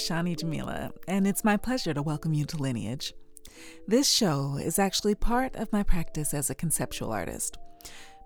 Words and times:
Is 0.00 0.08
Shani 0.08 0.38
Jamila, 0.38 0.92
and 1.08 1.26
it's 1.26 1.44
my 1.44 1.58
pleasure 1.58 1.92
to 1.92 2.00
welcome 2.00 2.32
you 2.32 2.46
to 2.46 2.56
Lineage. 2.56 3.12
This 3.86 4.08
show 4.08 4.56
is 4.56 4.78
actually 4.78 5.14
part 5.14 5.54
of 5.56 5.72
my 5.74 5.82
practice 5.82 6.32
as 6.32 6.48
a 6.48 6.54
conceptual 6.54 7.12
artist. 7.12 7.58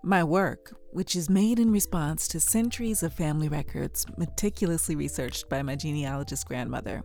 My 0.02 0.22
work, 0.22 0.72
which 0.92 1.16
is 1.16 1.28
made 1.28 1.58
in 1.58 1.72
response 1.72 2.28
to 2.28 2.38
centuries 2.38 3.02
of 3.02 3.12
family 3.12 3.48
records 3.48 4.06
meticulously 4.16 4.94
researched 4.94 5.48
by 5.48 5.62
my 5.62 5.74
genealogist 5.74 6.46
grandmother, 6.46 7.02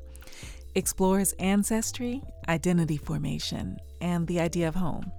explores 0.75 1.33
ancestry, 1.39 2.21
identity 2.47 2.97
formation, 2.97 3.75
and 4.01 4.27
the 4.27 4.39
idea 4.39 4.67
of 4.67 4.75
home. 4.75 5.11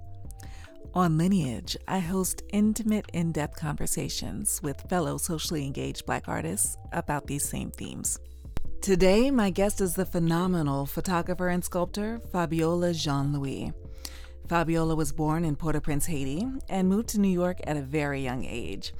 On 0.93 1.17
Lineage, 1.17 1.75
I 1.89 1.99
host 1.99 2.41
intimate, 2.53 3.05
in 3.11 3.33
depth 3.33 3.57
conversations 3.57 4.61
with 4.63 4.89
fellow 4.89 5.17
socially 5.17 5.65
engaged 5.65 6.05
Black 6.05 6.29
artists 6.29 6.77
about 6.93 7.27
these 7.27 7.47
same 7.47 7.71
themes. 7.71 8.17
Today, 8.81 9.29
my 9.29 9.51
guest 9.51 9.79
is 9.79 9.93
the 9.93 10.07
phenomenal 10.07 10.87
photographer 10.87 11.49
and 11.49 11.63
sculptor 11.63 12.19
Fabiola 12.31 12.95
Jean 12.95 13.31
Louis. 13.31 13.71
Fabiola 14.49 14.95
was 14.95 15.11
born 15.11 15.45
in 15.45 15.55
Port 15.55 15.75
au 15.75 15.79
Prince, 15.79 16.07
Haiti, 16.07 16.47
and 16.67 16.89
moved 16.89 17.09
to 17.09 17.19
New 17.19 17.29
York 17.29 17.59
at 17.67 17.77
a 17.77 17.81
very 17.83 18.23
young 18.23 18.43
age. 18.43 18.91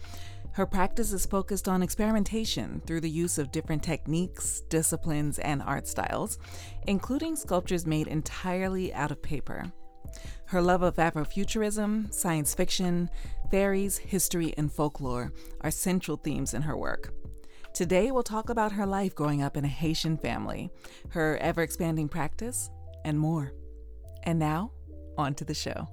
Her 0.52 0.68
practice 0.68 1.12
is 1.12 1.26
focused 1.26 1.68
on 1.68 1.82
experimentation 1.82 2.84
through 2.86 3.02
the 3.02 3.10
use 3.10 3.40
of 3.40 3.52
different 3.52 3.82
techniques, 3.82 4.62
disciplines, 4.70 5.40
and 5.40 5.64
art 5.64 5.88
styles, 5.88 6.38
including 6.86 7.36
sculptures 7.36 7.88
made 7.88 8.06
entirely 8.06 8.94
out 8.94 9.10
of 9.10 9.24
paper. 9.24 9.74
Her 10.46 10.62
love 10.62 10.84
of 10.84 10.98
Afrofuturism, 10.98 12.14
science 12.14 12.54
fiction, 12.54 13.10
fairies, 13.50 13.98
history, 13.98 14.54
and 14.58 14.72
folklore 14.72 15.34
are 15.62 15.72
central 15.72 16.18
themes 16.18 16.54
in 16.54 16.62
her 16.62 16.78
work. 16.78 17.16
Today, 17.74 18.12
we'll 18.12 18.22
talk 18.22 18.50
about 18.50 18.74
her 18.74 18.86
life 18.86 19.16
growing 19.16 19.42
up 19.42 19.56
in 19.56 19.64
a 19.64 19.70
Haitian 19.70 20.18
family, 20.18 20.70
her 21.10 21.38
ever 21.38 21.62
expanding 21.62 22.10
practice, 22.10 22.70
and 23.06 23.18
more. 23.18 23.54
And 24.24 24.38
now, 24.38 24.72
on 25.18 25.36
to 25.36 25.46
the 25.46 25.54
show. 25.54 25.88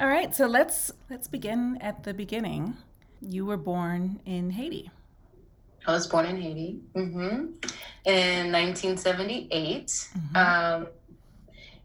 All 0.00 0.08
right, 0.08 0.34
so 0.34 0.46
let's 0.46 0.90
let's 1.08 1.28
begin 1.28 1.78
at 1.80 2.02
the 2.02 2.14
beginning. 2.14 2.76
You 3.20 3.46
were 3.46 3.58
born 3.58 4.20
in 4.24 4.50
Haiti. 4.50 4.90
I 5.86 5.92
was 5.92 6.06
born 6.06 6.26
in 6.26 6.40
Haiti 6.40 6.80
mm-hmm. 6.96 7.68
In 8.04 8.52
1978 8.52 9.86
mm-hmm. 9.86 10.36
um, 10.36 10.86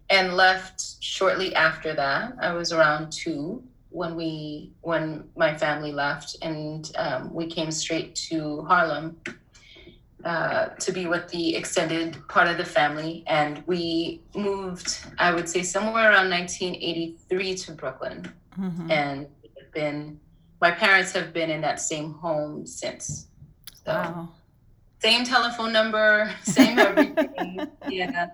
and 0.10 0.34
left 0.36 1.02
shortly 1.02 1.56
after 1.56 1.94
that. 1.94 2.34
I 2.40 2.54
was 2.54 2.72
around 2.72 3.12
two 3.12 3.64
when 3.90 4.16
we 4.16 4.72
when 4.82 5.24
my 5.38 5.56
family 5.56 5.92
left, 5.92 6.36
and 6.42 6.92
um, 6.98 7.34
we 7.34 7.48
came 7.48 7.72
straight 7.72 8.14
to 8.16 8.62
Harlem 8.64 9.18
uh, 10.26 10.70
to 10.80 10.92
be 10.92 11.06
with 11.06 11.28
the 11.30 11.56
extended 11.56 12.18
part 12.28 12.48
of 12.48 12.58
the 12.58 12.66
family. 12.66 13.24
And 13.28 13.64
we 13.68 14.22
moved, 14.36 15.06
I 15.20 15.34
would 15.34 15.48
say, 15.48 15.62
somewhere 15.62 16.12
around 16.12 16.30
1983 16.32 17.56
to 17.56 17.72
Brooklyn. 17.74 18.34
Mm-hmm. 18.60 18.92
And 18.92 19.28
been, 19.72 20.20
my 20.62 20.72
parents 20.72 21.12
have 21.12 21.32
been 21.32 21.52
in 21.52 21.62
that 21.62 21.80
same 21.80 22.14
home 22.14 22.66
since. 22.66 23.28
So, 23.86 23.94
wow. 23.94 24.30
Same 25.06 25.24
telephone 25.24 25.72
number, 25.72 26.34
same 26.42 26.80
everything. 26.80 27.60
yeah. 27.92 28.30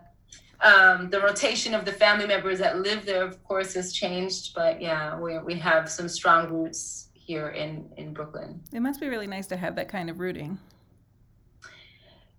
Um, 0.61 1.09
the 1.09 1.19
rotation 1.19 1.73
of 1.73 1.83
the 1.83 1.91
family 1.91 2.25
members 2.25 2.59
that 2.59 2.79
live 2.79 3.05
there, 3.05 3.25
of 3.25 3.43
course, 3.43 3.73
has 3.73 3.91
changed. 3.91 4.55
But 4.55 4.81
yeah, 4.81 5.19
we, 5.19 5.37
we 5.39 5.55
have 5.55 5.89
some 5.89 6.07
strong 6.07 6.47
roots 6.47 7.09
here 7.13 7.49
in, 7.49 7.89
in 7.97 8.13
Brooklyn. 8.13 8.61
It 8.71 8.79
must 8.79 9.01
be 9.01 9.09
really 9.09 9.27
nice 9.27 9.47
to 9.47 9.57
have 9.57 9.75
that 9.75 9.89
kind 9.89 10.09
of 10.09 10.21
rooting. 10.21 10.59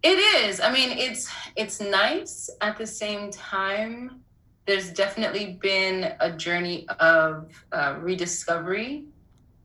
It 0.02 0.18
is. 0.46 0.62
I 0.62 0.72
mean, 0.72 0.96
it's 0.96 1.30
it's 1.54 1.78
nice 1.78 2.48
at 2.62 2.78
the 2.78 2.86
same 2.86 3.30
time. 3.30 4.22
There's 4.64 4.94
definitely 4.94 5.58
been 5.60 6.14
a 6.20 6.32
journey 6.32 6.88
of 7.00 7.52
uh, 7.70 7.96
rediscovery, 8.00 9.04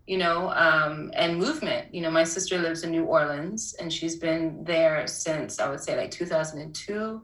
you 0.08 0.18
know, 0.18 0.50
um, 0.54 1.12
and 1.14 1.38
movement. 1.38 1.94
You 1.94 2.02
know, 2.02 2.10
my 2.10 2.24
sister 2.24 2.58
lives 2.58 2.84
in 2.84 2.92
New 2.92 3.04
Orleans, 3.04 3.76
and 3.80 3.92
she's 3.94 4.16
been 4.16 4.64
there 4.64 5.06
since 5.06 5.60
I 5.60 5.70
would 5.70 5.82
say 5.82 5.96
like 5.96 6.12
2002. 6.12 7.22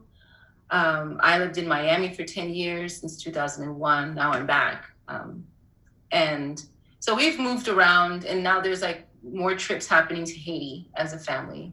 Um, 0.70 1.20
I 1.22 1.38
lived 1.38 1.58
in 1.58 1.66
Miami 1.66 2.14
for 2.14 2.24
10 2.24 2.50
years 2.54 2.98
since 3.00 3.22
2001. 3.22 4.14
Now 4.14 4.32
I'm 4.32 4.46
back, 4.46 4.84
um, 5.08 5.44
and 6.12 6.64
so 7.00 7.14
we've 7.14 7.38
moved 7.38 7.68
around, 7.68 8.24
and 8.24 8.42
now 8.42 8.60
there's 8.60 8.82
like 8.82 9.08
more 9.22 9.54
trips 9.54 9.88
happening 9.88 10.24
to 10.24 10.34
Haiti 10.34 10.90
as 10.94 11.12
a 11.12 11.18
family 11.18 11.72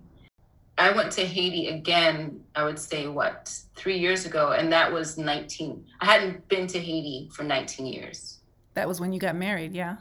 I 0.81 0.91
went 0.91 1.11
to 1.13 1.25
Haiti 1.25 1.67
again, 1.67 2.43
I 2.55 2.63
would 2.63 2.79
say, 2.79 3.07
what, 3.07 3.55
three 3.75 3.99
years 3.99 4.25
ago, 4.25 4.53
and 4.53 4.71
that 4.73 4.91
was 4.91 5.17
19. 5.17 5.85
I 5.99 6.05
hadn't 6.05 6.47
been 6.47 6.65
to 6.67 6.79
Haiti 6.79 7.29
for 7.33 7.43
19 7.43 7.85
years. 7.85 8.39
That 8.73 8.87
was 8.87 8.99
when 8.99 9.13
you 9.13 9.19
got 9.19 9.35
married, 9.35 9.75
yeah? 9.75 9.97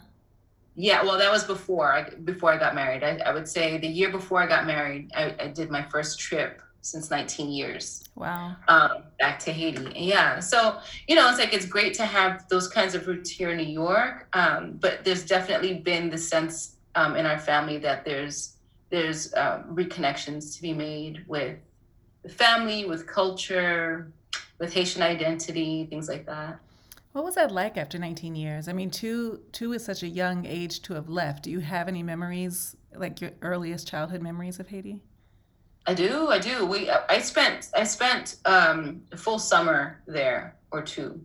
Yeah, 0.76 1.02
well, 1.02 1.18
that 1.18 1.30
was 1.30 1.44
before 1.44 1.92
I 1.92 2.10
before 2.10 2.52
I 2.52 2.56
got 2.56 2.74
married. 2.74 3.02
I, 3.02 3.16
I 3.26 3.32
would 3.32 3.48
say 3.48 3.78
the 3.78 3.88
year 3.88 4.10
before 4.10 4.40
I 4.40 4.46
got 4.46 4.66
married, 4.66 5.10
I, 5.14 5.34
I 5.38 5.46
did 5.48 5.70
my 5.70 5.82
first 5.82 6.18
trip 6.18 6.62
since 6.82 7.10
19 7.10 7.50
years. 7.50 8.04
Wow. 8.14 8.56
Um, 8.68 9.02
back 9.18 9.38
to 9.40 9.52
Haiti. 9.52 9.92
Yeah. 9.94 10.40
So, 10.40 10.78
you 11.06 11.14
know, 11.14 11.28
it's 11.28 11.38
like 11.38 11.52
it's 11.52 11.66
great 11.66 11.94
to 11.94 12.06
have 12.06 12.48
those 12.48 12.68
kinds 12.68 12.94
of 12.94 13.06
roots 13.06 13.30
here 13.30 13.50
in 13.50 13.58
New 13.58 13.64
York. 13.64 14.28
Um, 14.32 14.78
but 14.80 15.04
there's 15.04 15.24
definitely 15.24 15.74
been 15.74 16.10
the 16.10 16.18
sense 16.18 16.76
um, 16.94 17.16
in 17.16 17.26
our 17.26 17.38
family 17.38 17.78
that 17.78 18.04
there's 18.04 18.56
there's 18.90 19.32
um, 19.34 19.64
reconnections 19.72 20.56
to 20.56 20.62
be 20.62 20.72
made 20.72 21.24
with 21.28 21.56
the 22.22 22.28
family, 22.28 22.84
with 22.84 23.06
culture, 23.06 24.10
with 24.58 24.72
Haitian 24.72 25.02
identity, 25.02 25.86
things 25.86 26.08
like 26.08 26.26
that. 26.26 26.58
What 27.12 27.24
was 27.24 27.34
that 27.34 27.50
like 27.50 27.76
after 27.76 27.98
19 27.98 28.36
years? 28.36 28.68
I 28.68 28.72
mean, 28.72 28.90
two 28.90 29.40
two 29.52 29.72
is 29.72 29.84
such 29.84 30.02
a 30.02 30.08
young 30.08 30.46
age 30.46 30.82
to 30.82 30.94
have 30.94 31.08
left. 31.08 31.44
Do 31.44 31.50
you 31.50 31.60
have 31.60 31.88
any 31.88 32.02
memories, 32.02 32.76
like 32.94 33.20
your 33.20 33.32
earliest 33.42 33.88
childhood 33.88 34.22
memories 34.22 34.60
of 34.60 34.68
Haiti? 34.68 35.00
I 35.86 35.94
do, 35.94 36.28
I 36.28 36.38
do. 36.38 36.66
We 36.66 36.88
I 36.88 37.18
spent 37.18 37.70
I 37.74 37.84
spent 37.84 38.36
um, 38.44 39.02
a 39.10 39.16
full 39.16 39.38
summer 39.40 40.02
there 40.06 40.56
or 40.70 40.82
two 40.82 41.20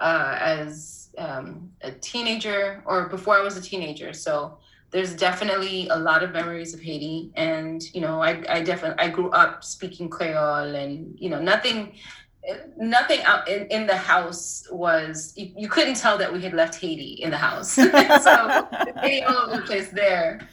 uh, 0.00 0.36
as 0.40 1.10
um, 1.18 1.70
a 1.82 1.90
teenager 1.90 2.82
or 2.86 3.08
before 3.08 3.36
I 3.36 3.42
was 3.42 3.56
a 3.56 3.60
teenager. 3.60 4.12
So 4.14 4.58
there's 4.90 5.14
definitely 5.14 5.88
a 5.88 5.96
lot 5.96 6.22
of 6.22 6.32
memories 6.32 6.72
of 6.72 6.80
Haiti. 6.80 7.30
And, 7.36 7.82
you 7.94 8.00
know, 8.00 8.22
I, 8.22 8.42
I 8.48 8.62
definitely, 8.62 9.04
I 9.04 9.10
grew 9.10 9.30
up 9.30 9.62
speaking 9.62 10.08
Creole 10.08 10.74
and, 10.74 11.14
you 11.18 11.28
know, 11.28 11.40
nothing, 11.40 11.94
nothing 12.76 13.22
out 13.22 13.48
in, 13.48 13.66
in 13.66 13.86
the 13.86 13.96
house 13.96 14.66
was, 14.70 15.32
you, 15.36 15.52
you 15.56 15.68
couldn't 15.68 15.94
tell 15.94 16.18
that 16.18 16.32
we 16.32 16.40
had 16.40 16.54
left 16.54 16.76
Haiti 16.76 17.20
in 17.22 17.30
the 17.30 17.36
house. 17.36 17.72
so 17.72 18.68
Haiti 19.02 19.22
all 19.24 19.36
over 19.36 19.56
the 19.56 19.62
place 19.62 19.88
there. 19.90 20.48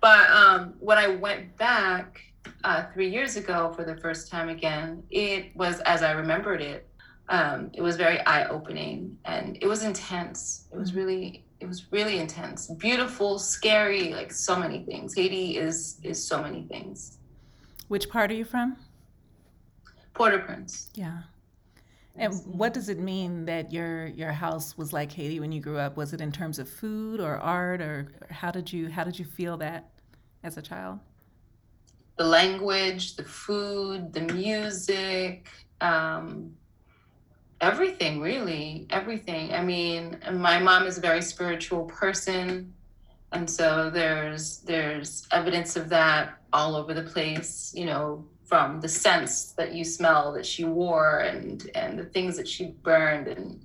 But 0.00 0.30
um, 0.30 0.74
when 0.80 0.98
I 0.98 1.08
went 1.08 1.56
back 1.58 2.20
uh, 2.64 2.84
three 2.92 3.08
years 3.08 3.36
ago 3.36 3.72
for 3.74 3.84
the 3.84 3.96
first 3.96 4.30
time 4.30 4.48
again, 4.48 5.02
it 5.10 5.54
was 5.56 5.80
as 5.80 6.02
I 6.02 6.12
remembered 6.12 6.60
it. 6.60 6.88
Um, 7.28 7.70
it 7.72 7.82
was 7.82 7.96
very 7.96 8.20
eye 8.20 8.46
opening 8.48 9.16
and 9.24 9.56
it 9.60 9.66
was 9.66 9.84
intense. 9.84 10.66
It 10.72 10.76
was 10.76 10.92
really 10.94 11.44
it 11.62 11.68
was 11.68 11.92
really 11.92 12.18
intense 12.18 12.66
beautiful 12.78 13.38
scary 13.38 14.12
like 14.12 14.32
so 14.32 14.58
many 14.58 14.82
things 14.82 15.14
haiti 15.14 15.56
is 15.56 16.00
is 16.02 16.22
so 16.22 16.42
many 16.42 16.62
things 16.64 17.18
which 17.86 18.08
part 18.10 18.32
are 18.32 18.34
you 18.34 18.44
from 18.44 18.76
port-au-prince 20.14 20.90
yeah. 20.94 21.22
And 22.16 22.34
what 22.44 22.74
does 22.74 22.88
it 22.88 22.98
mean 22.98 23.46
that 23.46 23.72
your 23.72 24.06
your 24.06 24.32
house 24.32 24.76
was 24.76 24.92
like 24.92 25.10
haiti 25.10 25.40
when 25.40 25.50
you 25.50 25.60
grew 25.60 25.78
up? 25.78 25.96
Was 25.96 26.12
it 26.12 26.20
in 26.20 26.30
terms 26.30 26.58
of 26.58 26.68
food 26.68 27.20
or 27.20 27.38
art 27.38 27.80
or 27.80 28.08
how 28.30 28.50
did 28.50 28.72
you 28.72 28.90
how 28.90 29.04
did 29.04 29.18
you 29.18 29.24
feel 29.24 29.56
that 29.58 29.90
as 30.42 30.56
a 30.58 30.62
child? 30.62 30.98
The 32.16 32.24
language 32.24 33.16
the 33.16 33.24
food 33.24 34.12
the 34.12 34.20
music 34.20 35.48
um, 35.80 36.54
everything 37.62 38.20
really 38.20 38.86
everything. 38.90 39.54
I 39.54 39.62
mean 39.62 40.18
my 40.32 40.58
mom 40.58 40.86
is 40.86 40.98
a 40.98 41.00
very 41.00 41.22
spiritual 41.22 41.84
person 41.84 42.74
and 43.32 43.48
so 43.48 43.88
there's 43.88 44.58
there's 44.58 45.26
evidence 45.32 45.76
of 45.76 45.88
that 45.88 46.38
all 46.52 46.76
over 46.76 46.92
the 46.92 47.04
place 47.04 47.72
you 47.74 47.86
know 47.86 48.22
from 48.52 48.82
the 48.82 48.88
scents 48.88 49.52
that 49.52 49.74
you 49.74 49.82
smell 49.82 50.30
that 50.30 50.44
she 50.44 50.62
wore 50.62 51.20
and 51.20 51.70
and 51.74 51.98
the 51.98 52.04
things 52.04 52.36
that 52.36 52.46
she 52.46 52.64
burned 52.82 53.26
and 53.26 53.64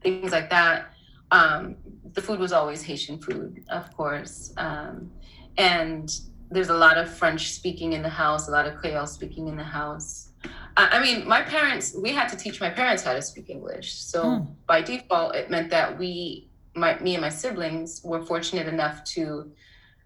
things 0.00 0.32
like 0.32 0.48
that 0.48 0.94
um, 1.32 1.76
the 2.14 2.22
food 2.22 2.38
was 2.38 2.50
always 2.50 2.80
haitian 2.80 3.18
food 3.18 3.62
of 3.68 3.94
course 3.94 4.54
um, 4.56 5.10
and 5.58 6.20
there's 6.50 6.70
a 6.70 6.78
lot 6.86 6.96
of 6.96 7.12
french 7.12 7.52
speaking 7.52 7.92
in 7.92 8.00
the 8.00 8.08
house 8.08 8.48
a 8.48 8.50
lot 8.50 8.66
of 8.66 8.74
creole 8.76 9.06
speaking 9.06 9.48
in 9.48 9.56
the 9.64 9.70
house 9.80 10.30
I 10.74 11.00
mean, 11.02 11.28
my 11.28 11.42
parents, 11.42 11.94
we 11.94 12.10
had 12.12 12.28
to 12.30 12.36
teach 12.36 12.58
my 12.58 12.70
parents 12.70 13.02
how 13.02 13.12
to 13.12 13.20
speak 13.20 13.50
English. 13.50 13.92
So 13.92 14.24
mm. 14.24 14.46
by 14.66 14.80
default, 14.80 15.34
it 15.34 15.50
meant 15.50 15.68
that 15.68 15.98
we, 15.98 16.48
my, 16.74 16.98
me 16.98 17.14
and 17.14 17.20
my 17.20 17.28
siblings 17.28 18.00
were 18.02 18.22
fortunate 18.22 18.66
enough 18.66 19.04
to, 19.12 19.52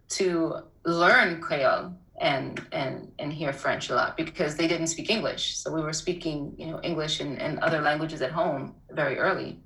to 0.09 0.63
learn 0.85 1.41
Creole 1.41 1.95
and, 2.19 2.65
and, 2.73 3.13
and 3.19 3.33
hear 3.33 3.53
French 3.53 3.91
a 3.91 3.95
lot 3.95 4.17
because 4.17 4.57
they 4.57 4.67
didn't 4.67 4.87
speak 4.89 5.11
English. 5.11 5.57
So 5.57 5.73
we 5.73 5.83
were 5.83 5.93
speaking, 5.93 6.55
you 6.59 6.67
know, 6.67 6.81
English 6.83 7.21
and, 7.21 7.41
and 7.41 7.59
other 7.61 7.81
languages 7.81 8.23
at 8.23 8.33
home 8.33 8.75
very 8.91 9.19
early. 9.19 9.61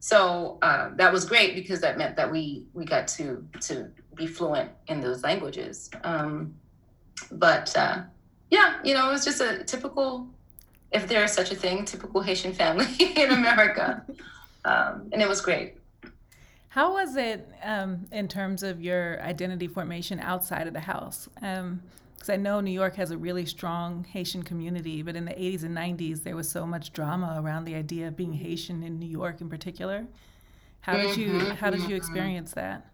So 0.00 0.58
uh, 0.62 0.90
that 0.96 1.12
was 1.12 1.24
great 1.24 1.54
because 1.54 1.80
that 1.80 1.96
meant 1.98 2.16
that 2.16 2.30
we, 2.30 2.66
we 2.74 2.84
got 2.84 3.08
to, 3.08 3.46
to 3.62 3.90
be 4.14 4.26
fluent 4.26 4.70
in 4.88 5.00
those 5.00 5.22
languages. 5.22 5.90
Um, 6.04 6.54
but 7.32 7.74
uh, 7.76 8.02
yeah, 8.50 8.76
you 8.84 8.94
know, 8.94 9.08
it 9.08 9.12
was 9.12 9.24
just 9.24 9.40
a 9.40 9.64
typical 9.64 10.28
if 10.92 11.08
there 11.08 11.24
is 11.24 11.32
such 11.32 11.50
a 11.50 11.54
thing, 11.54 11.84
typical 11.84 12.20
Haitian 12.22 12.52
family 12.52 12.86
in 13.16 13.30
America. 13.30 14.04
Um, 14.66 15.10
and 15.12 15.22
it 15.22 15.28
was 15.28 15.40
great. 15.40 15.76
How 16.76 16.92
was 16.92 17.16
it 17.16 17.48
um, 17.62 18.06
in 18.12 18.28
terms 18.28 18.62
of 18.62 18.82
your 18.82 19.18
identity 19.22 19.66
formation 19.66 20.20
outside 20.20 20.66
of 20.66 20.74
the 20.74 20.80
house? 20.80 21.26
Because 21.34 21.58
um, 21.58 21.80
I 22.28 22.36
know 22.36 22.60
New 22.60 22.70
York 22.70 22.96
has 22.96 23.10
a 23.10 23.16
really 23.16 23.46
strong 23.46 24.04
Haitian 24.04 24.42
community, 24.42 25.00
but 25.00 25.16
in 25.16 25.24
the 25.24 25.32
80s 25.32 25.62
and 25.62 25.74
90s, 25.74 26.22
there 26.22 26.36
was 26.36 26.50
so 26.50 26.66
much 26.66 26.92
drama 26.92 27.40
around 27.42 27.64
the 27.64 27.74
idea 27.74 28.08
of 28.08 28.14
being 28.14 28.34
Haitian 28.34 28.82
in 28.82 28.98
New 28.98 29.08
York 29.08 29.40
in 29.40 29.48
particular. 29.48 30.06
How 30.80 30.98
did 30.98 31.16
you 31.16 31.28
mm-hmm, 31.28 31.50
How 31.52 31.70
did 31.70 31.80
you 31.80 31.86
mm-hmm. 31.86 31.96
experience 31.96 32.52
that? 32.52 32.90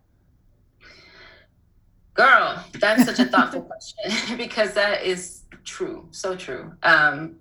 Girl, 2.15 2.65
that's 2.79 3.05
such 3.05 3.19
a 3.19 3.25
thoughtful 3.33 3.63
question 3.63 4.13
because 4.37 4.75
that 4.75 5.03
is 5.03 5.41
true, 5.65 6.07
so 6.13 6.37
true. 6.37 6.73
Um, 6.85 7.35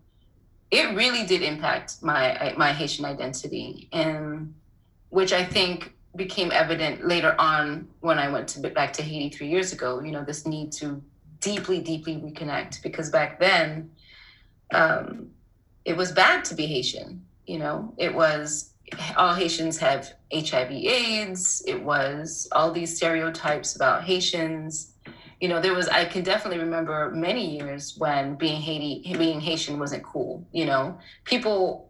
it 0.72 0.96
really 0.96 1.24
did 1.24 1.44
impact 1.44 2.02
my 2.02 2.56
my 2.58 2.74
Haitian 2.74 3.06
identity, 3.06 3.90
and 3.94 4.56
which 5.10 5.34
I 5.34 5.46
think 5.46 5.94
became 6.16 6.52
evident 6.52 7.06
later 7.06 7.36
on 7.40 7.88
when 8.02 8.20
I 8.20 8.30
went 8.30 8.48
to 8.50 8.70
back 8.70 8.94
to 8.94 9.02
Haiti 9.02 9.30
three 9.30 9.48
years 9.48 9.74
ago. 9.74 10.02
You 10.02 10.12
know, 10.12 10.24
this 10.24 10.46
need 10.46 10.72
to 10.74 11.02
deeply, 11.40 11.80
deeply 11.80 12.18
reconnect 12.18 12.84
because 12.84 13.10
back 13.10 13.40
then, 13.40 13.92
um, 14.74 15.30
it 15.86 15.96
was 15.96 16.12
bad 16.12 16.46
to 16.46 16.56
be 16.56 16.66
Haitian. 16.66 17.26
You 17.48 17.60
know, 17.60 17.94
it 17.98 18.14
was 18.14 18.74
all 19.16 19.34
Haitians 19.34 19.78
have 19.78 20.14
HIV/AIDS. 20.34 21.64
It 21.66 21.82
was 21.82 22.48
all 22.52 22.72
these 22.72 22.96
stereotypes 22.96 23.76
about 23.76 24.04
Haitians 24.04 24.92
you 25.42 25.48
know, 25.48 25.60
there 25.60 25.74
was 25.74 25.88
I 25.90 26.06
can 26.06 26.24
definitely 26.24 26.60
remember 26.60 27.10
many 27.10 27.58
years 27.58 27.96
when 27.98 28.36
being 28.36 28.62
Haiti 28.62 29.02
being 29.18 29.42
Haitian 29.42 29.80
wasn't 29.80 30.04
cool. 30.04 30.48
You 30.52 30.66
know, 30.66 31.00
people 31.26 31.90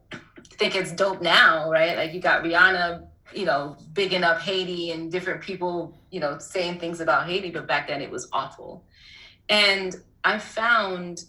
think 0.53 0.75
it's 0.75 0.94
dope 0.94 1.21
now, 1.21 1.69
right? 1.69 1.97
Like 1.97 2.13
you 2.13 2.21
got 2.21 2.44
Rihanna, 2.44 3.06
you 3.33 3.45
know, 3.45 3.77
bigging 3.93 4.23
up 4.23 4.41
Haiti 4.41 4.91
and 4.91 5.11
different 5.11 5.41
people, 5.41 5.97
you 6.09 6.19
know, 6.19 6.37
saying 6.39 6.79
things 6.79 6.99
about 6.99 7.27
Haiti, 7.27 7.51
but 7.51 7.67
back 7.67 7.87
then 7.87 8.01
it 8.01 8.09
was 8.09 8.27
awful. 8.31 8.83
And 9.49 9.95
I 10.23 10.37
found 10.37 11.25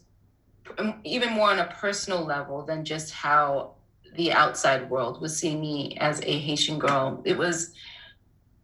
um, 0.79 1.01
even 1.05 1.33
more 1.33 1.51
on 1.51 1.59
a 1.59 1.67
personal 1.67 2.25
level 2.25 2.65
than 2.65 2.85
just 2.85 3.13
how 3.13 3.75
the 4.17 4.33
outside 4.33 4.89
world 4.91 5.21
was 5.21 5.37
seeing 5.37 5.61
me 5.61 5.97
as 5.99 6.21
a 6.21 6.39
Haitian 6.39 6.79
girl. 6.79 7.23
It 7.25 7.37
was 7.37 7.73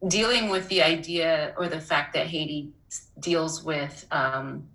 dealing 0.06 0.48
with 0.48 0.68
the 0.68 0.82
idea 0.82 1.54
or 1.56 1.68
the 1.68 1.80
fact 1.80 2.14
that 2.14 2.26
Haiti 2.26 2.70
deals 3.20 3.64
with 3.64 4.06
um, 4.10 4.68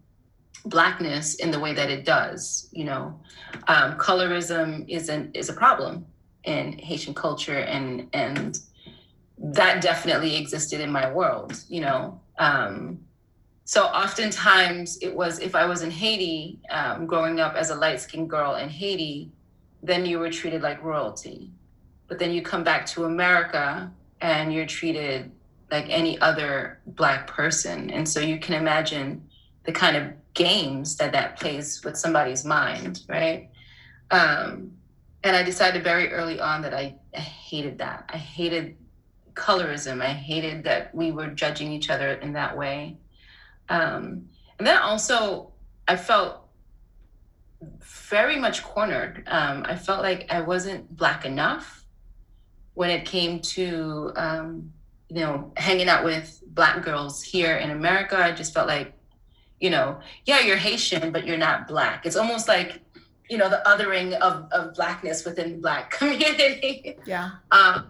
blackness 0.66 1.36
in 1.36 1.52
the 1.52 1.60
way 1.60 1.74
that 1.74 1.90
it 1.90 2.06
does. 2.06 2.68
You 2.72 2.86
know, 2.86 3.20
um, 3.68 3.98
colorism 3.98 4.90
is 4.90 5.10
an 5.10 5.32
is 5.34 5.50
a 5.50 5.54
problem 5.54 6.06
in 6.44 6.78
Haitian 6.78 7.14
culture, 7.14 7.60
and 7.60 8.08
and 8.14 8.60
that 9.38 9.82
definitely 9.82 10.36
existed 10.36 10.80
in 10.80 10.92
my 10.92 11.12
world. 11.12 11.64
You 11.70 11.82
know, 11.82 12.22
um, 12.38 13.00
so 13.66 13.84
oftentimes 13.86 14.98
it 15.02 15.16
was 15.16 15.40
if 15.40 15.56
I 15.56 15.66
was 15.66 15.82
in 15.82 15.92
Haiti, 15.92 16.60
um, 16.70 17.06
growing 17.06 17.40
up 17.40 17.56
as 17.56 17.70
a 17.70 17.76
light 17.76 18.02
skinned 18.02 18.30
girl 18.30 18.56
in 18.56 18.70
Haiti, 18.70 19.32
then 19.82 20.06
you 20.06 20.20
were 20.20 20.30
treated 20.30 20.62
like 20.62 20.84
royalty. 20.84 21.52
But 22.08 22.20
then 22.20 22.32
you 22.32 22.42
come 22.42 22.64
back 22.64 22.86
to 22.88 23.06
America 23.06 23.92
and 24.22 24.54
you're 24.54 24.66
treated 24.66 25.32
like 25.74 25.90
any 25.90 26.20
other 26.22 26.80
black 26.86 27.26
person 27.26 27.90
and 27.90 28.08
so 28.08 28.20
you 28.20 28.40
can 28.40 28.54
imagine 28.54 29.28
the 29.66 29.72
kind 29.72 29.98
of 29.98 30.04
games 30.36 30.98
that 30.98 31.12
that 31.12 31.40
plays 31.40 31.84
with 31.84 31.98
somebody's 31.98 32.46
mind 32.46 33.02
right 33.10 33.50
um, 34.12 34.72
and 35.24 35.36
i 35.36 35.44
decided 35.44 35.84
very 35.84 36.12
early 36.12 36.40
on 36.40 36.62
that 36.62 36.74
I, 36.74 36.96
I 37.16 37.20
hated 37.20 37.78
that. 37.80 38.10
I 38.14 38.18
hated 38.18 38.78
colorism. 39.34 40.02
I 40.02 40.14
hated 40.14 40.64
that 40.66 40.94
we 40.94 41.12
were 41.12 41.28
judging 41.28 41.72
each 41.72 41.90
other 41.90 42.14
in 42.14 42.34
that 42.34 42.56
way. 42.56 42.98
Um, 43.70 44.30
and 44.58 44.68
then 44.68 44.78
also 44.78 45.52
i 45.88 45.96
felt 45.96 46.40
very 48.12 48.38
much 48.38 48.64
cornered. 48.64 49.24
Um, 49.28 49.66
i 49.68 49.76
felt 49.76 50.02
like 50.02 50.28
i 50.30 50.42
wasn't 50.42 50.96
black 50.96 51.26
enough 51.26 51.86
when 52.74 52.90
it 52.90 53.06
came 53.06 53.40
to 53.40 54.12
um, 54.16 54.74
you 55.14 55.20
know, 55.20 55.52
hanging 55.58 55.90
out 55.90 56.04
with 56.04 56.42
black 56.48 56.84
girls 56.84 57.22
here 57.22 57.58
in 57.58 57.70
America, 57.70 58.18
I 58.18 58.32
just 58.32 58.52
felt 58.52 58.68
like, 58.68 58.94
you 59.60 59.70
know, 59.70 60.00
yeah, 60.26 60.40
you're 60.40 60.58
Haitian, 60.58 61.12
but 61.12 61.28
you're 61.28 61.38
not 61.38 61.68
black. 61.68 62.08
It's 62.08 62.16
almost 62.16 62.48
like, 62.48 62.82
you 63.34 63.40
know, 63.40 63.50
the 63.50 63.64
othering 63.66 64.14
of, 64.20 64.48
of 64.52 64.76
blackness 64.76 65.26
within 65.26 65.54
the 65.54 65.58
black 65.58 65.90
community. 65.98 66.96
Yeah. 67.04 67.32
Um, 67.50 67.88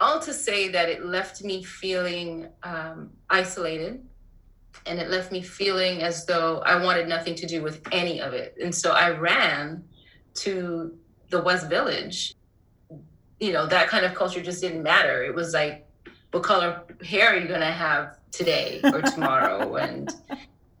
all 0.00 0.18
to 0.18 0.34
say 0.34 0.66
that 0.70 0.88
it 0.88 1.06
left 1.06 1.44
me 1.44 1.62
feeling 1.62 2.48
um, 2.64 3.10
isolated 3.30 4.04
and 4.84 4.98
it 4.98 5.10
left 5.10 5.30
me 5.30 5.42
feeling 5.42 6.02
as 6.02 6.26
though 6.26 6.58
I 6.66 6.82
wanted 6.82 7.06
nothing 7.06 7.36
to 7.36 7.46
do 7.46 7.62
with 7.62 7.80
any 7.92 8.20
of 8.20 8.32
it. 8.32 8.56
And 8.60 8.74
so 8.74 8.90
I 8.90 9.10
ran 9.10 9.84
to 10.34 10.92
the 11.30 11.40
West 11.40 11.68
Village. 11.68 12.34
You 13.38 13.52
know, 13.52 13.64
that 13.66 13.86
kind 13.86 14.04
of 14.04 14.16
culture 14.16 14.42
just 14.42 14.60
didn't 14.60 14.82
matter. 14.82 15.22
It 15.22 15.36
was 15.36 15.54
like 15.54 15.86
what 16.32 16.42
color 16.42 16.82
hair 17.04 17.28
are 17.28 17.36
you 17.36 17.46
going 17.46 17.60
to 17.60 17.66
have 17.66 18.16
today 18.32 18.80
or 18.82 19.02
tomorrow 19.14 19.76
and 19.76 20.12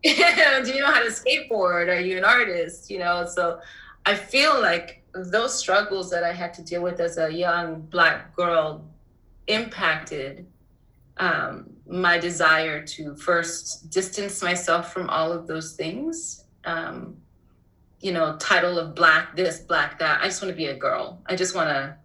do 0.64 0.72
you 0.72 0.80
know 0.80 0.92
how 0.92 1.02
to 1.02 1.10
skateboard? 1.10 1.88
Are 1.88 2.00
you 2.00 2.18
an 2.18 2.24
artist? 2.24 2.90
You 2.90 2.98
know 2.98 3.26
so 3.26 3.60
i 4.06 4.14
feel 4.14 4.60
like 4.60 5.04
those 5.12 5.56
struggles 5.56 6.10
that 6.10 6.24
i 6.24 6.32
had 6.32 6.54
to 6.54 6.62
deal 6.62 6.82
with 6.82 6.98
as 7.00 7.18
a 7.18 7.30
young 7.30 7.80
black 7.82 8.34
girl 8.34 8.84
impacted 9.48 10.46
um, 11.18 11.70
my 11.88 12.16
desire 12.18 12.84
to 12.86 13.14
first 13.16 13.90
distance 13.90 14.40
myself 14.42 14.92
from 14.92 15.10
all 15.10 15.32
of 15.32 15.46
those 15.46 15.72
things. 15.74 16.44
Um, 16.64 17.16
you 18.00 18.12
know 18.12 18.36
title 18.36 18.78
of 18.78 18.94
black 18.94 19.34
this 19.34 19.58
black 19.60 19.98
that. 19.98 20.20
I 20.20 20.26
just 20.26 20.40
want 20.40 20.52
to 20.52 20.56
be 20.56 20.66
a 20.66 20.76
girl. 20.76 21.20
I 21.26 21.34
just 21.34 21.54
want 21.54 21.70
to 21.70 21.96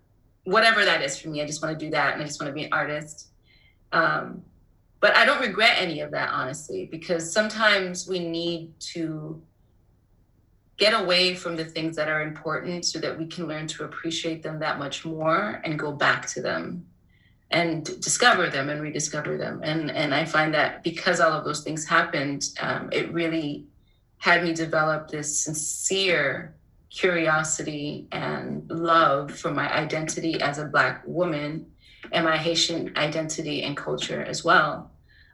whatever 0.46 0.84
that 0.84 1.02
is 1.02 1.18
for 1.18 1.30
me 1.30 1.42
i 1.42 1.46
just 1.46 1.62
want 1.62 1.78
to 1.78 1.86
do 1.86 1.90
that 1.90 2.14
and 2.14 2.22
i 2.22 2.26
just 2.26 2.42
want 2.42 2.50
to 2.50 2.54
be 2.54 2.66
an 2.66 2.74
artist. 2.74 3.28
Um, 3.92 4.44
but 5.04 5.18
I 5.18 5.26
don't 5.26 5.42
regret 5.42 5.76
any 5.80 6.00
of 6.00 6.12
that, 6.12 6.30
honestly, 6.30 6.88
because 6.90 7.30
sometimes 7.30 8.08
we 8.08 8.20
need 8.20 8.72
to 8.94 9.42
get 10.78 10.94
away 10.94 11.36
from 11.36 11.58
the 11.58 11.66
things 11.66 11.98
that 11.98 12.08
are 12.08 12.22
important 12.22 12.86
so 12.86 13.00
that 13.00 13.20
we 13.20 13.26
can 13.26 13.46
learn 13.46 13.68
to 13.68 13.84
appreciate 13.84 14.42
them 14.44 14.60
that 14.60 14.80
much 14.80 15.04
more 15.04 15.62
and 15.66 15.78
go 15.78 15.92
back 15.92 16.26
to 16.28 16.42
them 16.42 16.86
and 17.52 18.00
discover 18.00 18.50
them 18.50 18.70
and 18.70 18.82
rediscover 18.82 19.38
them. 19.38 19.60
And, 19.62 19.92
and 19.92 20.16
I 20.16 20.24
find 20.24 20.54
that 20.54 20.84
because 20.84 21.20
all 21.20 21.34
of 21.34 21.44
those 21.44 21.66
things 21.66 21.86
happened, 21.86 22.52
um, 22.62 22.88
it 22.94 23.12
really 23.12 23.66
had 24.20 24.42
me 24.42 24.54
develop 24.54 25.10
this 25.10 25.38
sincere 25.38 26.56
curiosity 26.90 28.08
and 28.14 28.72
love 28.72 29.38
for 29.38 29.52
my 29.52 29.70
identity 29.70 30.40
as 30.40 30.60
a 30.60 30.66
Black 30.66 31.04
woman 31.06 31.66
and 32.14 32.24
my 32.24 32.38
Haitian 32.38 32.94
identity 32.96 33.64
and 33.64 33.76
culture 33.76 34.24
as 34.24 34.46
well. 34.46 34.92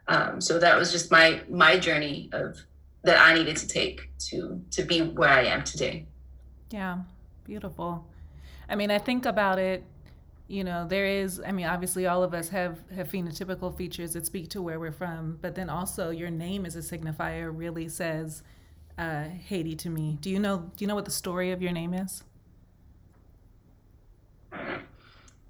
Um, 0.10 0.42
so 0.42 0.58
that 0.58 0.76
was 0.76 0.92
just 0.92 1.12
my 1.12 1.42
my 1.50 1.78
journey 1.78 2.30
of 2.34 2.58
that 3.04 3.22
I 3.22 3.34
needed 3.36 3.56
to 3.58 3.68
take 3.68 4.10
to 4.30 4.62
to 4.72 4.84
be 4.84 5.02
where 5.02 5.30
I 5.30 5.46
am 5.46 5.64
today. 5.64 6.08
Yeah, 6.72 7.00
beautiful. 7.46 8.06
I 8.68 8.76
mean, 8.76 8.92
I 8.92 8.98
think 8.98 9.26
about 9.26 9.60
it. 9.60 9.84
You 10.48 10.64
know, 10.64 10.88
there 10.88 11.06
is. 11.06 11.40
I 11.46 11.52
mean, 11.52 11.68
obviously, 11.68 12.08
all 12.08 12.24
of 12.24 12.34
us 12.34 12.50
have 12.50 12.80
have 12.96 13.08
phenotypical 13.08 13.76
features 13.76 14.14
that 14.14 14.26
speak 14.26 14.50
to 14.50 14.64
where 14.64 14.80
we're 14.80 14.92
from, 14.92 15.38
but 15.42 15.54
then 15.54 15.70
also 15.70 16.10
your 16.10 16.32
name 16.32 16.66
as 16.66 16.76
a 16.76 16.80
signifier 16.80 17.52
really 17.56 17.88
says 17.88 18.42
uh, 18.98 19.26
Haiti 19.26 19.76
to 19.76 19.92
me. 19.92 20.18
Do 20.22 20.32
you 20.32 20.40
know? 20.40 20.72
Do 20.76 20.84
you 20.84 20.88
know 20.88 20.96
what 20.96 21.06
the 21.06 21.12
story 21.12 21.52
of 21.52 21.62
your 21.62 21.72
name 21.72 21.94
is? 21.94 22.24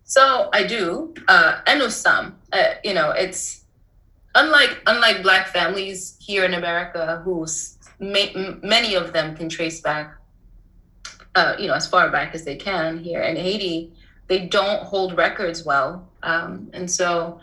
So 0.03 0.49
I 0.51 0.63
do. 0.63 1.13
Uh, 1.29 1.61
some. 1.89 2.35
Uh, 2.51 2.73
you 2.83 2.93
know, 2.93 3.11
it's 3.11 3.63
unlike 4.36 4.81
unlike 4.88 5.21
Black 5.24 5.48
families 5.48 6.17
here 6.19 6.45
in 6.45 6.53
America, 6.53 7.21
who 7.24 7.45
many 8.00 8.95
of 8.95 9.13
them 9.13 9.36
can 9.36 9.50
trace 9.50 9.81
back 9.81 10.19
uh, 11.36 11.55
you 11.59 11.67
know, 11.67 11.74
as 11.74 11.88
far 11.88 12.09
back 12.09 12.33
as 12.33 12.43
they 12.43 12.55
can 12.55 12.98
here 12.98 13.21
in 13.21 13.36
Haiti, 13.36 13.93
they 14.27 14.45
don't 14.48 14.83
hold 14.83 15.17
records 15.17 15.63
well. 15.63 16.07
Um, 16.24 16.69
and 16.74 16.89
so 16.89 17.39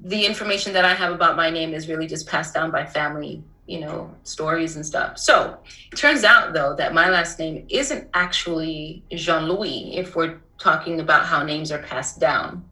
the 0.00 0.26
information 0.26 0.72
that 0.72 0.84
I 0.84 0.94
have 0.94 1.12
about 1.12 1.36
my 1.36 1.50
name 1.50 1.74
is 1.74 1.88
really 1.88 2.06
just 2.06 2.28
passed 2.28 2.54
down 2.54 2.70
by 2.70 2.84
family, 2.84 3.42
you 3.66 3.80
know, 3.80 4.14
stories 4.24 4.76
and 4.76 4.84
stuff. 4.84 5.18
So 5.18 5.58
it 5.92 5.96
turns 5.96 6.24
out 6.24 6.52
though 6.52 6.74
that 6.76 6.94
my 6.94 7.08
last 7.08 7.38
name 7.38 7.64
isn't 7.68 8.08
actually 8.14 9.02
Jean 9.12 9.48
Louis 9.48 9.96
if 9.96 10.14
we're 10.14 10.38
talking 10.58 11.00
about 11.00 11.26
how 11.26 11.42
names 11.42 11.72
are 11.72 11.82
passed 11.82 12.20
down. 12.20 12.64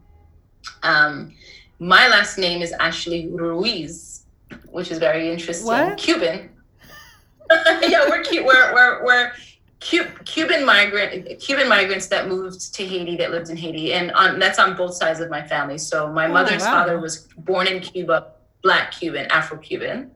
Um, 0.83 1.33
my 1.79 2.07
last 2.07 2.37
name 2.37 2.61
is 2.61 2.73
actually 2.79 3.27
Ruiz, 3.27 4.25
which 4.69 4.91
is 4.91 4.97
very 4.97 5.31
interesting. 5.31 5.67
What? 5.67 5.97
Cuban. 5.97 6.49
yeah, 7.81 8.09
we're, 8.09 8.23
cute. 8.23 8.45
we're, 8.45 8.73
we're, 8.73 9.05
we're 9.05 9.31
Cuban 9.79 10.65
migrant 10.65 11.39
Cuban 11.39 11.69
migrants 11.69 12.07
that 12.07 12.27
moved 12.27 12.73
to 12.73 12.85
Haiti 12.85 13.15
that 13.17 13.31
lived 13.31 13.49
in 13.49 13.57
Haiti, 13.57 13.93
and 13.93 14.11
on, 14.13 14.39
that's 14.39 14.57
on 14.57 14.75
both 14.75 14.95
sides 14.95 15.19
of 15.19 15.29
my 15.29 15.47
family. 15.47 15.77
So 15.77 16.11
my 16.11 16.25
oh, 16.25 16.33
mother's 16.33 16.63
wow. 16.63 16.71
father 16.71 16.99
was 16.99 17.27
born 17.37 17.67
in 17.67 17.79
Cuba, 17.79 18.31
Black 18.63 18.91
Cuban, 18.91 19.27
Afro 19.29 19.57
Cuban, 19.57 20.11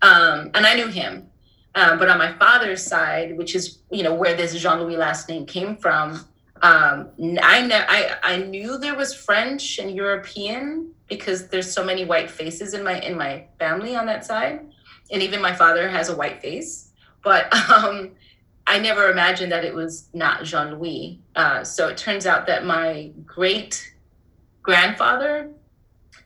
um, 0.00 0.50
and 0.54 0.64
I 0.64 0.74
knew 0.74 0.86
him. 0.86 1.28
Um, 1.74 1.98
but 1.98 2.08
on 2.08 2.18
my 2.18 2.32
father's 2.34 2.84
side, 2.84 3.36
which 3.36 3.56
is 3.56 3.78
you 3.90 4.04
know 4.04 4.14
where 4.14 4.36
this 4.36 4.54
Jean 4.54 4.80
Louis 4.80 4.96
last 4.96 5.28
name 5.28 5.44
came 5.44 5.76
from, 5.76 6.24
um, 6.64 7.10
I, 7.42 7.60
ne- 7.60 7.84
I 7.86 8.16
I 8.22 8.36
knew 8.38 8.78
there 8.78 8.94
was 8.94 9.12
French 9.14 9.78
and 9.78 9.94
European 9.94 10.94
because 11.10 11.48
there's 11.48 11.70
so 11.70 11.84
many 11.84 12.06
white 12.06 12.30
faces 12.30 12.72
in 12.72 12.82
my 12.82 12.98
in 13.00 13.18
my 13.18 13.44
family 13.58 13.94
on 13.94 14.06
that 14.06 14.24
side, 14.24 14.60
and 15.10 15.22
even 15.22 15.42
my 15.42 15.52
father 15.54 15.86
has 15.90 16.08
a 16.08 16.16
white 16.16 16.40
face. 16.40 16.90
But 17.22 17.54
um, 17.70 18.12
I 18.66 18.78
never 18.78 19.10
imagined 19.10 19.52
that 19.52 19.66
it 19.66 19.74
was 19.74 20.08
not 20.14 20.44
Jean 20.44 20.78
Louis. 20.78 21.20
Uh, 21.36 21.64
so 21.64 21.88
it 21.88 21.98
turns 21.98 22.24
out 22.24 22.46
that 22.46 22.64
my 22.64 23.10
great 23.26 23.94
grandfather 24.62 25.50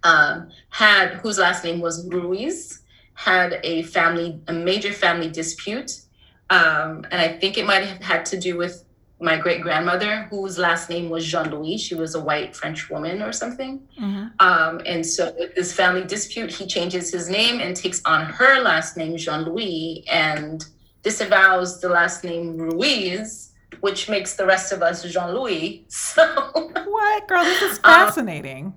um, 0.05 0.51
had, 0.71 1.15
whose 1.15 1.39
last 1.39 1.65
name 1.65 1.81
was 1.81 2.07
Ruiz, 2.07 2.83
had 3.15 3.59
a 3.65 3.83
family, 3.83 4.41
a 4.47 4.53
major 4.53 4.93
family 4.93 5.31
dispute. 5.31 6.03
Um, 6.49 7.05
and 7.11 7.21
I 7.21 7.37
think 7.39 7.59
it 7.59 7.67
might 7.67 7.83
have 7.83 8.03
had 8.03 8.25
to 8.27 8.39
do 8.39 8.57
with 8.57 8.85
my 9.21 9.37
great 9.37 9.63
grandmother, 9.63 10.29
whose 10.31 10.59
last 10.59 10.89
name 10.89 11.11
was 11.11 11.27
Jean 11.27 11.51
Louis. 11.51 11.77
She 11.77 11.95
was 11.95 12.15
a 12.15 12.21
white 12.21 12.55
French 12.55 12.89
woman 12.89 13.21
or 13.23 13.33
something. 13.33 13.81
Mm-hmm. 14.01 14.27
Um, 14.39 14.81
and 14.87 15.05
so, 15.05 15.35
with 15.39 15.55
this 15.55 15.73
family 15.73 16.05
dispute, 16.05 16.53
he 16.53 16.67
changes 16.67 17.11
his 17.11 17.29
name 17.29 17.61
and 17.61 17.75
takes 17.75 18.01
on 18.05 18.27
her 18.27 18.61
last 18.61 18.97
name, 18.97 19.17
Jean 19.17 19.43
Louis. 19.43 20.05
And 20.09 20.65
disavows 21.03 21.81
the 21.81 21.89
last 21.89 22.25
name 22.25 22.57
Ruiz, 22.57 23.53
which 23.81 24.09
makes 24.09 24.35
the 24.35 24.47
rest 24.47 24.73
of 24.73 24.83
us 24.83 25.05
Jean 25.05 25.35
Louis. 25.35 25.87
So 26.15 26.25
what, 26.87 27.29
girl? 27.29 27.45
This 27.45 27.63
is 27.63 27.79
um, 27.79 27.85
fascinating. 27.85 28.67
Um, 28.67 28.75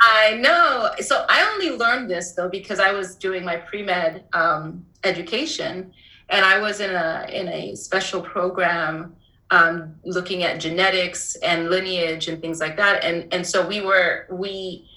I 0.00 0.36
know. 0.36 0.90
So 1.00 1.24
I 1.28 1.48
only 1.52 1.70
learned 1.76 2.08
this 2.10 2.32
though 2.32 2.48
because 2.48 2.80
I 2.80 2.92
was 2.92 3.16
doing 3.16 3.44
my 3.44 3.56
pre 3.56 3.82
med 3.82 4.24
um, 4.32 4.84
education, 5.04 5.92
and 6.28 6.44
I 6.44 6.58
was 6.58 6.80
in 6.80 6.90
a 6.90 7.26
in 7.30 7.48
a 7.48 7.74
special 7.74 8.20
program 8.20 9.14
um, 9.50 9.94
looking 10.04 10.42
at 10.42 10.60
genetics 10.60 11.34
and 11.36 11.70
lineage 11.70 12.28
and 12.28 12.40
things 12.40 12.60
like 12.60 12.76
that. 12.76 13.04
And 13.04 13.32
and 13.32 13.46
so 13.46 13.66
we 13.66 13.80
were 13.80 14.26
we 14.30 14.88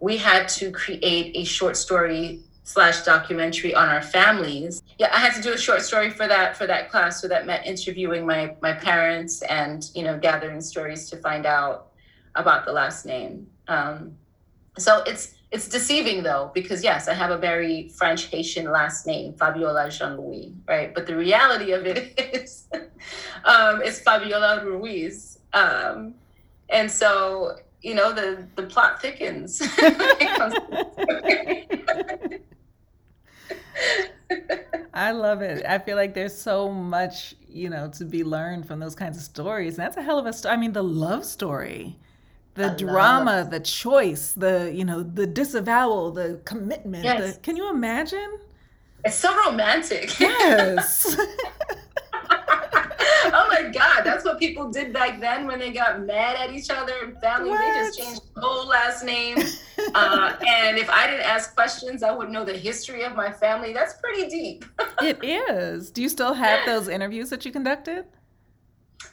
we 0.00 0.16
had 0.16 0.48
to 0.48 0.70
create 0.70 1.36
a 1.36 1.44
short 1.44 1.76
story 1.76 2.40
slash 2.64 3.02
documentary 3.02 3.74
on 3.74 3.88
our 3.88 4.02
families. 4.02 4.82
Yeah, 4.98 5.10
I 5.12 5.18
had 5.18 5.34
to 5.34 5.42
do 5.42 5.52
a 5.52 5.58
short 5.58 5.82
story 5.82 6.10
for 6.10 6.26
that 6.26 6.56
for 6.56 6.66
that 6.66 6.90
class, 6.90 7.20
so 7.20 7.28
that 7.28 7.46
meant 7.46 7.66
interviewing 7.66 8.26
my 8.26 8.56
my 8.60 8.72
parents 8.72 9.42
and 9.42 9.88
you 9.94 10.02
know 10.02 10.18
gathering 10.18 10.60
stories 10.60 11.08
to 11.10 11.16
find 11.16 11.46
out 11.46 11.88
about 12.34 12.64
the 12.64 12.72
last 12.72 13.06
name. 13.06 13.46
Um, 13.68 14.16
so 14.78 15.02
it's 15.06 15.34
it's 15.50 15.68
deceiving 15.68 16.22
though 16.22 16.50
because 16.54 16.84
yes, 16.84 17.08
I 17.08 17.14
have 17.14 17.30
a 17.30 17.38
very 17.38 17.88
French 17.88 18.26
Haitian 18.26 18.70
last 18.70 19.06
name, 19.06 19.34
Fabiola 19.34 19.90
Jean 19.90 20.16
Louis, 20.16 20.54
right? 20.68 20.94
But 20.94 21.06
the 21.06 21.16
reality 21.16 21.72
of 21.72 21.86
it 21.86 22.14
is, 22.34 22.68
um, 23.44 23.82
it's 23.82 24.00
Fabiola 24.00 24.64
Ruiz, 24.64 25.38
um, 25.52 26.14
and 26.68 26.90
so 26.90 27.56
you 27.82 27.94
know 27.94 28.12
the 28.12 28.46
the 28.54 28.64
plot 28.64 29.02
thickens. 29.02 29.60
I 34.92 35.12
love 35.12 35.42
it. 35.42 35.64
I 35.66 35.78
feel 35.78 35.96
like 35.96 36.14
there's 36.14 36.36
so 36.36 36.70
much, 36.70 37.34
you 37.48 37.70
know, 37.70 37.88
to 37.90 38.04
be 38.04 38.22
learned 38.22 38.66
from 38.66 38.80
those 38.80 38.94
kinds 38.94 39.16
of 39.16 39.22
stories. 39.22 39.74
And 39.74 39.84
that's 39.84 39.96
a 39.96 40.02
hell 40.02 40.18
of 40.18 40.26
a 40.26 40.32
story. 40.32 40.54
I 40.54 40.56
mean, 40.56 40.72
the 40.72 40.84
love 40.84 41.24
story, 41.24 41.98
the 42.54 42.72
I 42.72 42.74
drama, 42.74 43.48
the 43.50 43.60
choice, 43.60 44.32
the, 44.32 44.70
you 44.74 44.84
know, 44.84 45.02
the 45.02 45.26
disavowal, 45.26 46.10
the 46.12 46.40
commitment. 46.44 47.04
Yes. 47.04 47.34
The, 47.34 47.40
can 47.40 47.56
you 47.56 47.70
imagine? 47.70 48.38
It's 49.04 49.16
so 49.16 49.34
romantic. 49.46 50.12
Yes. 50.20 51.16
oh 53.32 53.46
my 53.50 53.70
god, 53.72 54.02
that's 54.04 54.24
what 54.24 54.38
people 54.38 54.70
did 54.70 54.92
back 54.92 55.20
then 55.20 55.46
when 55.46 55.58
they 55.58 55.70
got 55.70 56.04
mad 56.04 56.36
at 56.36 56.54
each 56.54 56.70
other 56.70 56.92
and 57.02 57.18
family. 57.20 57.50
What? 57.50 57.60
They 57.60 57.80
just 57.86 57.98
changed 57.98 58.22
the 58.34 58.40
whole 58.40 58.66
last 58.66 59.04
name. 59.04 59.38
Uh, 59.94 60.34
and 60.46 60.78
if 60.78 60.90
I 60.90 61.06
didn't 61.06 61.26
ask 61.26 61.54
questions, 61.54 62.02
I 62.02 62.10
wouldn't 62.12 62.32
know 62.32 62.44
the 62.44 62.56
history 62.56 63.02
of 63.02 63.14
my 63.14 63.30
family. 63.30 63.72
That's 63.72 63.94
pretty 63.94 64.28
deep. 64.28 64.64
it 65.02 65.18
is. 65.24 65.90
Do 65.90 66.02
you 66.02 66.08
still 66.08 66.34
have 66.34 66.66
those 66.66 66.88
interviews 66.88 67.30
that 67.30 67.44
you 67.44 67.52
conducted? 67.52 68.06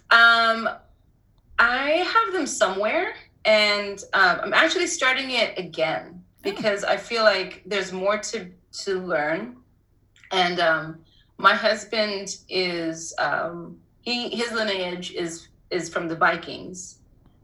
Um, 0.09 0.69
I 1.59 2.05
have 2.13 2.33
them 2.33 2.45
somewhere, 2.45 3.15
and 3.47 4.03
um, 4.13 4.41
I'm 4.43 4.53
actually 4.53 4.87
starting 4.87 5.31
it 5.31 5.57
again 5.57 6.11
oh. 6.13 6.21
because 6.43 6.83
I 6.83 6.97
feel 6.97 7.23
like 7.23 7.63
there's 7.65 7.91
more 7.91 8.19
to 8.19 8.51
to 8.83 8.99
learn, 8.99 9.55
and 10.31 10.59
um, 10.59 10.99
my 11.37 11.55
husband 11.55 12.35
is 12.49 13.15
um, 13.17 13.79
he 14.01 14.29
his 14.29 14.51
lineage 14.51 15.13
is 15.13 15.47
is 15.71 15.89
from 15.89 16.07
the 16.07 16.15
Vikings. 16.15 16.99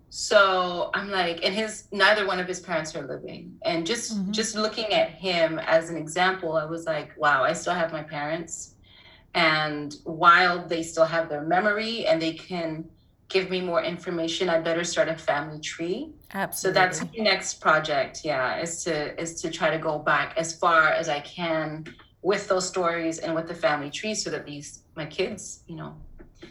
So 0.09 0.91
I'm 0.93 1.09
like, 1.09 1.43
and 1.43 1.55
his 1.55 1.87
neither 1.91 2.27
one 2.27 2.39
of 2.39 2.47
his 2.47 2.59
parents 2.59 2.95
are 2.95 3.07
living. 3.07 3.57
And 3.63 3.87
just 3.87 4.15
mm-hmm. 4.15 4.31
just 4.31 4.55
looking 4.55 4.93
at 4.93 5.09
him 5.09 5.57
as 5.57 5.89
an 5.89 5.97
example, 5.97 6.55
I 6.55 6.65
was 6.65 6.85
like, 6.85 7.17
wow, 7.17 7.43
I 7.43 7.53
still 7.53 7.73
have 7.73 7.91
my 7.91 8.03
parents. 8.03 8.75
And 9.33 9.95
while 10.03 10.67
they 10.67 10.83
still 10.83 11.05
have 11.05 11.29
their 11.29 11.41
memory 11.41 12.05
and 12.05 12.21
they 12.21 12.33
can 12.33 12.87
give 13.33 13.49
me 13.49 13.59
more 13.59 13.83
information, 13.83 14.47
I 14.47 14.59
better 14.61 14.83
start 14.83 15.09
a 15.09 15.17
family 15.17 15.59
tree. 15.59 16.13
Absolutely. 16.33 16.79
So 16.79 16.81
that's 16.81 16.99
the 16.99 17.21
next 17.21 17.55
project, 17.55 18.21
yeah, 18.23 18.61
is 18.61 18.83
to 18.85 19.19
is 19.19 19.41
to 19.41 19.49
try 19.49 19.69
to 19.71 19.79
go 19.79 19.97
back 19.99 20.35
as 20.37 20.55
far 20.55 20.89
as 20.89 21.09
I 21.09 21.19
can 21.21 21.85
with 22.21 22.47
those 22.47 22.67
stories 22.67 23.19
and 23.19 23.35
with 23.35 23.47
the 23.47 23.55
family 23.55 23.89
tree 23.89 24.15
so 24.15 24.29
that 24.29 24.45
these 24.45 24.83
my 24.95 25.05
kids, 25.05 25.63
you 25.67 25.75
know, 25.75 25.95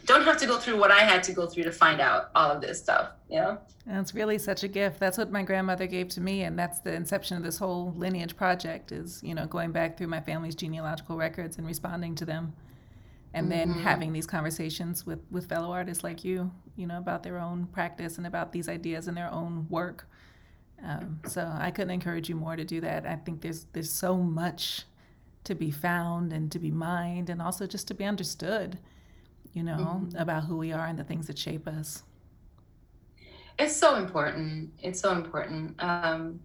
don't 0.05 0.23
have 0.23 0.37
to 0.37 0.45
go 0.45 0.57
through 0.57 0.77
what 0.77 0.91
I 0.91 0.99
had 0.99 1.23
to 1.23 1.33
go 1.33 1.47
through 1.47 1.63
to 1.63 1.71
find 1.71 2.01
out 2.01 2.29
all 2.35 2.51
of 2.51 2.61
this 2.61 2.79
stuff, 2.79 3.11
you 3.29 3.39
know? 3.39 3.57
That's 3.85 4.13
really 4.13 4.37
such 4.37 4.63
a 4.63 4.67
gift. 4.67 4.99
That's 4.99 5.17
what 5.17 5.31
my 5.31 5.43
grandmother 5.43 5.87
gave 5.87 6.09
to 6.09 6.21
me, 6.21 6.43
and 6.43 6.57
that's 6.57 6.79
the 6.79 6.93
inception 6.93 7.37
of 7.37 7.43
this 7.43 7.57
whole 7.57 7.93
lineage 7.95 8.35
project 8.35 8.91
is, 8.91 9.21
you 9.23 9.33
know, 9.33 9.45
going 9.45 9.71
back 9.71 9.97
through 9.97 10.07
my 10.07 10.21
family's 10.21 10.55
genealogical 10.55 11.17
records 11.17 11.57
and 11.57 11.65
responding 11.65 12.15
to 12.15 12.25
them. 12.25 12.53
And 13.33 13.51
then 13.51 13.69
mm-hmm. 13.69 13.81
having 13.81 14.13
these 14.13 14.27
conversations 14.27 15.05
with, 15.05 15.19
with 15.31 15.49
fellow 15.49 15.71
artists 15.71 16.03
like 16.03 16.23
you, 16.23 16.51
you 16.75 16.85
know, 16.85 16.97
about 16.99 17.23
their 17.23 17.39
own 17.39 17.65
practice 17.67 18.17
and 18.17 18.27
about 18.27 18.51
these 18.51 18.69
ideas 18.69 19.07
and 19.07 19.17
their 19.17 19.31
own 19.31 19.65
work. 19.69 20.07
Um, 20.83 21.19
so 21.27 21.51
I 21.59 21.71
couldn't 21.71 21.91
encourage 21.91 22.29
you 22.29 22.35
more 22.35 22.55
to 22.55 22.63
do 22.63 22.81
that. 22.81 23.05
I 23.05 23.15
think 23.15 23.41
there's 23.41 23.65
there's 23.73 23.91
so 23.91 24.17
much 24.17 24.83
to 25.45 25.55
be 25.55 25.71
found 25.71 26.31
and 26.31 26.51
to 26.51 26.59
be 26.59 26.71
mined 26.71 27.29
and 27.29 27.41
also 27.41 27.65
just 27.65 27.87
to 27.87 27.93
be 27.93 28.03
understood 28.03 28.77
you 29.53 29.63
know, 29.63 30.01
mm-hmm. 30.01 30.17
about 30.17 30.43
who 30.43 30.57
we 30.57 30.71
are 30.71 30.85
and 30.85 30.97
the 30.97 31.03
things 31.03 31.27
that 31.27 31.37
shape 31.37 31.67
us. 31.67 32.03
It's 33.59 33.75
so 33.75 33.95
important. 33.95 34.71
It's 34.81 34.99
so 34.99 35.11
important. 35.11 35.75
Um, 35.81 36.39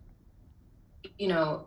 you 1.18 1.28
know, 1.28 1.66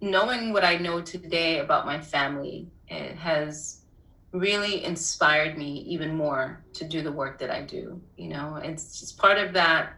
knowing 0.00 0.52
what 0.52 0.64
I 0.64 0.76
know 0.76 1.00
today 1.00 1.60
about 1.60 1.86
my 1.86 2.00
family, 2.00 2.66
it 2.88 3.16
has 3.16 3.82
really 4.32 4.84
inspired 4.84 5.56
me 5.56 5.84
even 5.86 6.14
more 6.14 6.62
to 6.74 6.84
do 6.84 7.02
the 7.02 7.12
work 7.12 7.38
that 7.38 7.50
I 7.50 7.62
do. 7.62 8.00
You 8.16 8.28
know, 8.28 8.56
it's 8.56 9.00
just 9.00 9.18
part 9.18 9.38
of 9.38 9.52
that. 9.54 9.94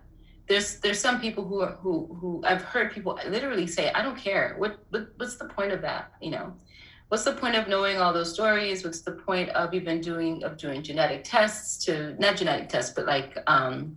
There's 0.49 0.81
there's 0.81 0.99
some 0.99 1.21
people 1.21 1.45
who 1.45 1.61
are 1.61 1.73
who 1.81 2.17
who 2.21 2.43
I've 2.45 2.63
heard 2.63 2.93
people 2.93 3.19
literally 3.29 3.67
say, 3.67 3.93
I 3.93 4.03
don't 4.03 4.17
care. 4.17 4.55
What, 4.59 4.81
what 4.91 5.09
what's 5.17 5.37
the 5.37 5.47
point 5.47 5.73
of 5.73 5.81
that? 5.83 6.13
You 6.21 6.31
know, 6.33 6.53
what's 7.09 7.25
the 7.25 7.33
point 7.33 7.57
of 7.57 7.69
knowing 7.69 7.99
all 7.99 8.13
those 8.13 8.33
stories? 8.33 8.85
What's 8.85 9.03
the 9.03 9.13
point 9.13 9.51
of 9.51 9.75
even 9.75 10.01
doing 10.01 10.43
of 10.43 10.57
doing 10.57 10.83
genetic 10.83 11.23
tests 11.25 11.85
to 11.85 12.15
not 12.21 12.37
genetic 12.37 12.69
tests, 12.69 12.93
but 12.95 13.07
like 13.07 13.37
um, 13.47 13.97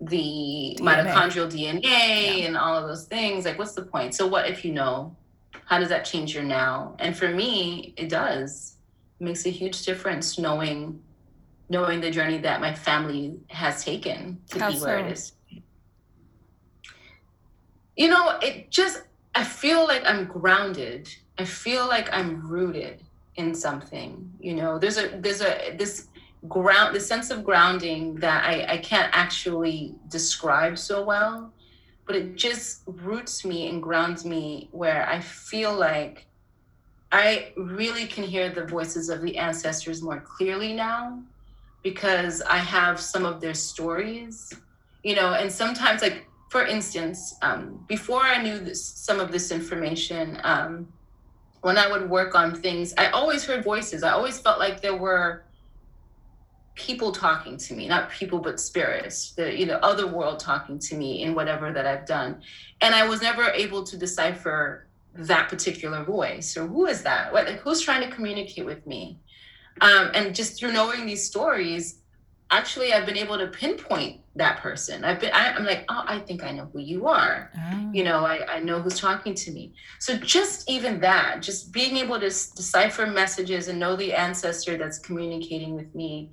the 0.00 0.76
DNA. 0.78 0.80
mitochondrial 0.80 1.50
DNA 1.50 1.80
yeah. 1.82 2.46
and 2.46 2.56
all 2.56 2.76
of 2.76 2.88
those 2.88 3.04
things? 3.04 3.44
Like, 3.44 3.58
what's 3.58 3.74
the 3.74 3.82
point? 3.82 4.14
So, 4.14 4.26
what 4.26 4.48
if 4.48 4.64
you 4.64 4.72
know? 4.72 5.16
How 5.64 5.78
does 5.78 5.90
that 5.90 6.04
change 6.06 6.34
your 6.34 6.44
now? 6.44 6.96
And 6.98 7.14
for 7.16 7.28
me, 7.28 7.92
it 7.96 8.08
does. 8.08 8.77
Makes 9.20 9.46
a 9.46 9.50
huge 9.50 9.84
difference 9.84 10.38
knowing 10.38 11.02
knowing 11.68 12.00
the 12.00 12.10
journey 12.10 12.38
that 12.38 12.60
my 12.60 12.74
family 12.74 13.38
has 13.48 13.84
taken 13.84 14.40
to 14.50 14.58
How 14.58 14.70
be 14.70 14.78
where 14.78 14.98
it 15.00 15.12
is. 15.12 15.32
You 17.96 18.08
know, 18.08 18.38
it 18.40 18.70
just, 18.70 19.02
I 19.34 19.44
feel 19.44 19.84
like 19.84 20.02
I'm 20.06 20.24
grounded. 20.24 21.08
I 21.36 21.44
feel 21.44 21.86
like 21.86 22.08
I'm 22.12 22.48
rooted 22.48 23.02
in 23.34 23.54
something. 23.54 24.32
You 24.40 24.54
know, 24.54 24.78
there's 24.78 24.98
a, 24.98 25.08
there's 25.20 25.42
a, 25.42 25.74
this 25.76 26.06
ground, 26.48 26.94
the 26.94 27.00
sense 27.00 27.30
of 27.30 27.44
grounding 27.44 28.14
that 28.16 28.44
I, 28.44 28.74
I 28.74 28.78
can't 28.78 29.10
actually 29.12 29.94
describe 30.08 30.78
so 30.78 31.04
well, 31.04 31.52
but 32.06 32.16
it 32.16 32.36
just 32.36 32.82
roots 32.86 33.44
me 33.44 33.68
and 33.68 33.82
grounds 33.82 34.24
me 34.24 34.68
where 34.70 35.08
I 35.08 35.20
feel 35.20 35.74
like 35.74 36.27
I 37.10 37.52
really 37.56 38.06
can 38.06 38.24
hear 38.24 38.50
the 38.50 38.64
voices 38.64 39.08
of 39.08 39.22
the 39.22 39.38
ancestors 39.38 40.02
more 40.02 40.20
clearly 40.20 40.74
now 40.74 41.22
because 41.82 42.42
I 42.42 42.58
have 42.58 43.00
some 43.00 43.24
of 43.24 43.40
their 43.40 43.54
stories, 43.54 44.52
you 45.02 45.14
know, 45.14 45.32
and 45.32 45.50
sometimes, 45.50 46.02
like, 46.02 46.26
for 46.50 46.66
instance, 46.66 47.34
um, 47.42 47.84
before 47.88 48.22
I 48.22 48.42
knew 48.42 48.58
this, 48.58 48.84
some 48.84 49.20
of 49.20 49.32
this 49.32 49.50
information, 49.50 50.38
um, 50.44 50.88
when 51.62 51.78
I 51.78 51.90
would 51.90 52.08
work 52.08 52.34
on 52.34 52.54
things, 52.54 52.94
I 52.98 53.08
always 53.08 53.44
heard 53.44 53.64
voices. 53.64 54.02
I 54.02 54.10
always 54.10 54.38
felt 54.38 54.58
like 54.58 54.80
there 54.80 54.96
were 54.96 55.44
people 56.74 57.10
talking 57.10 57.56
to 57.56 57.74
me, 57.74 57.88
not 57.88 58.10
people, 58.10 58.38
but 58.38 58.60
spirits, 58.60 59.32
the 59.32 59.58
you 59.58 59.66
know, 59.66 59.78
other 59.82 60.06
world 60.06 60.38
talking 60.38 60.78
to 60.78 60.94
me 60.94 61.22
in 61.22 61.34
whatever 61.34 61.72
that 61.72 61.86
I've 61.86 62.06
done. 62.06 62.40
And 62.80 62.94
I 62.94 63.06
was 63.06 63.20
never 63.20 63.50
able 63.50 63.82
to 63.84 63.96
decipher 63.96 64.87
that 65.14 65.48
particular 65.48 66.04
voice 66.04 66.56
or 66.56 66.66
who 66.66 66.86
is 66.86 67.02
that? 67.02 67.32
What 67.32 67.46
like, 67.46 67.60
who's 67.60 67.80
trying 67.80 68.08
to 68.08 68.14
communicate 68.14 68.64
with 68.64 68.86
me? 68.86 69.18
Um, 69.80 70.10
and 70.14 70.34
just 70.34 70.58
through 70.58 70.72
knowing 70.72 71.06
these 71.06 71.24
stories, 71.24 72.00
actually 72.50 72.92
I've 72.92 73.06
been 73.06 73.16
able 73.16 73.38
to 73.38 73.46
pinpoint 73.48 74.20
that 74.36 74.60
person. 74.60 75.04
I've 75.04 75.20
been 75.20 75.32
I, 75.32 75.52
I'm 75.52 75.64
like, 75.64 75.84
oh, 75.88 76.02
I 76.06 76.18
think 76.20 76.42
I 76.44 76.52
know 76.52 76.68
who 76.72 76.80
you 76.80 77.06
are 77.06 77.50
Oh. 77.56 77.90
you 77.92 78.04
know 78.04 78.24
I, 78.26 78.56
I 78.56 78.60
know 78.60 78.80
who's 78.82 78.98
talking 79.00 79.34
to 79.34 79.50
me 79.50 79.72
so 79.98 80.14
just 80.18 80.68
even 80.70 81.00
that 81.00 81.40
just 81.40 81.72
being 81.72 81.96
able 81.96 82.20
to 82.20 82.26
s- 82.26 82.50
decipher 82.50 83.06
messages 83.06 83.68
and 83.68 83.78
know 83.78 83.96
the 83.96 84.12
ancestor 84.12 84.76
that's 84.76 84.98
communicating 84.98 85.74
with 85.74 85.94
me 85.94 86.30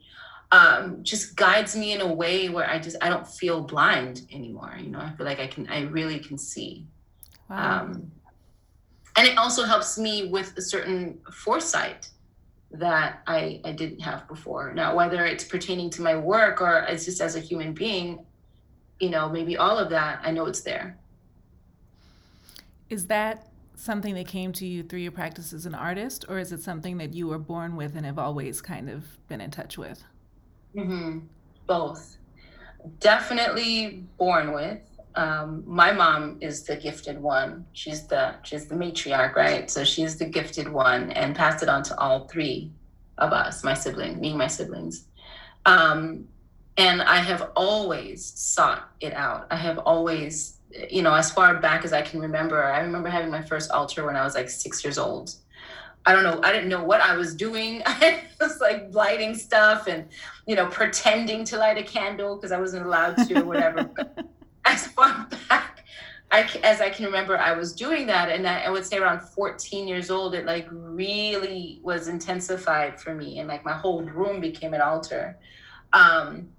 um, 0.51 1.01
just 1.01 1.36
guides 1.38 1.74
me 1.75 1.94
in 1.94 2.01
a 2.01 2.13
way 2.13 2.50
where 2.50 2.70
i 2.70 2.77
just 2.77 2.98
i 3.01 3.08
don't 3.10 3.25
feel 3.27 3.62
blind 3.62 4.27
anymore 4.34 4.75
you 4.77 4.89
know 4.89 5.00
i 5.00 5.10
feel 5.15 5.25
like 5.25 5.39
i 5.39 5.48
can 5.48 5.65
i 5.70 5.82
really 5.84 6.20
can 6.20 6.38
see 6.38 6.86
Wow. 7.50 7.84
um, 7.84 8.12
and 9.18 9.28
it 9.28 9.38
also 9.38 9.64
helps 9.64 9.98
me 9.98 10.28
with 10.28 10.58
a 10.58 10.62
certain 10.62 11.20
foresight 11.32 12.10
that 12.72 13.22
I, 13.28 13.62
I 13.64 13.72
didn't 13.72 14.00
have 14.02 14.28
before 14.28 14.74
now 14.74 14.96
whether 14.96 15.26
it's 15.26 15.44
pertaining 15.44 15.90
to 15.92 16.02
my 16.02 16.16
work 16.16 16.62
or 16.62 16.86
it's 16.90 17.06
just 17.06 17.22
as 17.22 17.36
a 17.36 17.40
human 17.40 17.74
being 17.74 18.26
you 19.00 19.10
know 19.10 19.30
maybe 19.30 19.58
all 19.58 19.78
of 19.78 19.90
that 19.90 20.20
i 20.24 20.32
know 20.32 20.46
it's 20.46 20.62
there 20.62 20.98
Is 22.90 23.08
that 23.08 23.48
something 23.76 24.14
that 24.16 24.28
came 24.28 24.52
to 24.54 24.66
you 24.66 24.84
through 24.84 25.00
your 25.00 25.12
practice 25.12 25.54
as 25.54 25.66
an 25.66 25.76
artist, 25.76 26.26
or 26.30 26.40
is 26.40 26.52
it 26.52 26.62
something 26.62 26.98
that 26.98 27.14
you 27.14 27.28
were 27.28 27.40
born 27.40 27.76
with 27.76 27.96
and 27.96 28.06
have 28.06 28.20
always 28.20 28.62
kind 28.62 28.90
of 28.90 29.06
been 29.28 29.42
in 29.42 29.52
touch 29.52 29.78
with? 29.78 30.04
Mm-hmm. 30.76 31.20
Both. 31.68 32.18
Definitely 33.00 34.04
born 34.18 34.54
with. 34.54 34.80
Um, 35.16 35.64
my 35.66 35.92
mom 35.92 36.38
is 36.42 36.64
the 36.64 36.76
gifted 36.76 37.22
one. 37.22 37.66
She's 37.74 38.06
the 38.08 38.36
she's 38.44 38.68
the 38.68 38.75
matriarch, 38.75 39.36
right? 39.36 39.70
So 39.70 39.84
she's 39.84 40.18
the 40.18 40.25
gifted 40.25 40.68
one, 40.68 41.12
and 41.12 41.36
passed 41.36 41.64
it 41.64 41.70
on 41.70 41.84
to 41.84 41.98
all 41.98 42.28
three 42.28 42.72
of 43.18 43.32
us, 43.32 43.64
my 43.64 43.74
siblings, 43.74 44.20
me 44.20 44.30
and 44.30 44.38
my 44.38 44.48
siblings. 44.48 45.08
Um, 45.66 46.25
and 46.78 47.01
I 47.01 47.18
have 47.18 47.51
always 47.56 48.25
sought 48.36 48.90
it 49.00 49.14
out. 49.14 49.48
I 49.50 49.56
have 49.56 49.78
always, 49.80 50.58
you 50.90 51.01
know, 51.01 51.14
as 51.14 51.32
far 51.32 51.56
back 51.62 51.86
as 51.86 51.94
I 51.94 52.01
can 52.01 52.20
remember. 52.20 52.64
I 52.64 52.82
remember 52.82 53.10
having 53.10 53.32
my 53.32 53.42
first 53.42 53.72
altar 53.72 54.06
when 54.06 54.18
I 54.18 54.24
was 54.24 54.36
like 54.36 54.50
six 54.50 54.84
years 54.84 54.98
old. 54.98 55.34
I 56.06 56.14
don't 56.14 56.24
know. 56.24 56.40
I 56.44 56.51
didn't 56.51 56.70
know 56.70 56.84
what 56.84 57.01
I 57.01 57.16
was 57.16 57.34
doing. 57.34 57.82
I 57.86 58.22
was 58.40 58.60
like 58.60 58.94
lighting 58.94 59.34
stuff 59.34 59.88
and 59.88 60.06
you 60.46 60.56
know, 60.56 60.68
pretending 60.68 61.46
to 61.46 61.58
light 61.58 61.78
a 61.78 61.84
candle 61.84 62.36
because 62.36 62.51
I 62.51 62.60
wasn't 62.60 62.86
allowed 62.86 63.16
to 63.28 63.42
or 63.42 63.46
whatever. 63.46 63.90
As 64.66 64.88
far 64.88 65.28
back 65.50 65.75
I, 66.36 66.50
as 66.64 66.82
I 66.82 66.90
can 66.90 67.06
remember, 67.06 67.38
I 67.38 67.54
was 67.54 67.74
doing 67.74 68.08
that, 68.08 68.30
and 68.30 68.48
I, 68.48 68.64
I 68.64 68.70
would 68.70 68.86
say 68.86 68.98
around 68.98 69.22
14 69.22 69.88
years 69.88 70.12
old, 70.12 70.34
it 70.34 70.46
like 70.46 70.68
really 70.70 71.80
was 71.82 72.08
intensified 72.08 73.00
for 73.00 73.14
me, 73.16 73.40
and 73.40 73.48
like 73.48 73.64
my 73.64 73.74
whole 73.74 74.01
room 74.01 74.42
became 74.42 74.74
an 74.74 74.82
altar. 74.82 75.38
Um, 75.94 76.50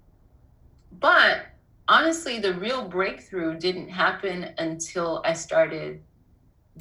but 0.99 1.47
honestly, 1.87 2.39
the 2.39 2.53
real 2.55 2.87
breakthrough 2.87 3.59
didn't 3.59 3.89
happen 3.89 4.53
until 4.57 5.21
I 5.23 5.33
started 5.33 6.01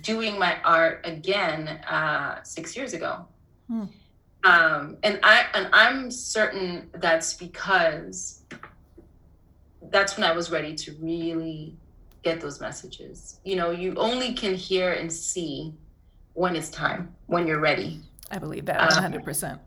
doing 0.01 0.39
my 0.39 0.57
art 0.65 1.01
again 1.05 1.69
uh, 1.69 2.43
six 2.45 2.77
years 2.77 2.95
ago. 2.95 3.27
Hmm. 3.69 3.85
Um, 4.45 4.97
and 5.03 5.19
I 5.23 5.45
and 5.53 5.69
I'm 5.73 6.11
certain 6.11 6.89
that's 6.95 7.35
because 7.35 8.36
that's 9.91 10.17
when 10.17 10.25
I 10.25 10.33
was 10.33 10.51
ready 10.51 10.75
to 10.75 10.93
really 11.01 11.77
get 12.23 12.41
those 12.41 12.61
messages. 12.61 13.41
You 13.45 13.57
know, 13.57 13.71
you 13.71 13.95
only 13.97 14.33
can 14.35 14.55
hear 14.55 14.93
and 14.93 15.13
see 15.13 15.75
when 16.35 16.57
it's 16.57 16.71
time, 16.71 17.15
when 17.27 17.47
you're 17.47 17.61
ready. 17.61 18.01
I 18.31 18.39
believe 18.39 18.67
that 18.67 18.81
Uh, 18.81 19.01
100%. 19.01 19.59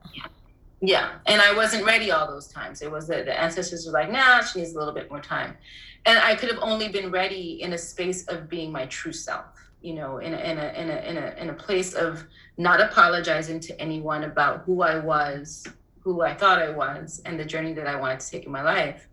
Yeah, 0.82 1.10
and 1.26 1.42
I 1.42 1.54
wasn't 1.54 1.86
ready 1.86 2.12
all 2.12 2.28
those 2.28 2.48
times. 2.48 2.82
It 2.82 2.90
was 2.90 3.08
that 3.08 3.26
the 3.26 3.38
ancestors 3.38 3.86
were 3.86 3.92
like, 3.92 4.10
"Nah, 4.10 4.42
she 4.42 4.60
needs 4.60 4.74
a 4.76 4.80
little 4.80 4.94
bit 4.94 5.10
more 5.12 5.20
time," 5.20 5.58
and 6.06 6.18
I 6.18 6.36
could 6.36 6.50
have 6.50 6.60
only 6.62 6.88
been 6.88 7.12
ready 7.12 7.62
in 7.62 7.74
a 7.74 7.78
space 7.78 8.26
of 8.28 8.48
being 8.50 8.72
my 8.72 8.86
true 8.86 9.12
self. 9.12 9.46
You 9.82 9.96
know, 9.96 10.20
in 10.20 10.34
a 10.34 10.38
in 10.38 10.58
a 10.58 10.68
in 10.82 10.90
a 10.90 10.98
in 11.10 11.18
a 11.18 11.36
in 11.38 11.50
a 11.50 11.54
place 11.54 11.94
of 11.96 12.24
not 12.58 12.80
apologizing 12.80 13.60
to 13.62 13.82
anyone 13.82 14.24
about 14.24 14.62
who 14.66 14.82
I 14.82 15.00
was, 15.00 15.68
who 16.00 16.22
I 16.22 16.34
thought 16.34 16.60
I 16.62 16.70
was, 16.70 17.22
and 17.26 17.38
the 17.38 17.46
journey 17.46 17.74
that 17.74 17.88
I 17.88 17.98
wanted 17.98 18.22
to 18.22 18.30
take 18.32 18.46
in 18.46 18.52
my 18.52 18.62
life. 18.62 19.09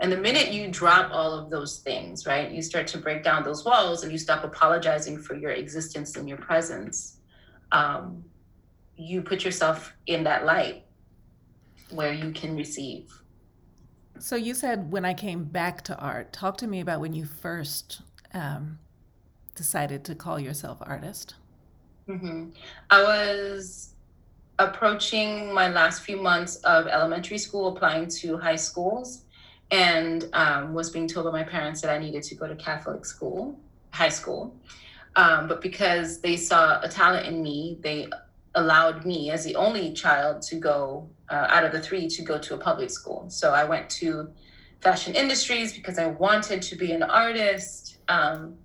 And 0.00 0.10
the 0.10 0.16
minute 0.16 0.52
you 0.52 0.68
drop 0.68 1.12
all 1.12 1.32
of 1.32 1.50
those 1.50 1.78
things, 1.78 2.26
right, 2.26 2.50
you 2.50 2.62
start 2.62 2.86
to 2.88 2.98
break 2.98 3.22
down 3.22 3.44
those 3.44 3.64
walls, 3.64 4.02
and 4.02 4.10
you 4.10 4.18
stop 4.18 4.44
apologizing 4.44 5.18
for 5.18 5.36
your 5.36 5.50
existence 5.50 6.16
and 6.16 6.28
your 6.28 6.38
presence. 6.38 7.18
Um, 7.70 8.24
you 8.96 9.22
put 9.22 9.44
yourself 9.44 9.94
in 10.06 10.24
that 10.24 10.44
light 10.44 10.84
where 11.90 12.12
you 12.12 12.32
can 12.32 12.56
receive. 12.56 13.10
So 14.18 14.36
you 14.36 14.54
said 14.54 14.92
when 14.92 15.04
I 15.04 15.14
came 15.14 15.44
back 15.44 15.82
to 15.84 15.98
art, 15.98 16.32
talk 16.32 16.56
to 16.58 16.66
me 16.66 16.80
about 16.80 17.00
when 17.00 17.12
you 17.12 17.24
first 17.24 18.02
um, 18.34 18.78
decided 19.54 20.04
to 20.04 20.14
call 20.14 20.38
yourself 20.38 20.78
artist. 20.80 21.34
hmm 22.06 22.50
I 22.90 23.02
was 23.02 23.94
approaching 24.58 25.52
my 25.52 25.68
last 25.68 26.02
few 26.02 26.20
months 26.20 26.56
of 26.56 26.86
elementary 26.86 27.38
school, 27.38 27.68
applying 27.68 28.06
to 28.08 28.38
high 28.38 28.56
schools, 28.56 29.24
and 29.72 30.28
um, 30.34 30.74
was 30.74 30.90
being 30.90 31.08
told 31.08 31.24
by 31.24 31.32
my 31.32 31.42
parents 31.42 31.80
that 31.80 31.90
I 31.90 31.98
needed 31.98 32.22
to 32.24 32.34
go 32.34 32.46
to 32.46 32.54
Catholic 32.54 33.06
school, 33.06 33.58
high 33.90 34.10
school. 34.10 34.54
Um, 35.16 35.48
but 35.48 35.62
because 35.62 36.20
they 36.20 36.36
saw 36.36 36.80
a 36.82 36.88
talent 36.88 37.26
in 37.26 37.42
me, 37.42 37.78
they 37.80 38.08
allowed 38.54 39.06
me, 39.06 39.30
as 39.30 39.44
the 39.44 39.56
only 39.56 39.94
child, 39.94 40.42
to 40.42 40.56
go 40.56 41.08
uh, 41.30 41.46
out 41.48 41.64
of 41.64 41.72
the 41.72 41.80
three 41.80 42.06
to 42.08 42.22
go 42.22 42.38
to 42.38 42.54
a 42.54 42.58
public 42.58 42.90
school. 42.90 43.24
So 43.30 43.52
I 43.52 43.64
went 43.64 43.88
to 43.90 44.30
fashion 44.82 45.14
industries 45.14 45.72
because 45.72 45.98
I 45.98 46.06
wanted 46.06 46.60
to 46.62 46.76
be 46.76 46.92
an 46.92 47.02
artist. 47.02 47.98
Um, 48.08 48.56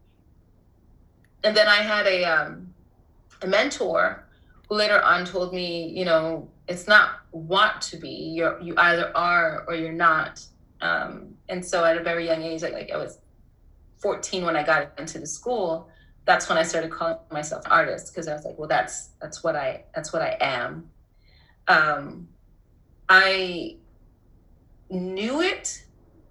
and 1.44 1.56
then 1.56 1.70
I 1.70 1.78
had 1.78 2.06
a 2.06 2.26
um, 2.26 2.74
a 3.42 3.48
mentor 3.48 4.26
who 4.68 4.76
later 4.76 5.02
on 5.02 5.24
told 5.26 5.54
me, 5.54 5.88
you 5.88 6.04
know, 6.04 6.50
it's 6.68 6.88
not 6.88 7.22
want 7.32 7.82
to 7.84 7.98
be. 7.98 8.34
You're 8.36 8.60
you 8.60 8.74
either 8.78 9.16
are 9.16 9.64
or 9.70 9.76
you're 9.76 9.94
not. 9.94 10.46
Um, 10.82 11.36
and 11.50 11.66
so 11.66 11.84
at 11.84 11.98
a 11.98 12.04
very 12.04 12.26
young 12.26 12.44
age, 12.44 12.62
like, 12.62 12.74
like 12.74 12.92
I 12.92 12.98
was 12.98 13.20
14 14.00 14.46
when 14.46 14.56
I 14.56 14.64
got 14.64 15.00
into 15.00 15.20
the 15.20 15.28
school, 15.28 15.90
that's 16.26 16.50
when 16.50 16.58
I 16.58 16.64
started 16.64 16.92
calling 16.92 17.18
myself 17.32 17.66
an 17.66 17.72
artist 17.72 18.14
because 18.14 18.28
I 18.28 18.34
was 18.34 18.46
like, 18.46 18.58
well, 18.58 18.68
that's 18.68 19.12
that's 19.22 19.44
what 19.44 19.56
I 19.56 19.86
that's 19.96 20.12
what 20.12 20.22
I 20.22 20.38
am. 20.42 20.90
Um, 21.68 22.28
I 23.10 23.78
knew 24.90 25.42
it, 25.42 25.86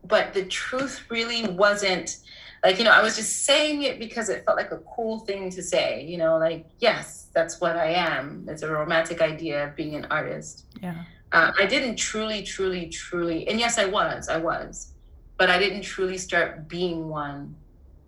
but 0.05 0.35
the 0.35 0.45
truth 0.45 1.07
really 1.11 1.47
wasn't 1.49 2.19
like 2.65 2.79
you 2.79 2.85
know 2.85 2.91
i 2.91 3.03
was 3.03 3.17
just 3.17 3.45
saying 3.45 3.83
it 3.83 3.99
because 3.99 4.29
it 4.29 4.45
felt 4.45 4.57
like 4.57 4.73
a 4.73 4.79
cool 4.95 5.21
thing 5.21 5.51
to 5.51 5.63
say 5.63 6.05
you 6.05 6.19
know 6.19 6.37
like 6.39 6.67
yes 6.79 7.29
that's 7.35 7.61
what 7.61 7.77
i 7.77 7.87
am 7.87 8.45
it's 8.49 8.63
a 8.63 8.71
romantic 8.71 9.21
idea 9.21 9.69
of 9.69 9.77
being 9.77 9.95
an 9.95 10.07
artist 10.11 10.67
Yeah. 10.83 11.05
Uh, 11.37 11.53
i 11.63 11.67
didn't 11.67 11.97
truly 11.97 12.43
truly 12.43 12.85
truly 12.89 13.47
and 13.49 13.57
yes 13.65 13.79
i 13.79 13.87
was 13.99 14.29
i 14.29 14.39
was 14.51 14.93
but 15.39 15.49
i 15.51 15.59
didn't 15.59 15.83
truly 15.83 16.19
start 16.19 16.69
being 16.69 17.09
one 17.09 17.55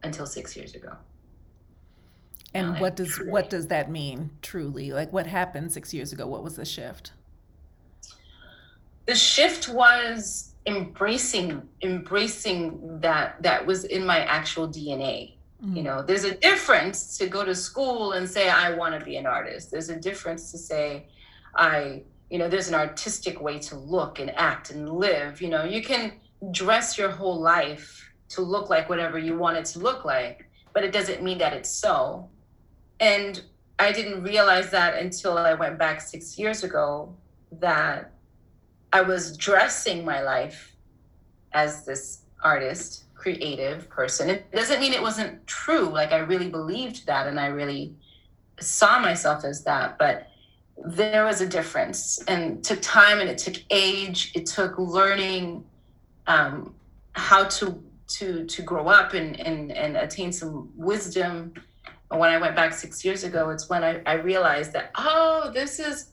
until 0.03 0.27
six 0.27 0.57
years 0.57 0.75
ago 0.75 0.93
And 2.55 2.67
Like, 2.73 2.81
what 2.83 2.95
does 2.97 3.13
truly. 3.15 3.31
what 3.35 3.47
does 3.55 3.67
that 3.75 3.87
mean 3.91 4.19
truly? 4.51 4.87
Like 5.01 5.11
what 5.13 5.27
happened 5.27 5.71
6 5.71 5.93
years 5.97 6.11
ago? 6.15 6.25
What 6.35 6.43
was 6.43 6.55
the 6.57 6.65
shift? 6.65 7.13
the 9.09 9.15
shift 9.15 9.69
was 9.71 10.53
embracing 10.67 11.63
embracing 11.83 12.61
that 13.01 13.43
that 13.43 13.65
was 13.65 13.85
in 13.97 14.05
my 14.05 14.19
actual 14.39 14.69
dna 14.69 15.33
mm-hmm. 15.33 15.77
you 15.77 15.83
know 15.83 16.03
there's 16.03 16.25
a 16.25 16.35
difference 16.49 17.17
to 17.19 17.27
go 17.27 17.43
to 17.43 17.55
school 17.55 18.13
and 18.13 18.29
say 18.29 18.45
i 18.51 18.67
want 18.81 18.93
to 18.99 19.03
be 19.11 19.17
an 19.17 19.27
artist 19.27 19.71
there's 19.71 19.89
a 19.89 19.99
difference 20.09 20.51
to 20.53 20.59
say 20.59 21.07
i 21.57 22.03
you 22.31 22.39
know 22.39 22.49
there's 22.49 22.69
an 22.69 22.75
artistic 22.75 23.41
way 23.41 23.59
to 23.59 23.77
look 23.77 24.19
and 24.19 24.31
act 24.37 24.71
and 24.71 24.91
live 24.91 25.41
you 25.41 25.49
know 25.49 25.65
you 25.65 25.83
can 25.83 26.13
dress 26.51 26.99
your 26.99 27.11
whole 27.11 27.41
life 27.41 28.11
to 28.29 28.43
look 28.43 28.69
like 28.69 28.89
whatever 28.89 29.19
you 29.19 29.37
want 29.37 29.57
it 29.57 29.65
to 29.65 29.79
look 29.79 30.05
like 30.05 30.49
but 30.73 30.85
it 30.85 30.93
doesn't 30.93 31.23
mean 31.23 31.39
that 31.39 31.53
it's 31.55 31.71
so. 31.71 32.29
And 33.01 33.43
i 33.79 33.93
didn't 33.93 34.23
realize 34.23 34.71
that 34.71 34.97
until 34.97 35.39
i 35.39 35.55
went 35.55 35.79
back 35.79 36.01
six 36.01 36.39
years 36.39 36.65
ago 36.65 37.15
that 37.61 38.13
i 38.93 39.01
was 39.01 39.37
dressing 39.37 40.05
my 40.05 40.21
life 40.21 40.75
as 41.53 41.85
this 41.85 42.23
artist 42.43 43.05
creative 43.15 43.89
person. 43.89 44.31
It 44.31 44.51
doesn't 44.53 44.81
mean 44.81 44.93
it 44.93 45.03
wasn't 45.03 45.47
true 45.47 45.89
like 45.89 46.13
i 46.13 46.19
really 46.19 46.49
believed 46.49 47.07
that 47.07 47.27
and 47.27 47.39
i 47.39 47.47
really 47.47 47.95
saw 48.61 48.99
myself 49.01 49.45
as 49.45 49.65
that 49.65 49.99
but 49.99 50.29
there 50.85 51.25
was 51.25 51.41
a 51.41 51.47
difference. 51.47 52.23
And 52.29 52.63
took 52.65 52.81
time 52.83 53.21
and 53.21 53.29
it 53.29 53.39
took 53.39 53.57
age. 53.71 54.33
It 54.35 54.47
took 54.47 54.79
learning 54.79 55.65
um, 56.27 56.75
how 57.13 57.45
to 57.45 57.83
to 58.09 58.47
to 58.47 58.63
grow 58.63 58.89
up 58.89 59.15
and, 59.15 59.39
and 59.39 59.71
and 59.71 59.97
attain 59.97 60.33
some 60.33 60.71
wisdom. 60.77 61.53
When 62.09 62.31
i 62.31 62.39
went 62.39 62.57
back 62.57 62.73
six 62.73 63.05
years 63.05 63.23
ago 63.23 63.51
it's 63.51 63.69
when 63.69 63.85
I, 63.85 64.01
I 64.07 64.15
realized 64.15 64.73
that 64.73 64.93
oh 64.97 65.51
this 65.53 65.79
is 65.79 66.13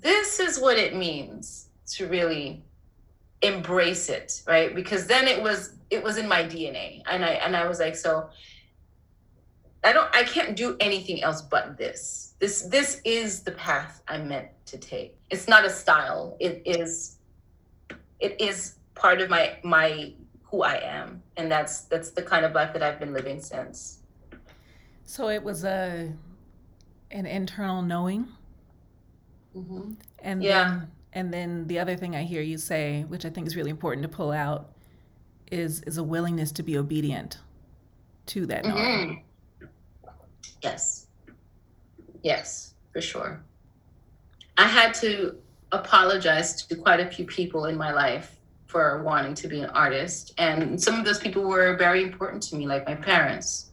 this 0.00 0.40
is 0.40 0.58
what 0.58 0.78
it 0.78 0.96
means 0.96 1.68
to 1.88 2.08
really 2.08 2.64
embrace 3.42 4.08
it 4.08 4.42
right? 4.46 4.74
Because 4.74 5.06
then 5.06 5.28
it 5.28 5.42
was 5.42 5.74
it 5.90 6.02
was 6.02 6.16
in 6.16 6.26
my 6.26 6.42
dna 6.42 7.02
and 7.06 7.24
i 7.24 7.28
and 7.28 7.54
i 7.54 7.68
was 7.68 7.78
like 7.78 7.94
so 7.94 8.28
i 9.84 9.92
don't 9.92 10.14
i 10.14 10.22
can't 10.24 10.56
do 10.56 10.76
anything 10.80 11.22
else 11.22 11.42
but 11.42 11.76
this. 11.76 12.34
This 12.38 12.62
this 12.62 13.00
is 13.04 13.42
the 13.42 13.52
path 13.52 14.02
i'm 14.08 14.28
meant 14.28 14.48
to 14.66 14.78
take. 14.78 15.16
It's 15.30 15.48
not 15.48 15.64
a 15.64 15.70
style. 15.70 16.36
It 16.40 16.62
is 16.64 17.16
it 18.20 18.40
is 18.40 18.76
part 18.94 19.20
of 19.20 19.30
my 19.30 19.58
my 19.62 20.12
who 20.44 20.62
i 20.62 20.74
am. 20.74 21.22
And 21.36 21.50
that's 21.50 21.82
that's 21.82 22.10
the 22.10 22.22
kind 22.22 22.44
of 22.44 22.52
life 22.52 22.72
that 22.72 22.82
i've 22.82 22.98
been 22.98 23.12
living 23.12 23.40
since. 23.40 24.00
So 25.04 25.28
it 25.28 25.42
was 25.42 25.64
a 25.64 26.12
an 27.10 27.26
internal 27.26 27.82
knowing? 27.82 28.28
Mm-hmm. 29.56 29.92
and 30.18 30.42
yeah. 30.42 30.64
then, 30.64 30.90
and 31.14 31.32
then 31.32 31.66
the 31.66 31.78
other 31.78 31.96
thing 31.96 32.14
i 32.14 32.24
hear 32.24 32.42
you 32.42 32.58
say 32.58 33.06
which 33.08 33.24
i 33.24 33.30
think 33.30 33.46
is 33.46 33.56
really 33.56 33.70
important 33.70 34.02
to 34.02 34.08
pull 34.10 34.32
out 34.32 34.76
is 35.50 35.80
is 35.82 35.96
a 35.98 36.04
willingness 36.04 36.52
to 36.52 36.62
be 36.62 36.76
obedient 36.76 37.38
to 38.26 38.46
that 38.46 38.64
knowing. 38.64 39.08
Mm-hmm. 39.08 39.14
Yes 40.62 41.06
Yes, 42.26 42.74
for 42.92 43.00
sure. 43.00 43.40
I 44.58 44.66
had 44.66 44.94
to 44.94 45.36
apologize 45.70 46.60
to 46.66 46.74
quite 46.74 46.98
a 46.98 47.06
few 47.06 47.24
people 47.24 47.66
in 47.66 47.76
my 47.76 47.92
life 47.92 48.40
for 48.66 49.00
wanting 49.04 49.34
to 49.34 49.46
be 49.46 49.60
an 49.60 49.70
artist. 49.70 50.34
And 50.36 50.82
some 50.82 50.98
of 50.98 51.04
those 51.04 51.20
people 51.20 51.44
were 51.44 51.76
very 51.76 52.02
important 52.02 52.42
to 52.44 52.56
me, 52.56 52.66
like 52.66 52.84
my 52.84 52.96
parents. 52.96 53.70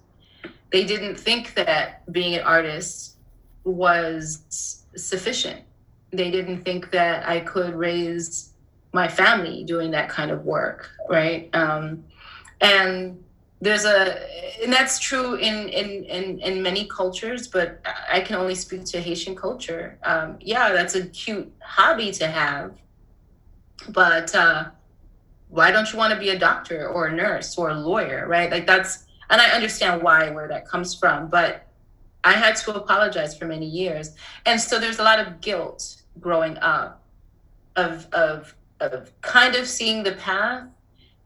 They 0.71 0.83
didn't 0.83 1.15
think 1.15 1.55
that 1.55 2.11
being 2.11 2.35
an 2.35 2.41
artist 2.41 3.17
was 3.63 4.83
sufficient. 4.95 5.61
They 6.11 6.29
didn't 6.29 6.63
think 6.63 6.91
that 6.91 7.27
I 7.27 7.39
could 7.39 7.73
raise 7.73 8.51
my 8.91 9.07
family 9.07 9.63
doing 9.63 9.89
that 9.91 10.09
kind 10.09 10.29
of 10.29 10.45
work, 10.45 10.91
right? 11.09 11.49
Um, 11.55 12.03
and 12.61 13.23
there's 13.63 13.85
a 13.85 14.61
and 14.61 14.71
that's 14.71 14.99
true 14.99 15.35
in 15.35 15.69
in 15.69 16.03
in, 16.03 16.39
in 16.39 16.61
many 16.61 16.85
cultures 16.87 17.47
but 17.47 17.81
i 18.11 18.19
can 18.19 18.35
only 18.35 18.55
speak 18.55 18.83
to 18.83 18.99
haitian 18.99 19.35
culture. 19.35 19.97
Um, 20.03 20.37
yeah 20.41 20.73
that's 20.73 20.95
a 20.95 21.05
cute 21.07 21.51
hobby 21.61 22.11
to 22.13 22.27
have 22.27 22.73
but 23.89 24.33
uh, 24.35 24.65
why 25.49 25.71
don't 25.71 25.91
you 25.91 25.97
want 25.97 26.13
to 26.13 26.19
be 26.19 26.29
a 26.29 26.39
doctor 26.39 26.87
or 26.87 27.07
a 27.07 27.13
nurse 27.13 27.57
or 27.57 27.69
a 27.69 27.73
lawyer 27.75 28.27
right? 28.27 28.51
Like 28.51 28.67
that's 28.67 29.05
and 29.29 29.39
i 29.41 29.49
understand 29.51 30.03
why 30.03 30.29
where 30.29 30.47
that 30.47 30.67
comes 30.67 30.93
from 30.93 31.27
but 31.27 31.67
i 32.23 32.33
had 32.33 32.55
to 32.57 32.73
apologize 32.73 33.35
for 33.37 33.45
many 33.45 33.65
years. 33.65 34.15
And 34.45 34.59
so 34.59 34.79
there's 34.79 34.99
a 34.99 35.03
lot 35.03 35.19
of 35.19 35.41
guilt 35.41 36.03
growing 36.19 36.57
up 36.57 37.01
of 37.75 38.07
of 38.13 38.53
of 38.81 39.11
kind 39.21 39.55
of 39.55 39.67
seeing 39.67 40.03
the 40.03 40.13
path 40.13 40.67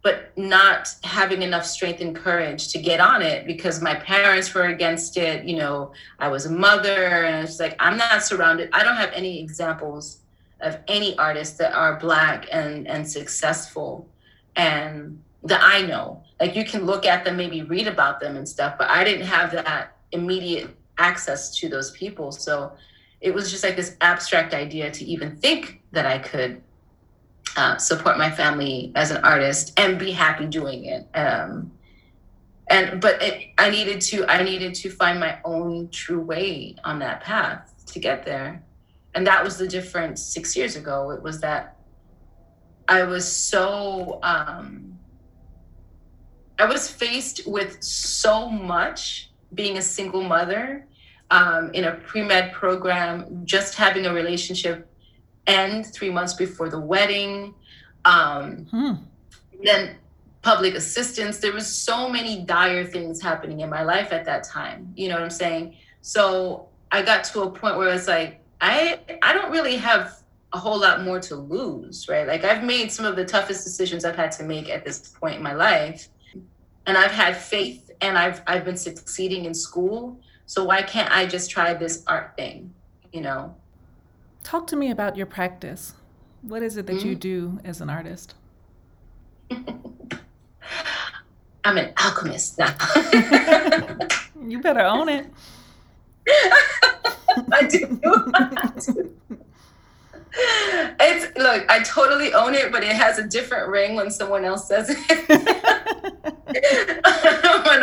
but 0.08 0.32
not 0.38 0.96
having 1.04 1.42
enough 1.42 1.66
strength 1.66 2.00
and 2.00 2.16
courage 2.16 2.70
to 2.70 2.80
get 2.80 3.02
on 3.02 3.22
it 3.22 3.46
because 3.46 3.82
my 3.82 3.94
parents 3.94 4.54
were 4.54 4.68
against 4.68 5.18
it. 5.18 5.44
You 5.44 5.58
know, 5.58 5.92
I 6.18 6.30
was 6.30 6.46
a 6.46 6.50
mother, 6.50 7.26
and 7.26 7.46
it's 7.46 7.60
like 7.60 7.76
I'm 7.78 7.98
not 7.98 8.24
surrounded. 8.24 8.70
I 8.72 8.84
don't 8.86 8.96
have 8.96 9.12
any 9.12 9.42
examples 9.42 10.20
of 10.62 10.78
any 10.88 11.18
artists 11.18 11.58
that 11.58 11.74
are 11.74 12.00
black 12.00 12.48
and 12.54 12.88
and 12.88 13.06
successful, 13.06 14.08
and 14.56 15.22
that 15.44 15.60
I 15.62 15.82
know. 15.82 16.24
Like 16.40 16.56
you 16.56 16.64
can 16.64 16.86
look 16.86 17.06
at 17.06 17.26
them, 17.26 17.36
maybe 17.36 17.64
read 17.64 17.88
about 17.88 18.22
them 18.22 18.38
and 18.38 18.48
stuff, 18.48 18.78
but 18.78 18.90
I 18.90 19.04
didn't 19.04 19.28
have 19.28 19.52
that 19.52 19.98
immediate 20.14 20.70
access 20.98 21.54
to 21.58 21.68
those 21.68 21.92
people. 21.92 22.32
So 22.32 22.72
it 23.20 23.34
was 23.34 23.52
just 23.52 23.62
like 23.62 23.76
this 23.76 23.98
abstract 24.00 24.54
idea 24.54 24.90
to 24.90 25.04
even 25.04 25.36
think 25.36 25.82
that 25.92 26.06
I 26.06 26.18
could 26.18 26.62
uh, 27.56 27.78
support 27.78 28.18
my 28.18 28.30
family 28.30 28.92
as 28.96 29.12
an 29.12 29.24
artist 29.24 29.74
and 29.80 29.98
be 29.98 30.12
happy 30.12 30.46
doing 30.46 30.86
it. 30.86 31.08
Um, 31.16 31.72
and 32.70 33.00
but 33.00 33.22
it, 33.22 33.50
I 33.58 33.70
needed 33.70 34.02
to 34.02 34.26
I 34.26 34.44
needed 34.44 34.76
to 34.76 34.90
find 34.90 35.20
my 35.20 35.40
own 35.46 35.90
true 35.90 36.20
way 36.20 36.76
on 36.84 37.00
that 37.00 37.22
path 37.22 37.74
to 37.88 38.00
get 38.00 38.26
there, 38.26 38.64
and 39.16 39.26
that 39.26 39.44
was 39.44 39.58
the 39.58 39.68
difference 39.68 40.22
six 40.22 40.56
years 40.56 40.76
ago. 40.76 41.12
It 41.12 41.22
was 41.22 41.40
that 41.42 41.78
I 42.88 43.04
was 43.04 43.30
so 43.30 44.20
um, 44.24 45.00
I 46.60 46.66
was 46.66 46.90
faced 46.90 47.48
with 47.48 47.82
so 47.82 48.50
much 48.50 49.32
being 49.54 49.78
a 49.78 49.82
single 49.82 50.24
mother 50.24 50.88
um, 51.32 51.72
in 51.74 51.86
a 51.86 51.94
pre 51.94 52.24
med 52.24 52.52
program, 52.52 53.46
just 53.46 53.76
having 53.76 54.06
a 54.06 54.14
relationship 54.14 54.90
end 55.48 55.88
three 55.88 56.10
months 56.10 56.34
before 56.34 56.70
the 56.70 56.80
wedding. 56.80 57.54
Um, 58.06 58.68
hmm. 58.70 58.94
Then 59.64 59.96
public 60.42 60.76
assistance. 60.76 61.40
There 61.40 61.52
was 61.52 61.68
so 61.68 62.08
many 62.10 62.44
dire 62.44 62.86
things 62.86 63.22
happening 63.22 63.62
in 63.62 63.70
my 63.70 63.84
life 63.84 64.14
at 64.14 64.26
that 64.26 64.44
time. 64.44 64.94
You 64.96 65.10
know 65.10 65.16
what 65.16 65.24
I'm 65.24 65.30
saying? 65.30 65.76
So 66.02 66.70
I 66.92 67.02
got 67.02 67.24
to 67.26 67.42
a 67.42 67.52
point 67.52 67.78
where 67.78 67.94
it's 67.94 68.08
like 68.08 68.40
I 68.62 69.00
I 69.22 69.34
don't 69.34 69.52
really 69.52 69.78
have 69.78 70.22
a 70.54 70.58
whole 70.58 70.80
lot 70.80 71.04
more 71.04 71.20
to 71.20 71.36
lose, 71.36 72.08
right? 72.08 72.26
Like 72.28 72.44
I've 72.46 72.64
made 72.64 72.92
some 72.92 73.06
of 73.06 73.16
the 73.16 73.26
toughest 73.26 73.64
decisions 73.64 74.06
I've 74.06 74.16
had 74.16 74.32
to 74.34 74.44
make 74.44 74.70
at 74.70 74.86
this 74.86 75.10
point 75.10 75.36
in 75.36 75.44
my 75.44 75.54
life. 75.54 76.08
And 76.86 76.98
I've 76.98 77.12
had 77.12 77.36
faith 77.36 77.92
and 78.00 78.18
I've 78.18 78.42
I've 78.48 78.64
been 78.64 78.78
succeeding 78.78 79.46
in 79.46 79.54
school. 79.54 80.20
So 80.46 80.64
why 80.64 80.82
can't 80.82 81.12
I 81.12 81.26
just 81.26 81.52
try 81.52 81.74
this 81.74 82.04
art 82.08 82.38
thing, 82.38 82.74
you 83.12 83.20
know? 83.20 83.54
Talk 84.48 84.66
to 84.68 84.78
me 84.78 84.90
about 84.92 85.18
your 85.18 85.26
practice. 85.26 85.94
What 86.42 86.64
is 86.64 86.78
it 86.78 86.88
that 86.88 87.00
mm-hmm. 87.00 87.10
you 87.10 87.16
do 87.16 87.60
as 87.66 87.82
an 87.82 87.90
artist? 87.90 88.34
I'm 89.52 89.68
an 91.66 91.92
alchemist 91.98 92.58
now. 92.58 92.74
you 94.42 94.62
better 94.62 94.80
own 94.80 95.10
it. 95.10 95.28
I 97.52 97.68
do. 97.70 98.00
It's 100.98 101.38
look, 101.38 101.70
I 101.70 101.84
totally 101.84 102.34
own 102.34 102.56
it, 102.56 102.72
but 102.72 102.86
it 102.86 102.94
has 102.94 103.20
a 103.20 103.28
different 103.28 103.68
ring 103.68 103.98
when 103.98 104.10
someone 104.10 104.46
else 104.46 104.66
says 104.66 104.90
it. 104.90 105.28
when 105.28 105.44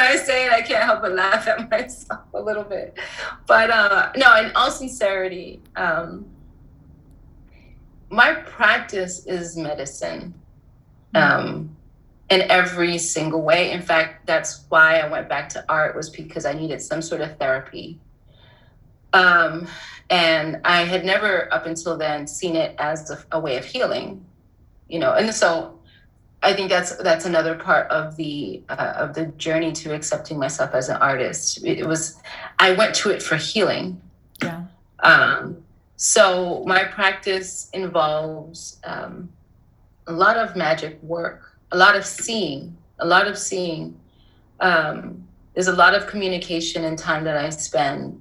I 0.00 0.16
say 0.16 0.46
it, 0.46 0.52
I 0.52 0.62
can't 0.62 0.84
help 0.84 1.02
but 1.02 1.12
laugh 1.12 1.46
at 1.46 1.70
myself 1.70 2.20
a 2.32 2.40
little 2.40 2.64
bit. 2.64 2.98
But 3.46 3.68
uh, 3.68 4.12
no, 4.16 4.34
in 4.36 4.50
all 4.54 4.70
sincerity, 4.70 5.60
um, 5.76 6.30
my 8.10 8.34
practice 8.34 9.26
is 9.26 9.56
medicine 9.56 10.34
um, 11.14 11.76
in 12.30 12.42
every 12.42 12.98
single 12.98 13.42
way. 13.42 13.72
In 13.72 13.82
fact, 13.82 14.26
that's 14.26 14.64
why 14.68 14.98
I 14.98 15.08
went 15.08 15.28
back 15.28 15.48
to 15.50 15.64
art 15.68 15.96
was 15.96 16.10
because 16.10 16.44
I 16.44 16.52
needed 16.52 16.80
some 16.80 17.02
sort 17.02 17.20
of 17.20 17.36
therapy. 17.38 17.98
Um, 19.12 19.68
and 20.10 20.60
I 20.64 20.82
had 20.82 21.04
never 21.04 21.52
up 21.52 21.66
until 21.66 21.96
then 21.96 22.26
seen 22.26 22.56
it 22.56 22.74
as 22.78 23.10
a, 23.10 23.24
a 23.32 23.40
way 23.40 23.56
of 23.56 23.64
healing, 23.64 24.24
you 24.88 24.98
know. 24.98 25.12
And 25.12 25.32
so 25.32 25.78
I 26.42 26.52
think 26.52 26.68
that's 26.68 26.94
that's 26.96 27.24
another 27.24 27.54
part 27.54 27.90
of 27.90 28.16
the 28.16 28.62
uh, 28.68 28.94
of 28.96 29.14
the 29.14 29.26
journey 29.26 29.72
to 29.72 29.94
accepting 29.94 30.38
myself 30.38 30.74
as 30.74 30.88
an 30.88 30.96
artist. 30.96 31.64
It 31.64 31.86
was 31.86 32.20
I 32.58 32.72
went 32.72 32.94
to 32.96 33.10
it 33.10 33.22
for 33.22 33.36
healing. 33.36 34.00
Yeah. 34.42 34.64
Um, 35.00 35.63
so 35.96 36.64
my 36.66 36.84
practice 36.84 37.70
involves 37.72 38.80
um, 38.84 39.28
a 40.06 40.12
lot 40.12 40.36
of 40.36 40.56
magic 40.56 41.00
work, 41.02 41.58
a 41.72 41.76
lot 41.76 41.96
of 41.96 42.04
seeing, 42.04 42.76
a 42.98 43.06
lot 43.06 43.26
of 43.26 43.38
seeing. 43.38 43.98
Um, 44.60 45.26
there's 45.54 45.68
a 45.68 45.72
lot 45.72 45.94
of 45.94 46.06
communication 46.06 46.84
and 46.84 46.98
time 46.98 47.24
that 47.24 47.36
I 47.36 47.50
spend 47.50 48.20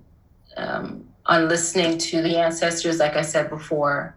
um, 0.55 1.07
on 1.25 1.47
listening 1.47 1.97
to 1.97 2.21
the 2.21 2.38
ancestors, 2.38 2.99
like 2.99 3.15
I 3.15 3.21
said 3.21 3.49
before, 3.49 4.15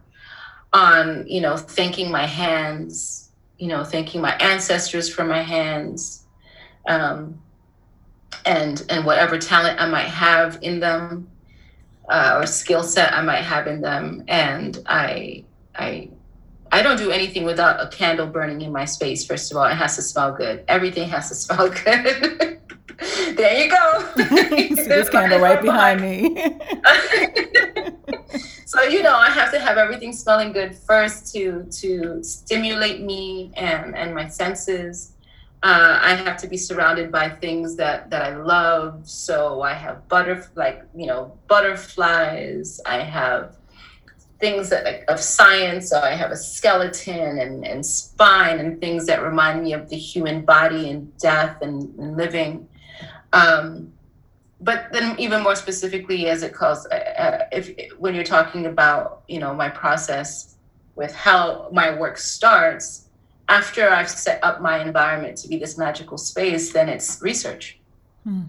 on 0.72 1.24
you 1.26 1.40
know 1.40 1.56
thanking 1.56 2.10
my 2.10 2.26
hands, 2.26 3.30
you 3.58 3.68
know 3.68 3.84
thanking 3.84 4.20
my 4.20 4.34
ancestors 4.36 5.08
for 5.08 5.24
my 5.24 5.40
hands, 5.40 6.24
um, 6.86 7.40
and 8.44 8.84
and 8.90 9.06
whatever 9.06 9.38
talent 9.38 9.80
I 9.80 9.88
might 9.88 10.08
have 10.08 10.58
in 10.60 10.80
them, 10.80 11.30
uh, 12.08 12.38
or 12.38 12.46
skill 12.46 12.82
set 12.82 13.12
I 13.12 13.22
might 13.22 13.42
have 13.42 13.66
in 13.66 13.80
them, 13.80 14.24
and 14.28 14.78
I 14.86 15.44
I 15.74 16.10
I 16.72 16.82
don't 16.82 16.98
do 16.98 17.10
anything 17.10 17.44
without 17.44 17.80
a 17.80 17.88
candle 17.88 18.26
burning 18.26 18.60
in 18.60 18.72
my 18.72 18.84
space. 18.84 19.24
First 19.24 19.50
of 19.50 19.56
all, 19.56 19.64
it 19.64 19.74
has 19.74 19.96
to 19.96 20.02
smell 20.02 20.32
good. 20.32 20.64
Everything 20.68 21.08
has 21.08 21.28
to 21.28 21.34
smell 21.34 21.68
good. 21.84 22.60
there 23.36 23.64
you 23.64 23.70
go. 23.70 24.12
See 24.16 24.74
this 24.74 25.08
candle 25.08 25.38
right 25.38 25.60
behind 25.60 26.00
me. 26.00 26.36
so 28.66 28.82
you 28.82 29.02
know, 29.02 29.14
I 29.14 29.30
have 29.30 29.50
to 29.52 29.58
have 29.58 29.78
everything 29.78 30.12
smelling 30.12 30.52
good 30.52 30.74
first 30.74 31.32
to 31.34 31.66
to 31.70 32.22
stimulate 32.22 33.00
me 33.00 33.52
and 33.56 33.96
and 33.96 34.14
my 34.14 34.28
senses. 34.28 35.12
Uh, 35.62 35.98
I 36.02 36.14
have 36.14 36.36
to 36.38 36.46
be 36.46 36.56
surrounded 36.56 37.10
by 37.10 37.28
things 37.28 37.76
that 37.76 38.10
that 38.10 38.22
I 38.22 38.36
love. 38.36 39.08
So 39.08 39.62
I 39.62 39.72
have 39.72 40.06
butter, 40.08 40.48
like 40.54 40.84
you 40.94 41.06
know, 41.06 41.38
butterflies. 41.48 42.80
I 42.86 42.98
have 42.98 43.56
things 44.38 44.68
that 44.68 44.84
like, 44.84 45.04
of 45.08 45.20
science. 45.20 45.88
So 45.88 46.00
I 46.00 46.10
have 46.10 46.30
a 46.30 46.36
skeleton 46.36 47.38
and, 47.38 47.66
and 47.66 47.84
spine 47.84 48.58
and 48.58 48.80
things 48.80 49.06
that 49.06 49.22
remind 49.22 49.62
me 49.62 49.72
of 49.72 49.88
the 49.88 49.96
human 49.96 50.44
body 50.44 50.90
and 50.90 51.16
death 51.18 51.62
and, 51.62 51.98
and 51.98 52.16
living. 52.16 52.68
Um, 53.32 53.92
but 54.60 54.86
then 54.92 55.18
even 55.18 55.42
more 55.42 55.54
specifically 55.54 56.28
as 56.28 56.42
it 56.42 56.54
calls, 56.54 56.86
uh, 56.86 56.94
uh, 56.94 57.46
if 57.52 57.74
when 57.98 58.14
you're 58.14 58.24
talking 58.24 58.66
about, 58.66 59.22
you 59.28 59.38
know, 59.38 59.54
my 59.54 59.68
process 59.68 60.56
with 60.94 61.14
how 61.14 61.68
my 61.72 61.94
work 61.94 62.16
starts, 62.16 63.05
after 63.48 63.88
I've 63.88 64.10
set 64.10 64.42
up 64.42 64.60
my 64.60 64.82
environment 64.82 65.36
to 65.38 65.48
be 65.48 65.56
this 65.56 65.78
magical 65.78 66.18
space, 66.18 66.72
then 66.72 66.88
it's 66.88 67.20
research. 67.22 67.78
Hmm. 68.24 68.42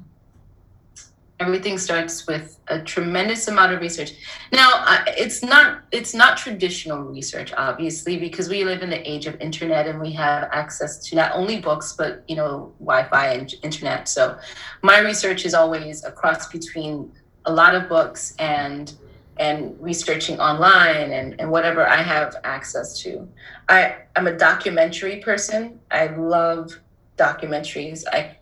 Everything 1.40 1.78
starts 1.78 2.26
with 2.26 2.60
a 2.68 2.82
tremendous 2.82 3.48
amount 3.48 3.72
of 3.72 3.80
research. 3.80 4.14
Now 4.52 5.04
it's 5.06 5.44
not 5.44 5.84
it's 5.92 6.16
not 6.16 6.36
traditional 6.36 7.04
research 7.04 7.54
obviously 7.56 8.18
because 8.18 8.50
we 8.50 8.64
live 8.64 8.82
in 8.82 8.90
the 8.90 9.08
age 9.08 9.28
of 9.28 9.40
internet 9.40 9.86
and 9.86 10.02
we 10.02 10.12
have 10.14 10.50
access 10.52 10.98
to 11.06 11.16
not 11.16 11.34
only 11.34 11.60
books 11.60 11.94
but 11.94 12.24
you 12.28 12.36
know 12.36 12.74
wi-fi 12.80 13.34
and 13.34 13.54
internet. 13.62 14.08
So 14.10 14.40
my 14.82 14.98
research 14.98 15.46
is 15.46 15.54
always 15.54 16.04
a 16.04 16.12
cross 16.12 16.48
between 16.48 17.12
a 17.46 17.54
lot 17.54 17.76
of 17.76 17.88
books 17.88 18.34
and 18.40 18.92
and 19.40 19.80
researching 19.80 20.40
online 20.40 21.12
and, 21.12 21.40
and 21.40 21.50
whatever 21.50 21.88
i 21.88 22.02
have 22.02 22.36
access 22.44 23.00
to 23.00 23.28
i 23.70 23.96
i'm 24.16 24.28
a 24.28 24.38
documentary 24.38 25.18
person 25.18 25.80
i 25.92 26.08
love 26.08 26.80
documentaries 27.18 28.04
i 28.12 28.38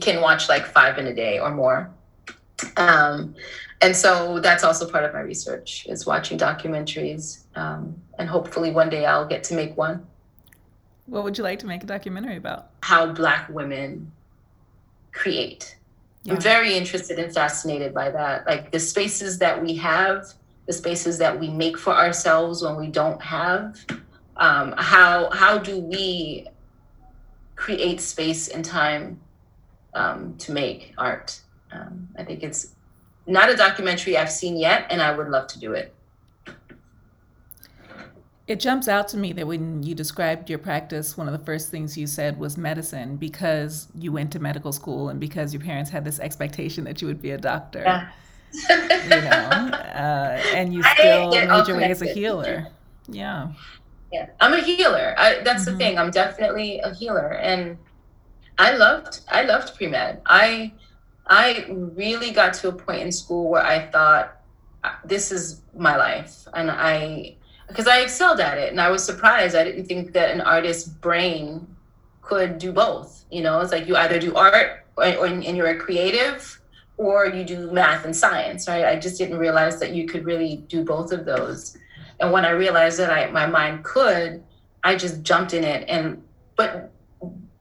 can 0.00 0.20
watch 0.20 0.48
like 0.48 0.66
five 0.66 0.98
in 0.98 1.06
a 1.06 1.14
day 1.14 1.38
or 1.38 1.50
more 1.50 1.90
um, 2.76 3.34
and 3.80 3.94
so 3.94 4.40
that's 4.40 4.64
also 4.64 4.88
part 4.88 5.04
of 5.04 5.12
my 5.12 5.20
research 5.20 5.86
is 5.88 6.06
watching 6.06 6.38
documentaries. 6.38 7.44
Um, 7.56 8.00
and 8.18 8.28
hopefully 8.28 8.70
one 8.70 8.88
day 8.88 9.04
I'll 9.04 9.26
get 9.26 9.44
to 9.44 9.54
make 9.54 9.76
one. 9.76 10.06
What 11.06 11.24
would 11.24 11.36
you 11.38 11.44
like 11.44 11.58
to 11.60 11.66
make 11.66 11.82
a 11.82 11.86
documentary 11.86 12.36
about? 12.36 12.70
How 12.82 13.06
Black 13.12 13.48
women 13.48 14.10
create. 15.12 15.76
Yeah. 16.26 16.34
I'm 16.34 16.40
very 16.40 16.74
interested 16.74 17.18
and 17.20 17.32
fascinated 17.32 17.94
by 17.94 18.10
that. 18.10 18.46
Like 18.46 18.72
the 18.72 18.80
spaces 18.80 19.38
that 19.38 19.62
we 19.62 19.76
have, 19.76 20.26
the 20.66 20.72
spaces 20.72 21.18
that 21.18 21.38
we 21.38 21.48
make 21.48 21.78
for 21.78 21.94
ourselves 21.94 22.62
when 22.62 22.76
we 22.76 22.88
don't 22.88 23.22
have. 23.22 23.78
Um, 24.36 24.74
how 24.76 25.30
how 25.30 25.56
do 25.56 25.78
we 25.78 26.48
create 27.54 28.00
space 28.00 28.48
and 28.48 28.64
time 28.64 29.20
um, 29.94 30.36
to 30.38 30.50
make 30.52 30.92
art? 30.98 31.40
Um, 31.70 32.08
I 32.18 32.24
think 32.24 32.42
it's 32.42 32.74
not 33.26 33.48
a 33.48 33.56
documentary 33.56 34.16
I've 34.16 34.30
seen 34.30 34.56
yet, 34.56 34.86
and 34.90 35.00
I 35.00 35.16
would 35.16 35.28
love 35.28 35.46
to 35.48 35.60
do 35.60 35.74
it. 35.74 35.94
It 38.46 38.60
jumps 38.60 38.86
out 38.86 39.08
to 39.08 39.16
me 39.16 39.32
that 39.32 39.46
when 39.46 39.82
you 39.82 39.94
described 39.94 40.48
your 40.48 40.60
practice, 40.60 41.16
one 41.16 41.26
of 41.26 41.32
the 41.32 41.44
first 41.44 41.70
things 41.70 41.98
you 41.98 42.06
said 42.06 42.38
was 42.38 42.56
medicine 42.56 43.16
because 43.16 43.88
you 43.94 44.12
went 44.12 44.30
to 44.32 44.38
medical 44.38 44.72
school 44.72 45.08
and 45.08 45.18
because 45.18 45.52
your 45.52 45.62
parents 45.62 45.90
had 45.90 46.04
this 46.04 46.20
expectation 46.20 46.84
that 46.84 47.02
you 47.02 47.08
would 47.08 47.20
be 47.20 47.32
a 47.32 47.38
doctor. 47.38 47.82
Yeah. 47.84 48.08
you 48.70 49.08
know, 49.08 49.76
uh, 49.76 50.40
and 50.54 50.72
you 50.72 50.82
still 50.94 51.30
made 51.30 51.66
your 51.66 51.76
way 51.76 51.90
as 51.90 52.02
a 52.02 52.06
healer. 52.06 52.68
Yeah. 53.08 53.48
Yeah, 54.12 54.30
I'm 54.40 54.54
a 54.54 54.60
healer. 54.60 55.14
I, 55.18 55.40
that's 55.42 55.64
mm-hmm. 55.64 55.72
the 55.72 55.78
thing. 55.78 55.98
I'm 55.98 56.12
definitely 56.12 56.78
a 56.78 56.94
healer, 56.94 57.32
and 57.32 57.76
I 58.56 58.76
loved 58.76 59.20
I 59.28 59.42
loved 59.42 59.74
pre 59.74 59.88
med. 59.88 60.22
I 60.26 60.72
I 61.26 61.66
really 61.68 62.30
got 62.30 62.54
to 62.54 62.68
a 62.68 62.72
point 62.72 63.02
in 63.02 63.12
school 63.12 63.50
where 63.50 63.64
I 63.64 63.90
thought, 63.90 64.36
uh, 64.84 64.92
this 65.04 65.32
is 65.32 65.62
my 65.76 65.96
life. 65.96 66.46
And 66.54 66.70
I, 66.70 67.36
because 67.68 67.86
I 67.86 68.00
excelled 68.00 68.40
at 68.40 68.58
it 68.58 68.70
and 68.70 68.80
I 68.80 68.90
was 68.90 69.04
surprised. 69.04 69.56
I 69.56 69.64
didn't 69.64 69.86
think 69.86 70.12
that 70.12 70.30
an 70.30 70.40
artist's 70.40 70.88
brain 70.88 71.66
could 72.22 72.58
do 72.58 72.72
both. 72.72 73.24
You 73.30 73.42
know, 73.42 73.60
it's 73.60 73.72
like 73.72 73.86
you 73.86 73.96
either 73.96 74.18
do 74.18 74.34
art 74.34 74.84
or, 74.96 75.04
or 75.04 75.26
and 75.26 75.56
you're 75.56 75.68
a 75.68 75.78
creative 75.78 76.60
or 76.96 77.26
you 77.26 77.44
do 77.44 77.70
math 77.72 78.04
and 78.04 78.16
science, 78.16 78.68
right? 78.68 78.84
I 78.84 78.96
just 78.96 79.18
didn't 79.18 79.38
realize 79.38 79.78
that 79.80 79.92
you 79.92 80.06
could 80.06 80.24
really 80.24 80.64
do 80.68 80.84
both 80.84 81.12
of 81.12 81.24
those. 81.24 81.76
And 82.20 82.32
when 82.32 82.44
I 82.44 82.50
realized 82.50 82.98
that 82.98 83.10
I, 83.10 83.30
my 83.30 83.46
mind 83.46 83.84
could, 83.84 84.42
I 84.82 84.96
just 84.96 85.22
jumped 85.22 85.52
in 85.52 85.64
it. 85.64 85.86
And, 85.88 86.22
but 86.56 86.90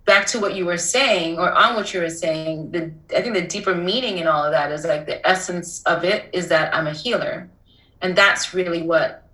back 0.06 0.28
to 0.28 0.40
what 0.40 0.56
you 0.56 0.66
were 0.66 0.78
saying 0.78 1.38
or 1.38 1.52
on 1.52 1.76
what 1.76 1.94
you 1.94 2.00
were 2.00 2.10
saying 2.10 2.72
the 2.72 2.92
i 3.16 3.22
think 3.22 3.34
the 3.34 3.42
deeper 3.42 3.74
meaning 3.74 4.20
in 4.20 4.28
all 4.28 4.44
of 4.44 4.52
that 4.52 4.72
is 4.72 4.86
like 4.86 5.08
the 5.08 5.28
essence 5.28 5.82
of 5.84 6.04
it 6.04 6.30
is 6.32 6.48
that 6.48 6.74
i'm 6.76 6.86
a 6.86 6.94
healer 6.94 7.50
and 8.02 8.16
that's 8.16 8.54
really 8.54 8.84
what 8.84 9.25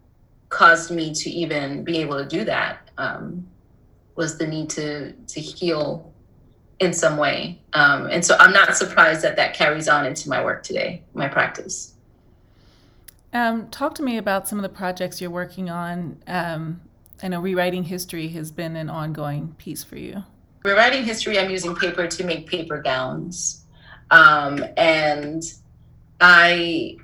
caused 0.52 0.92
me 0.92 1.14
to 1.14 1.30
even 1.30 1.84
be 1.84 1.98
able 1.98 2.18
to 2.18 2.26
do 2.26 2.44
that 2.44 2.92
um, 3.00 3.48
was 4.16 4.38
the 4.38 4.46
need 4.46 4.70
to 4.70 5.14
to 5.14 5.40
heal 5.40 6.14
in 6.80 6.94
some 6.94 7.18
way. 7.18 7.60
Um, 7.74 8.08
and 8.08 8.24
so 8.24 8.36
i'm 8.38 8.54
not 8.54 8.76
surprised 8.76 9.24
that 9.24 9.36
that 9.38 9.54
carries 9.56 9.88
on 9.88 10.06
into 10.06 10.30
my 10.30 10.44
work 10.44 10.62
today 10.62 11.02
my 11.14 11.28
practice. 11.28 11.96
Um, 13.34 13.70
talk 13.70 13.96
to 13.96 14.04
me 14.04 14.18
about 14.18 14.48
some 14.48 14.60
of 14.60 14.64
the 14.64 14.70
projects 14.70 15.22
you're 15.22 15.32
working 15.32 15.70
on. 15.70 16.22
Um, 16.28 16.82
i 17.24 17.28
know 17.28 17.40
rewriting 17.40 17.86
history 17.86 18.28
has 18.30 18.52
been 18.52 18.76
an 18.76 18.90
ongoing 18.90 19.56
piece 19.58 19.84
for 19.84 19.98
you. 19.98 20.24
Rewriting 20.64 21.04
history, 21.04 21.40
I'm 21.40 21.50
using 21.50 21.76
paper 21.76 22.08
to 22.08 22.24
make 22.24 22.48
paper 22.48 22.82
gowns. 22.82 23.66
Um, 24.12 24.64
and 24.76 25.42
I 26.20 26.98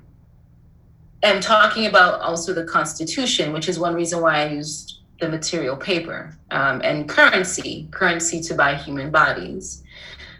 am 1.23 1.41
talking 1.41 1.85
about 1.85 2.21
also 2.21 2.53
the 2.53 2.63
Constitution, 2.63 3.53
which 3.53 3.69
is 3.69 3.79
one 3.79 3.93
reason 3.93 4.21
why 4.21 4.41
I 4.41 4.49
used 4.49 4.99
the 5.19 5.29
material 5.29 5.75
paper 5.75 6.37
um, 6.51 6.81
and 6.83 7.09
currency, 7.09 7.87
currency 7.91 8.41
to 8.41 8.53
buy 8.53 8.75
human 8.75 9.09
bodies. 9.09 9.83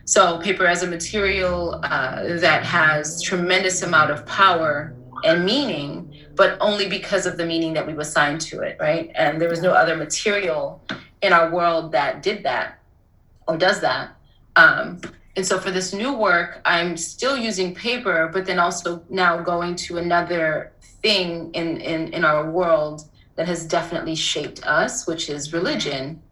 So 0.06 0.40
paper 0.40 0.66
as 0.66 0.84
a 0.84 0.88
material 0.88 1.82
uh, 1.84 2.38
that 2.40 2.64
has 2.64 3.22
tremendous 3.22 3.82
amount 3.82 4.12
of 4.12 4.26
power 4.26 4.96
and 5.24 5.44
meaning, 5.44 6.14
but 6.36 6.58
only 6.62 6.88
because 6.88 7.26
of 7.26 7.38
the 7.38 7.46
meaning 7.46 7.74
that 7.74 7.86
we've 7.86 8.00
assigned 8.00 8.40
to 8.42 8.62
it, 8.62 8.78
right? 8.80 9.12
And 9.16 9.42
there 9.42 9.50
was 9.50 9.62
no 9.62 9.72
other 9.72 9.96
material 9.96 10.82
in 11.22 11.34
our 11.34 11.52
world 11.52 11.92
that 11.92 12.22
did 12.22 12.44
that 12.44 12.80
or 13.48 13.58
does 13.58 13.82
that. 13.82 14.12
Um, 14.56 15.02
and 15.38 15.46
so 15.46 15.60
for 15.60 15.70
this 15.70 15.94
new 15.94 16.14
work, 16.14 16.62
I'm 16.66 16.98
still 16.98 17.38
using 17.38 17.76
paper, 17.76 18.28
but 18.34 18.48
then 18.48 18.58
also 18.58 19.04
now 19.08 19.40
going 19.40 19.76
to 19.76 20.00
another 20.00 20.74
thing 20.82 21.52
in, 21.54 21.78
in, 21.78 22.12
in 22.12 22.26
our 22.26 22.50
world 22.50 23.04
that 23.36 23.48
has 23.48 23.64
definitely 23.68 24.16
shaped 24.16 24.66
us, 24.66 25.06
which 25.06 25.30
is 25.30 25.54
religion 25.54 26.24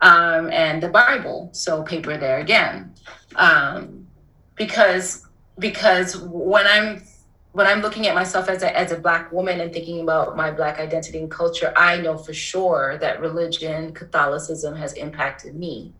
um, 0.00 0.50
and 0.50 0.82
the 0.82 0.88
Bible. 0.88 1.50
So 1.52 1.82
paper 1.82 2.16
there 2.16 2.38
again. 2.38 2.94
Um, 3.36 4.06
because 4.54 5.26
because 5.58 6.16
when 6.16 6.66
I'm 6.66 7.02
when 7.52 7.66
I'm 7.66 7.82
looking 7.82 8.06
at 8.06 8.14
myself 8.14 8.48
as 8.48 8.62
a, 8.62 8.74
as 8.74 8.92
a 8.92 8.98
black 8.98 9.30
woman 9.30 9.60
and 9.60 9.72
thinking 9.72 10.00
about 10.00 10.38
my 10.38 10.50
black 10.50 10.78
identity 10.78 11.18
and 11.18 11.30
culture, 11.30 11.72
I 11.76 11.98
know 11.98 12.16
for 12.16 12.32
sure 12.32 12.96
that 12.98 13.20
religion, 13.20 13.92
Catholicism 13.92 14.74
has 14.76 14.94
impacted 14.94 15.54
me. 15.54 15.92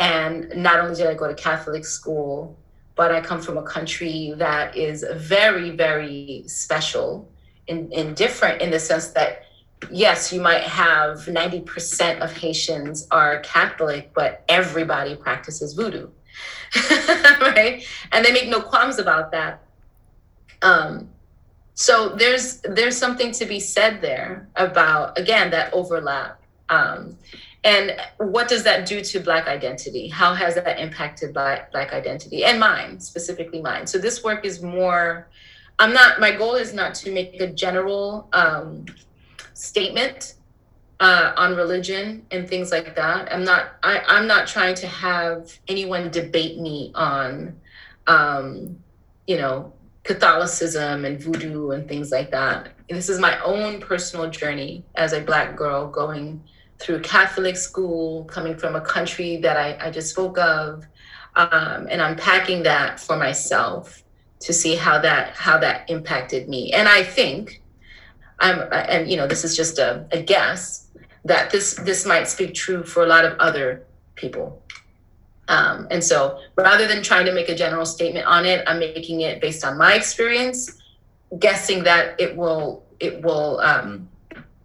And 0.00 0.50
not 0.56 0.80
only 0.80 0.96
did 0.96 1.06
I 1.06 1.14
go 1.14 1.28
to 1.28 1.34
Catholic 1.34 1.84
school, 1.84 2.56
but 2.96 3.12
I 3.12 3.20
come 3.20 3.40
from 3.40 3.58
a 3.58 3.62
country 3.62 4.32
that 4.36 4.76
is 4.76 5.04
very, 5.14 5.70
very 5.70 6.44
special 6.46 7.30
and, 7.68 8.16
different 8.16 8.60
in 8.60 8.70
the 8.70 8.80
sense 8.80 9.08
that 9.08 9.44
yes, 9.90 10.32
you 10.32 10.40
might 10.40 10.62
have 10.62 11.18
90% 11.20 12.20
of 12.20 12.36
Haitians 12.36 13.06
are 13.10 13.40
Catholic, 13.40 14.12
but 14.14 14.42
everybody 14.48 15.14
practices 15.16 15.74
voodoo. 15.74 16.08
right? 17.40 17.84
And 18.12 18.24
they 18.24 18.32
make 18.32 18.48
no 18.48 18.60
qualms 18.60 18.98
about 18.98 19.30
that. 19.32 19.62
Um, 20.62 21.10
so 21.74 22.10
there's 22.10 22.60
there's 22.60 22.96
something 22.96 23.32
to 23.32 23.46
be 23.46 23.58
said 23.58 24.02
there 24.02 24.48
about 24.56 25.18
again 25.18 25.50
that 25.50 25.72
overlap. 25.72 26.40
Um, 26.68 27.16
and 27.62 27.94
what 28.18 28.48
does 28.48 28.62
that 28.64 28.86
do 28.86 29.02
to 29.02 29.20
black 29.20 29.46
identity 29.46 30.08
how 30.08 30.34
has 30.34 30.54
that 30.54 30.78
impacted 30.78 31.32
black, 31.34 31.70
black 31.72 31.92
identity 31.92 32.44
and 32.44 32.58
mine 32.58 32.98
specifically 32.98 33.60
mine 33.60 33.86
so 33.86 33.98
this 33.98 34.24
work 34.24 34.44
is 34.44 34.62
more 34.62 35.28
i'm 35.78 35.92
not 35.92 36.20
my 36.20 36.30
goal 36.30 36.54
is 36.54 36.72
not 36.72 36.94
to 36.94 37.12
make 37.12 37.40
a 37.40 37.46
general 37.46 38.28
um, 38.32 38.86
statement 39.52 40.34
uh, 41.00 41.32
on 41.36 41.56
religion 41.56 42.24
and 42.30 42.48
things 42.48 42.70
like 42.70 42.94
that. 42.94 43.32
I'm 43.32 43.42
not. 43.42 43.72
I, 43.82 44.00
I'm 44.06 44.26
not 44.26 44.46
trying 44.46 44.74
to 44.76 44.86
have 44.86 45.58
anyone 45.66 46.10
debate 46.10 46.60
me 46.60 46.92
on, 46.94 47.58
um, 48.06 48.78
you 49.26 49.38
know, 49.38 49.72
Catholicism 50.04 51.06
and 51.06 51.18
voodoo 51.18 51.70
and 51.70 51.88
things 51.88 52.10
like 52.10 52.30
that. 52.30 52.68
This 52.88 53.08
is 53.08 53.18
my 53.18 53.40
own 53.40 53.80
personal 53.80 54.28
journey 54.28 54.84
as 54.94 55.14
a 55.14 55.20
Black 55.20 55.56
girl 55.56 55.88
going 55.88 56.42
through 56.80 57.00
Catholic 57.00 57.56
school, 57.56 58.24
coming 58.24 58.56
from 58.56 58.74
a 58.74 58.80
country 58.80 59.36
that 59.38 59.56
I, 59.56 59.86
I 59.86 59.90
just 59.90 60.10
spoke 60.10 60.38
of, 60.38 60.86
um, 61.36 61.86
and 61.90 62.00
unpacking 62.00 62.62
that 62.64 62.98
for 62.98 63.16
myself 63.16 64.02
to 64.40 64.52
see 64.52 64.74
how 64.74 64.98
that 64.98 65.36
how 65.36 65.58
that 65.58 65.88
impacted 65.90 66.48
me. 66.48 66.72
And 66.72 66.88
I 66.88 67.02
think 67.02 67.62
I'm, 68.38 68.66
and 68.72 69.10
you 69.10 69.16
know, 69.16 69.26
this 69.26 69.44
is 69.44 69.54
just 69.54 69.78
a, 69.78 70.06
a 70.12 70.22
guess 70.22 70.88
that 71.24 71.50
this 71.50 71.74
this 71.74 72.06
might 72.06 72.26
speak 72.26 72.54
true 72.54 72.82
for 72.82 73.04
a 73.04 73.06
lot 73.06 73.24
of 73.24 73.38
other 73.38 73.84
people. 74.14 74.62
Um, 75.48 75.88
and 75.90 76.02
so, 76.02 76.38
rather 76.56 76.86
than 76.86 77.02
trying 77.02 77.26
to 77.26 77.32
make 77.32 77.48
a 77.48 77.54
general 77.54 77.84
statement 77.84 78.26
on 78.26 78.46
it, 78.46 78.64
I'm 78.66 78.78
making 78.78 79.20
it 79.22 79.40
based 79.40 79.64
on 79.64 79.76
my 79.76 79.94
experience, 79.94 80.80
guessing 81.38 81.82
that 81.84 82.18
it 82.18 82.36
will 82.36 82.84
it 83.00 83.22
will 83.22 83.60
um, 83.60 84.08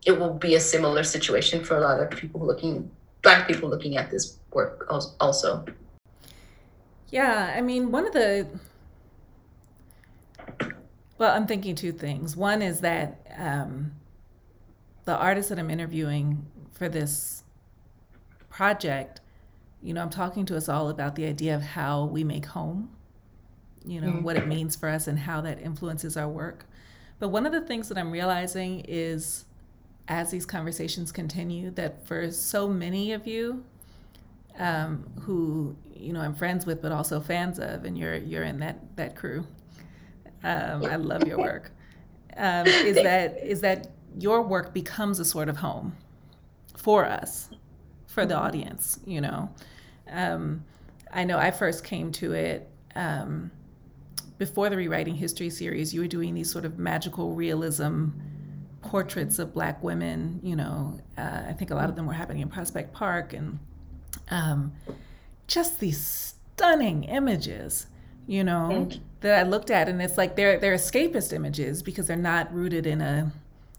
it 0.06 0.20
will 0.20 0.34
be 0.34 0.56
a 0.56 0.60
similar 0.60 1.04
situation 1.04 1.64
for 1.64 1.78
a 1.78 1.82
lot 1.82 2.00
of 2.00 2.10
people 2.12 2.46
looking 2.46 2.90
black 3.22 3.48
people 3.48 3.68
looking 3.70 3.98
at 3.98 4.12
this 4.12 4.38
work 4.52 4.86
also. 5.20 5.66
Yeah, 7.10 7.54
I 7.56 7.62
mean, 7.62 7.92
one 7.92 8.06
of 8.06 8.14
the 8.14 8.48
well, 11.18 11.34
I'm 11.34 11.48
thinking 11.48 11.76
two 11.76 11.92
things. 11.92 12.36
One 12.36 12.62
is 12.62 12.82
that 12.82 13.26
um, 13.38 13.94
the 15.06 15.16
artist 15.16 15.50
that 15.50 15.58
I'm 15.58 15.70
interviewing 15.70 16.46
for 16.74 16.90
this 16.90 17.44
project, 18.50 19.22
you 19.82 19.94
know, 19.94 20.02
I'm 20.02 20.10
talking 20.10 20.46
to 20.48 20.58
us 20.58 20.68
all 20.68 20.90
about 20.90 21.16
the 21.16 21.26
idea 21.26 21.56
of 21.56 21.62
how 21.62 22.06
we 22.06 22.24
make 22.24 22.46
home, 22.46 22.90
you 23.86 24.02
know, 24.02 24.08
mm-hmm. 24.08 24.24
what 24.24 24.36
it 24.36 24.48
means 24.48 24.76
for 24.76 24.90
us 24.90 25.08
and 25.08 25.18
how 25.18 25.42
that 25.42 25.62
influences 25.62 26.18
our 26.18 26.28
work. 26.28 26.66
But 27.18 27.30
one 27.30 27.46
of 27.46 27.54
the 27.54 27.62
things 27.62 27.88
that 27.90 27.98
I'm 27.98 28.12
realizing 28.12 28.84
is 28.88 29.46
as 30.08 30.32
these 30.32 30.46
conversations 30.46 31.12
continue, 31.12 31.72
that 31.72 32.06
for 32.08 32.32
so 32.32 32.68
many 32.68 33.14
of 33.14 33.26
you, 33.26 33.64
um, 34.60 35.06
who 35.22 35.76
you 35.94 36.14
know 36.14 36.22
I'm 36.22 36.36
friends 36.36 36.66
with, 36.66 36.82
but 36.82 36.92
also 36.92 37.20
fans 37.20 37.60
of, 37.60 37.86
and 37.86 37.98
you're 37.98 38.16
you're 38.16 38.44
in 38.44 38.60
that 38.60 38.96
that 38.96 39.16
crew. 39.16 39.46
Um, 40.44 40.86
I 40.86 40.96
love 40.96 41.28
your 41.28 41.38
work. 41.38 41.72
Um, 42.38 42.68
is 42.68 42.98
that 42.98 43.38
is 43.42 43.62
that 43.62 43.92
your 44.20 44.42
work 44.42 44.74
becomes 44.74 45.20
a 45.22 45.26
sort 45.26 45.48
of 45.48 45.56
home 45.56 45.96
for 46.76 47.06
us, 47.06 47.50
for 48.08 48.26
the 48.26 48.36
audience. 48.36 49.00
You 49.06 49.22
know, 49.22 49.50
um, 50.12 50.66
I 51.14 51.24
know 51.24 51.38
I 51.38 51.52
first 51.52 51.86
came 51.86 52.12
to 52.12 52.34
it 52.34 52.70
um, 52.94 53.52
before 54.38 54.70
the 54.70 54.76
Rewriting 54.76 55.16
History 55.16 55.50
series. 55.50 55.94
You 55.94 56.02
were 56.02 56.08
doing 56.08 56.34
these 56.34 56.52
sort 56.52 56.66
of 56.66 56.78
magical 56.78 57.34
realism 57.36 58.10
portraits 58.86 59.40
of 59.40 59.54
Black 59.54 59.84
women. 59.84 60.40
You 60.44 60.56
know, 60.56 61.00
uh, 61.18 61.44
I 61.50 61.54
think 61.54 61.72
a 61.72 61.76
lot 61.76 61.90
of 61.90 61.96
them 61.96 62.06
were 62.06 62.14
happening 62.14 62.42
in 62.42 62.50
Prospect 62.50 62.94
Park, 62.94 63.34
and 63.34 63.60
um, 64.30 64.74
just 65.48 65.80
these 65.80 66.36
stunning 66.56 67.04
images 67.04 67.88
you 68.28 68.44
know, 68.44 68.90
that 69.22 69.46
I 69.46 69.48
looked 69.48 69.70
at, 69.70 69.88
and 69.88 70.02
it's 70.02 70.18
like 70.18 70.36
they're 70.36 70.60
they're 70.60 70.76
escapist 70.76 71.32
images 71.32 71.84
because 71.84 72.08
they're 72.08 72.18
not 72.18 72.54
rooted 72.54 72.88
in 72.88 73.02
a 73.02 73.32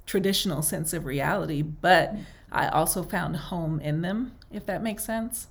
traditional 0.07 0.63
sense 0.63 0.93
of 0.93 1.05
reality, 1.05 1.63
but 1.63 2.15
I 2.53 2.69
also 2.69 3.03
found 3.03 3.37
home 3.37 3.81
in 3.81 4.03
them, 4.03 4.33
if 4.53 4.65
that 4.67 4.83
makes 4.83 5.05
sense. 5.05 5.49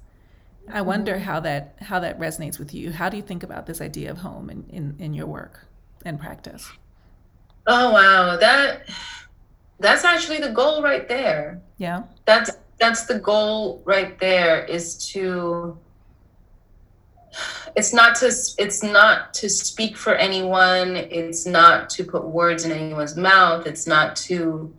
I 0.72 0.82
wonder 0.82 1.16
mm-hmm. 1.16 1.24
how 1.24 1.40
that 1.42 1.76
how 1.82 2.00
that 2.00 2.18
resonates 2.20 2.58
with 2.58 2.74
you. 2.74 2.94
How 2.94 3.10
do 3.10 3.18
you 3.18 3.24
think 3.24 3.44
about 3.44 3.66
this 3.66 3.82
idea 3.82 4.10
of 4.10 4.20
home 4.20 4.50
in, 4.50 4.66
in, 4.70 4.96
in 4.98 5.14
your 5.14 5.28
work 5.28 5.68
and 6.06 6.20
practice? 6.20 6.72
Oh 7.68 7.92
wow, 7.92 8.38
that 8.38 8.88
that's 9.80 10.04
actually 10.04 10.40
the 10.40 10.50
goal 10.50 10.82
right 10.82 11.08
there. 11.08 11.62
Yeah. 11.78 12.04
That's 12.26 12.52
that's 12.80 13.06
the 13.06 13.20
goal 13.20 13.82
right 13.86 14.20
there 14.20 14.66
is 14.66 14.98
to 15.12 15.78
it's 17.76 17.94
not 17.94 18.16
to 18.16 18.28
it's 18.58 18.84
not 18.84 19.34
to 19.34 19.50
speak 19.50 19.98
for 19.98 20.16
anyone 20.16 20.96
it's 20.96 21.46
not 21.46 21.90
to 21.90 22.04
put 22.04 22.26
words 22.26 22.66
in 22.66 22.72
anyone's 22.72 23.16
mouth 23.18 23.66
it's 23.66 23.88
not 23.88 24.16
to 24.16 24.74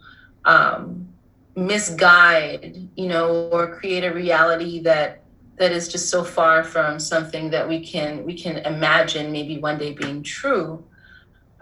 um, 0.44 1.08
misguide 1.54 2.88
you 2.96 3.08
know 3.08 3.48
or 3.50 3.74
create 3.74 4.04
a 4.04 4.12
reality 4.12 4.80
that 4.80 5.22
that 5.58 5.72
is 5.72 5.88
just 5.88 6.10
so 6.10 6.22
far 6.22 6.62
from 6.62 6.98
something 6.98 7.50
that 7.50 7.66
we 7.66 7.84
can 7.84 8.24
we 8.24 8.34
can 8.34 8.58
imagine 8.58 9.32
maybe 9.32 9.58
one 9.58 9.78
day 9.78 9.92
being 9.92 10.22
true 10.22 10.82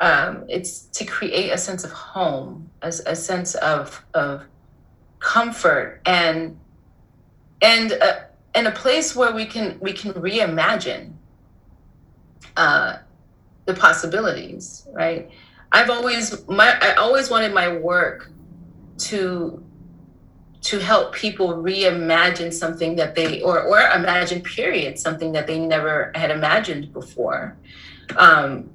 um, 0.04 0.44
it's 0.48 0.80
to 0.98 1.04
create 1.06 1.50
a 1.50 1.56
sense 1.56 1.82
of 1.82 1.90
home 1.90 2.70
a, 2.82 2.88
a 3.06 3.16
sense 3.16 3.54
of 3.56 4.04
of 4.12 4.44
comfort 5.18 6.02
and 6.04 6.58
and 7.62 7.92
uh, 7.92 8.20
and 8.54 8.68
a 8.68 8.70
place 8.70 9.16
where 9.16 9.32
we 9.32 9.46
can 9.46 9.78
we 9.80 9.94
can 9.94 10.12
reimagine 10.12 11.14
uh, 12.58 12.98
the 13.64 13.72
possibilities 13.74 14.86
right? 14.92 15.30
I've 15.72 15.90
always 15.90 16.46
my 16.48 16.78
i 16.80 16.94
always 16.94 17.30
wanted 17.30 17.52
my 17.52 17.68
work 17.76 18.30
to 18.98 19.64
to 20.60 20.78
help 20.78 21.14
people 21.14 21.48
reimagine 21.54 22.52
something 22.52 22.94
that 22.96 23.14
they 23.14 23.40
or 23.40 23.62
or 23.62 23.80
imagine 23.80 24.42
period 24.42 24.98
something 24.98 25.32
that 25.32 25.46
they 25.46 25.58
never 25.58 26.12
had 26.14 26.30
imagined 26.30 26.92
before. 26.92 27.56
Um, 28.16 28.70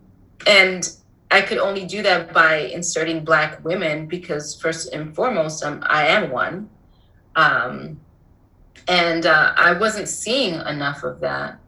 and 0.48 0.92
i 1.32 1.42
could 1.42 1.58
only 1.58 1.86
do 1.86 2.02
that 2.02 2.34
by 2.34 2.58
inserting 2.58 3.24
black 3.24 3.64
women 3.64 4.08
because 4.08 4.60
first 4.60 4.94
and 4.94 5.16
foremost 5.16 5.64
um, 5.64 5.84
i 5.88 6.06
am 6.08 6.30
one 6.30 6.70
um, 7.36 8.00
and 8.90 9.26
uh, 9.26 9.54
I 9.56 9.74
wasn't 9.74 10.10
seeing 10.10 10.56
enough 10.56 11.04
of 11.04 11.20
that. 11.22 11.60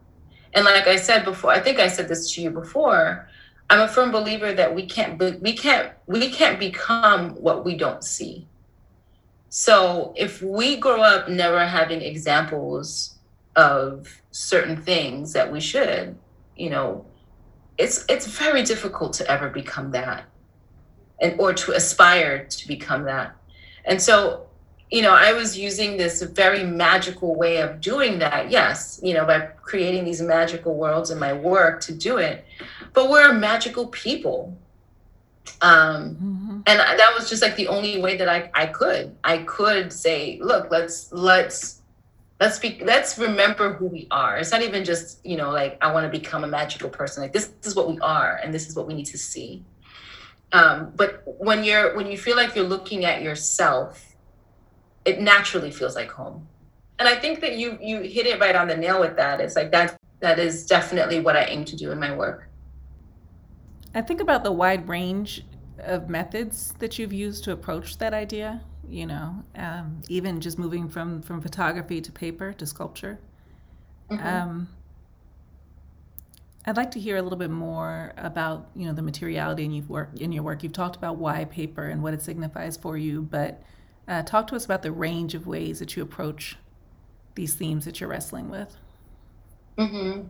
And 0.54 0.64
like 0.64 0.86
I 0.86 0.96
said 0.96 1.24
before, 1.24 1.50
I 1.50 1.60
think 1.60 1.78
I 1.78 1.86
said 1.86 2.08
this 2.08 2.34
to 2.34 2.42
you 2.42 2.50
before. 2.50 3.28
I'm 3.70 3.80
a 3.80 3.88
firm 3.88 4.10
believer 4.10 4.52
that 4.52 4.74
we 4.74 4.84
can't 4.84 5.18
we 5.40 5.54
can't 5.54 5.92
we 6.06 6.28
can't 6.30 6.58
become 6.58 7.30
what 7.36 7.64
we 7.64 7.74
don't 7.76 8.04
see. 8.04 8.46
So 9.48 10.12
if 10.16 10.42
we 10.42 10.76
grow 10.76 11.00
up 11.00 11.28
never 11.28 11.64
having 11.64 12.02
examples 12.02 13.18
of 13.56 14.20
certain 14.30 14.76
things 14.82 15.32
that 15.32 15.50
we 15.50 15.60
should, 15.60 16.18
you 16.56 16.70
know, 16.70 17.06
it's 17.78 18.04
it's 18.08 18.26
very 18.26 18.62
difficult 18.62 19.12
to 19.14 19.30
ever 19.30 19.48
become 19.48 19.90
that 19.92 20.24
and 21.20 21.38
or 21.40 21.52
to 21.54 21.72
aspire 21.72 22.44
to 22.44 22.68
become 22.68 23.04
that. 23.04 23.36
And 23.84 24.00
so 24.00 24.46
you 24.92 25.00
know, 25.00 25.14
I 25.14 25.32
was 25.32 25.58
using 25.58 25.96
this 25.96 26.20
very 26.20 26.64
magical 26.64 27.34
way 27.34 27.62
of 27.62 27.80
doing 27.80 28.18
that. 28.18 28.50
Yes, 28.50 29.00
you 29.02 29.14
know, 29.14 29.24
by 29.24 29.40
creating 29.62 30.04
these 30.04 30.20
magical 30.20 30.76
worlds 30.76 31.10
in 31.10 31.18
my 31.18 31.32
work 31.32 31.80
to 31.82 31.94
do 31.94 32.18
it. 32.18 32.44
But 32.92 33.08
we're 33.08 33.32
magical 33.32 33.86
people. 33.86 34.54
Um, 35.62 36.14
mm-hmm. 36.14 36.60
and 36.66 36.78
that 36.78 37.12
was 37.16 37.28
just 37.30 37.40
like 37.40 37.56
the 37.56 37.68
only 37.68 38.02
way 38.02 38.18
that 38.18 38.28
I, 38.28 38.50
I 38.54 38.66
could. 38.66 39.16
I 39.24 39.38
could 39.38 39.92
say, 39.92 40.38
look, 40.42 40.70
let's 40.70 41.10
let's 41.10 41.80
let's 42.42 42.58
be 42.58 42.80
let's 42.82 43.18
remember 43.18 43.72
who 43.74 43.86
we 43.86 44.08
are. 44.10 44.36
It's 44.36 44.50
not 44.50 44.62
even 44.62 44.84
just, 44.84 45.24
you 45.24 45.36
know, 45.36 45.50
like 45.50 45.78
I 45.80 45.92
want 45.92 46.12
to 46.12 46.18
become 46.18 46.42
a 46.42 46.48
magical 46.48 46.90
person. 46.90 47.22
Like 47.22 47.32
this, 47.32 47.52
is 47.62 47.76
what 47.76 47.88
we 47.88 48.00
are 48.00 48.40
and 48.42 48.52
this 48.52 48.68
is 48.68 48.74
what 48.74 48.88
we 48.88 48.94
need 48.94 49.06
to 49.06 49.18
see. 49.18 49.64
Um, 50.52 50.92
but 50.96 51.22
when 51.24 51.62
you're 51.62 51.94
when 51.96 52.08
you 52.10 52.18
feel 52.18 52.36
like 52.36 52.56
you're 52.56 52.66
looking 52.66 53.04
at 53.04 53.22
yourself 53.22 54.16
it 55.04 55.20
naturally 55.20 55.70
feels 55.70 55.94
like 55.94 56.10
home. 56.10 56.48
And 56.98 57.08
I 57.08 57.14
think 57.14 57.40
that 57.40 57.56
you 57.58 57.78
you 57.80 58.00
hit 58.00 58.26
it 58.26 58.40
right 58.40 58.56
on 58.56 58.66
the 58.66 58.76
nail 58.76 59.00
with 59.00 59.16
that. 59.16 59.40
It's 59.40 59.54
like 59.54 59.70
that 59.70 59.96
that 60.18 60.40
is 60.40 60.66
definitely 60.66 61.20
what 61.20 61.36
I 61.36 61.44
aim 61.44 61.64
to 61.66 61.76
do 61.76 61.92
in 61.92 62.00
my 62.00 62.12
work. 62.14 62.48
I 63.94 64.02
think 64.02 64.20
about 64.20 64.42
the 64.42 64.52
wide 64.52 64.88
range 64.88 65.44
of 65.78 66.08
methods 66.08 66.74
that 66.80 66.98
you've 66.98 67.12
used 67.12 67.44
to 67.44 67.52
approach 67.52 67.98
that 67.98 68.12
idea. 68.12 68.62
You 68.92 69.06
know, 69.06 69.42
um, 69.56 70.02
even 70.08 70.40
just 70.40 70.58
moving 70.58 70.88
from 70.88 71.22
from 71.22 71.40
photography 71.40 72.00
to 72.02 72.12
paper 72.12 72.52
to 72.52 72.66
sculpture. 72.66 73.18
Mm-hmm. 74.10 74.26
Um, 74.26 74.68
I'd 76.66 76.76
like 76.76 76.90
to 76.92 77.00
hear 77.00 77.16
a 77.16 77.22
little 77.22 77.38
bit 77.38 77.50
more 77.50 78.12
about 78.18 78.68
you 78.76 78.86
know 78.86 78.92
the 78.92 79.02
materiality 79.02 79.64
in, 79.64 79.72
you've 79.72 79.88
work, 79.88 80.10
in 80.20 80.30
your 80.30 80.42
work. 80.42 80.62
You've 80.62 80.74
talked 80.74 80.94
about 80.94 81.16
why 81.16 81.46
paper 81.46 81.88
and 81.88 82.02
what 82.02 82.12
it 82.12 82.20
signifies 82.20 82.76
for 82.76 82.98
you, 82.98 83.22
but 83.22 83.62
uh, 84.06 84.22
talk 84.24 84.46
to 84.48 84.56
us 84.56 84.66
about 84.66 84.82
the 84.82 84.92
range 84.92 85.34
of 85.34 85.46
ways 85.46 85.78
that 85.78 85.96
you 85.96 86.02
approach 86.02 86.56
these 87.34 87.54
themes 87.54 87.86
that 87.86 87.98
you're 87.98 88.10
wrestling 88.10 88.50
with. 88.50 88.76
Mm-hmm. 89.78 90.28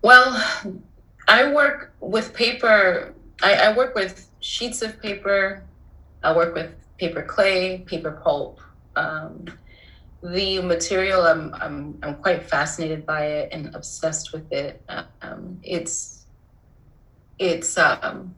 Well, 0.00 0.80
I 1.26 1.52
work 1.52 1.92
with 1.98 2.32
paper. 2.32 3.14
I, 3.42 3.54
I 3.54 3.76
work 3.76 3.96
with 3.96 4.30
sheets 4.38 4.80
of 4.82 5.02
paper. 5.02 5.64
I 6.26 6.34
work 6.34 6.54
with 6.54 6.74
paper 6.98 7.22
clay, 7.22 7.78
paper 7.86 8.20
pulp. 8.24 8.60
Um, 8.96 9.44
the 10.22 10.60
material, 10.60 11.22
I'm, 11.22 11.54
I'm, 11.54 11.98
I'm 12.02 12.16
quite 12.16 12.42
fascinated 12.42 13.06
by 13.06 13.26
it 13.26 13.50
and 13.52 13.72
obsessed 13.76 14.32
with 14.32 14.50
it. 14.50 14.82
Um, 15.22 15.60
it's 15.62 16.26
it's 17.38 17.78
um, 17.78 18.34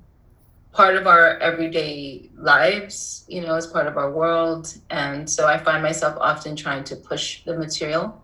part 0.72 0.96
of 0.96 1.06
our 1.06 1.38
everyday 1.38 2.28
lives, 2.36 3.24
you 3.26 3.40
know, 3.40 3.54
as 3.54 3.66
part 3.66 3.86
of 3.86 3.96
our 3.96 4.10
world. 4.10 4.76
And 4.90 5.30
so 5.30 5.46
I 5.46 5.56
find 5.56 5.82
myself 5.82 6.18
often 6.20 6.56
trying 6.56 6.84
to 6.84 6.96
push 6.96 7.42
the 7.44 7.56
material. 7.56 8.22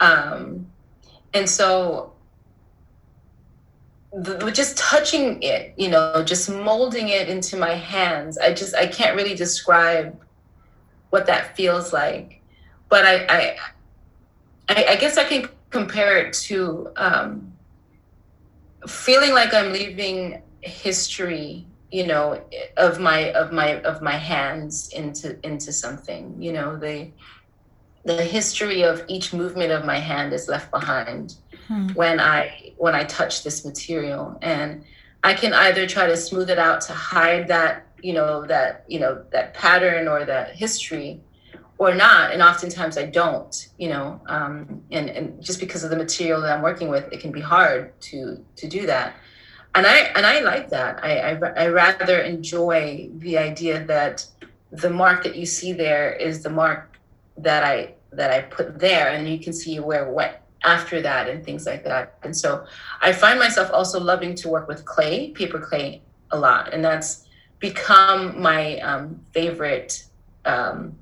Um, 0.00 0.66
and 1.32 1.48
so 1.48 2.15
the, 4.16 4.50
just 4.50 4.76
touching 4.78 5.42
it, 5.42 5.74
you 5.76 5.88
know, 5.88 6.24
just 6.24 6.50
molding 6.50 7.08
it 7.08 7.28
into 7.28 7.56
my 7.56 7.74
hands, 7.74 8.38
I 8.38 8.52
just, 8.52 8.74
I 8.74 8.86
can't 8.86 9.14
really 9.16 9.34
describe 9.34 10.18
what 11.10 11.26
that 11.26 11.56
feels 11.56 11.92
like. 11.92 12.40
But 12.88 13.04
I, 13.04 13.26
I, 13.26 13.56
I, 14.68 14.84
I 14.90 14.96
guess 14.96 15.18
I 15.18 15.24
can 15.24 15.48
compare 15.70 16.18
it 16.18 16.32
to 16.34 16.88
um, 16.96 17.52
feeling 18.86 19.34
like 19.34 19.52
I'm 19.52 19.72
leaving 19.72 20.42
history 20.62 21.66
you 21.92 22.06
know 22.06 22.42
of 22.76 22.98
my 22.98 23.30
of 23.32 23.52
my 23.52 23.80
of 23.82 24.02
my 24.02 24.16
hands 24.16 24.88
into 24.88 25.38
into 25.46 25.72
something 25.72 26.34
you 26.42 26.52
know 26.52 26.76
the 26.76 27.08
the 28.04 28.24
history 28.24 28.82
of 28.82 29.04
each 29.08 29.32
movement 29.32 29.70
of 29.70 29.84
my 29.84 29.98
hand 29.98 30.32
is 30.32 30.48
left 30.48 30.70
behind 30.70 31.36
hmm. 31.68 31.88
when 31.90 32.18
i 32.18 32.65
when 32.76 32.94
i 32.94 33.04
touch 33.04 33.42
this 33.44 33.64
material. 33.64 34.38
And 34.42 34.84
i 35.24 35.34
can 35.34 35.52
either 35.52 35.86
try 35.86 36.06
to 36.06 36.16
smooth 36.16 36.50
it 36.50 36.58
out 36.58 36.80
to 36.82 36.92
hide 36.92 37.48
that 37.48 37.86
you 38.02 38.12
know 38.12 38.46
that 38.46 38.84
you 38.88 39.00
know 39.00 39.24
that 39.32 39.54
pattern 39.54 40.08
or 40.08 40.24
that 40.24 40.54
history 40.54 41.20
or 41.78 41.94
not. 41.94 42.32
And 42.32 42.42
oftentimes 42.42 42.96
i 42.98 43.06
don't 43.06 43.68
you 43.78 43.88
know 43.88 44.20
um, 44.26 44.82
and 44.90 45.10
and 45.10 45.42
just 45.42 45.60
because 45.60 45.84
of 45.84 45.90
the 45.90 45.96
material 45.96 46.40
that 46.40 46.52
i'm 46.52 46.62
working 46.62 46.88
with 46.88 47.12
it 47.12 47.20
can 47.20 47.32
be 47.32 47.40
hard 47.40 47.98
to 48.02 48.44
to 48.56 48.68
do 48.68 48.86
that. 48.86 49.16
And 49.76 49.86
I 49.86 49.98
and 50.16 50.24
I 50.24 50.40
like 50.40 50.70
that. 50.70 51.04
I, 51.04 51.32
I, 51.32 51.64
I 51.64 51.68
rather 51.68 52.20
enjoy 52.20 53.10
the 53.18 53.36
idea 53.36 53.84
that 53.84 54.26
the 54.72 54.88
mark 54.88 55.22
that 55.24 55.36
you 55.36 55.44
see 55.44 55.74
there 55.74 56.14
is 56.14 56.42
the 56.42 56.48
mark 56.48 56.98
that 57.36 57.62
I 57.62 57.94
that 58.12 58.30
I 58.30 58.40
put 58.40 58.78
there, 58.78 59.10
and 59.10 59.28
you 59.28 59.38
can 59.38 59.52
see 59.52 59.78
where 59.78 60.10
what 60.10 60.40
after 60.66 61.00
that 61.00 61.28
and 61.28 61.44
things 61.44 61.64
like 61.64 61.84
that. 61.84 62.18
And 62.22 62.36
so 62.36 62.66
I 63.00 63.12
find 63.12 63.38
myself 63.38 63.70
also 63.72 63.98
loving 63.98 64.34
to 64.36 64.48
work 64.48 64.68
with 64.68 64.84
clay, 64.84 65.30
paper 65.30 65.58
clay, 65.58 66.02
a 66.30 66.38
lot, 66.38 66.74
and 66.74 66.84
that's 66.84 67.26
become 67.60 68.40
my 68.40 68.78
um, 68.80 69.20
favorite 69.32 70.04
um, 70.44 70.94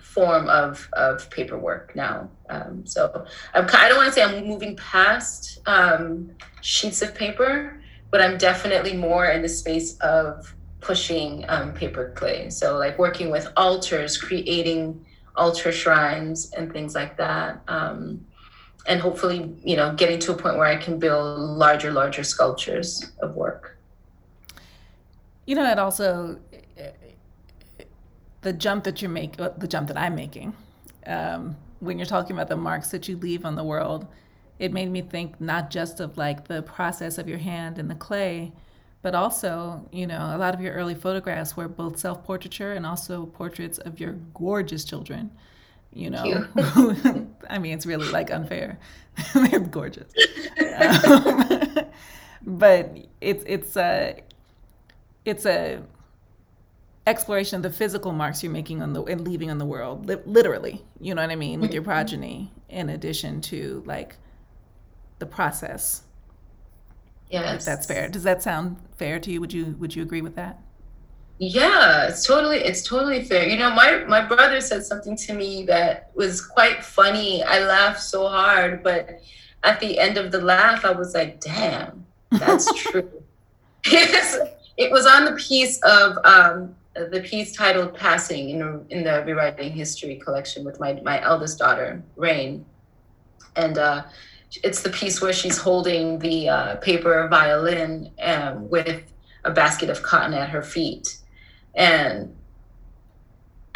form 0.00 0.48
of 0.48 0.88
of 0.92 1.28
paperwork 1.30 1.96
now. 1.96 2.28
Um, 2.50 2.86
so 2.86 3.26
I'm, 3.54 3.66
I 3.72 3.88
don't 3.88 3.96
want 3.96 4.08
to 4.08 4.12
say 4.12 4.22
I'm 4.22 4.46
moving 4.46 4.76
past 4.76 5.60
um, 5.66 6.30
sheets 6.60 7.02
of 7.02 7.14
paper 7.14 7.78
but 8.10 8.20
I'm 8.20 8.38
definitely 8.38 8.96
more 8.96 9.26
in 9.26 9.42
the 9.42 9.48
space 9.48 9.96
of 9.98 10.54
pushing 10.80 11.44
um, 11.48 11.72
paper 11.74 12.12
clay. 12.16 12.50
So 12.50 12.78
like 12.78 12.98
working 12.98 13.30
with 13.30 13.48
altars, 13.56 14.16
creating 14.16 15.04
altar 15.36 15.72
shrines 15.72 16.52
and 16.52 16.72
things 16.72 16.94
like 16.94 17.16
that. 17.18 17.60
Um, 17.68 18.24
and 18.86 19.00
hopefully, 19.00 19.54
you 19.62 19.76
know, 19.76 19.94
getting 19.94 20.18
to 20.20 20.32
a 20.32 20.36
point 20.36 20.56
where 20.56 20.66
I 20.66 20.76
can 20.76 20.98
build 20.98 21.38
larger, 21.38 21.92
larger 21.92 22.24
sculptures 22.24 23.12
of 23.20 23.34
work. 23.34 23.76
You 25.46 25.56
know, 25.56 25.70
it 25.70 25.78
also 25.78 26.38
the 28.42 28.52
jump 28.52 28.84
that 28.84 29.02
you're 29.02 29.10
making, 29.10 29.48
the 29.58 29.68
jump 29.68 29.88
that 29.88 29.98
I'm 29.98 30.14
making, 30.14 30.54
um, 31.06 31.56
when 31.80 31.98
you're 31.98 32.06
talking 32.06 32.36
about 32.36 32.48
the 32.48 32.56
marks 32.56 32.90
that 32.90 33.08
you 33.08 33.16
leave 33.16 33.44
on 33.44 33.56
the 33.56 33.64
world 33.64 34.06
it 34.58 34.72
made 34.72 34.90
me 34.90 35.02
think 35.02 35.40
not 35.40 35.70
just 35.70 36.00
of 36.00 36.16
like 36.16 36.48
the 36.48 36.62
process 36.62 37.18
of 37.18 37.28
your 37.28 37.38
hand 37.38 37.78
in 37.78 37.88
the 37.88 37.94
clay, 37.94 38.52
but 39.02 39.14
also, 39.14 39.88
you 39.92 40.06
know, 40.06 40.32
a 40.34 40.38
lot 40.38 40.54
of 40.54 40.60
your 40.60 40.74
early 40.74 40.94
photographs 40.94 41.56
were 41.56 41.68
both 41.68 41.98
self 41.98 42.24
portraiture 42.24 42.72
and 42.72 42.84
also 42.84 43.26
portraits 43.26 43.78
of 43.78 44.00
your 44.00 44.14
gorgeous 44.34 44.84
children. 44.84 45.30
You 45.98 46.10
know, 46.10 46.46
I 47.50 47.58
mean, 47.58 47.72
it's 47.72 47.84
really 47.84 48.08
like 48.10 48.30
unfair. 48.30 48.78
They're 49.34 49.58
gorgeous, 49.58 50.08
um, 50.78 51.86
but 52.46 52.96
it's 53.20 53.42
it's 53.48 53.76
a 53.76 54.22
it's 55.24 55.44
a 55.44 55.82
exploration 57.04 57.56
of 57.56 57.62
the 57.64 57.72
physical 57.72 58.12
marks 58.12 58.44
you're 58.44 58.52
making 58.52 58.80
on 58.80 58.92
the 58.92 59.02
and 59.02 59.26
leaving 59.26 59.50
on 59.50 59.58
the 59.58 59.64
world, 59.64 60.06
li- 60.06 60.22
literally. 60.24 60.84
You 61.00 61.16
know 61.16 61.22
what 61.22 61.32
I 61.32 61.34
mean, 61.34 61.60
with 61.60 61.72
your 61.72 61.82
mm-hmm. 61.82 61.90
progeny, 61.90 62.52
in 62.68 62.90
addition 62.90 63.40
to 63.40 63.82
like 63.84 64.18
the 65.18 65.26
process. 65.26 66.04
Yes. 67.28 67.62
If 67.62 67.64
that's 67.64 67.86
fair. 67.86 68.08
Does 68.08 68.22
that 68.22 68.40
sound 68.40 68.76
fair 68.98 69.18
to 69.18 69.32
you? 69.32 69.40
Would 69.40 69.52
you 69.52 69.74
would 69.80 69.96
you 69.96 70.04
agree 70.04 70.22
with 70.22 70.36
that? 70.36 70.60
Yeah, 71.38 72.08
it's 72.08 72.26
totally 72.26 72.58
it's 72.58 72.82
totally 72.82 73.22
fair. 73.22 73.46
You 73.48 73.58
know, 73.58 73.70
my 73.70 74.04
my 74.08 74.24
brother 74.24 74.60
said 74.60 74.84
something 74.84 75.16
to 75.16 75.34
me 75.34 75.64
that 75.66 76.10
was 76.14 76.44
quite 76.44 76.84
funny. 76.84 77.44
I 77.44 77.60
laughed 77.60 78.02
so 78.02 78.28
hard, 78.28 78.82
but 78.82 79.20
at 79.62 79.78
the 79.78 80.00
end 80.00 80.16
of 80.16 80.32
the 80.32 80.40
laugh, 80.40 80.84
I 80.84 80.90
was 80.90 81.14
like, 81.14 81.40
"Damn, 81.40 82.04
that's 82.30 82.72
true." 82.82 83.22
it 83.84 84.90
was 84.90 85.06
on 85.06 85.26
the 85.26 85.32
piece 85.32 85.80
of 85.82 86.18
um, 86.24 86.74
the 86.94 87.20
piece 87.20 87.54
titled 87.54 87.94
"Passing" 87.94 88.50
in 88.50 88.84
in 88.90 89.04
the 89.04 89.22
Rewriting 89.24 89.72
History 89.72 90.16
collection 90.16 90.64
with 90.64 90.80
my 90.80 90.94
my 91.04 91.22
eldest 91.22 91.60
daughter, 91.60 92.02
Rain, 92.16 92.66
and 93.54 93.78
uh, 93.78 94.02
it's 94.64 94.82
the 94.82 94.90
piece 94.90 95.20
where 95.20 95.32
she's 95.32 95.58
holding 95.58 96.18
the 96.18 96.48
uh, 96.48 96.76
paper 96.76 97.28
violin 97.28 98.10
um, 98.22 98.68
with 98.68 99.04
a 99.44 99.52
basket 99.52 99.88
of 99.88 100.02
cotton 100.02 100.34
at 100.34 100.48
her 100.50 100.62
feet. 100.62 101.18
And 101.78 102.34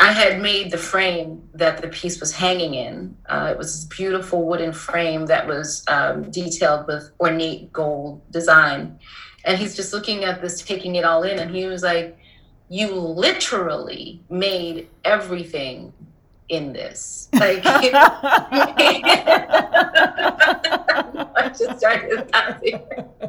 I 0.00 0.11
had 0.11 0.42
made 0.42 0.72
the 0.72 0.78
frame 0.78 1.48
that 1.55 1.80
the 1.80 1.86
piece 1.86 2.18
was 2.18 2.32
hanging 2.32 2.74
in. 2.74 3.16
Uh, 3.26 3.50
it 3.53 3.57
was 3.57 3.72
this 3.72 3.84
beautiful 3.84 4.44
wooden 4.44 4.72
frame 4.72 5.26
that 5.26 5.46
was 5.46 5.84
um, 5.86 6.28
detailed 6.28 6.88
with 6.88 7.12
ornate 7.20 7.72
gold 7.72 8.20
design. 8.32 8.98
And 9.44 9.57
he's 9.57 9.76
just 9.76 9.92
looking 9.92 10.24
at 10.24 10.42
this, 10.42 10.61
taking 10.61 10.96
it 10.96 11.05
all 11.05 11.22
in. 11.22 11.38
And 11.38 11.55
he 11.55 11.66
was 11.66 11.84
like, 11.84 12.18
You 12.68 12.92
literally 12.92 14.20
made 14.28 14.88
everything 15.05 15.92
in 16.53 16.72
this. 16.72 17.28
Like, 17.32 17.62
I 17.64 17.80
just 21.48 21.78
started 21.78 22.30
laughing. 22.32 22.82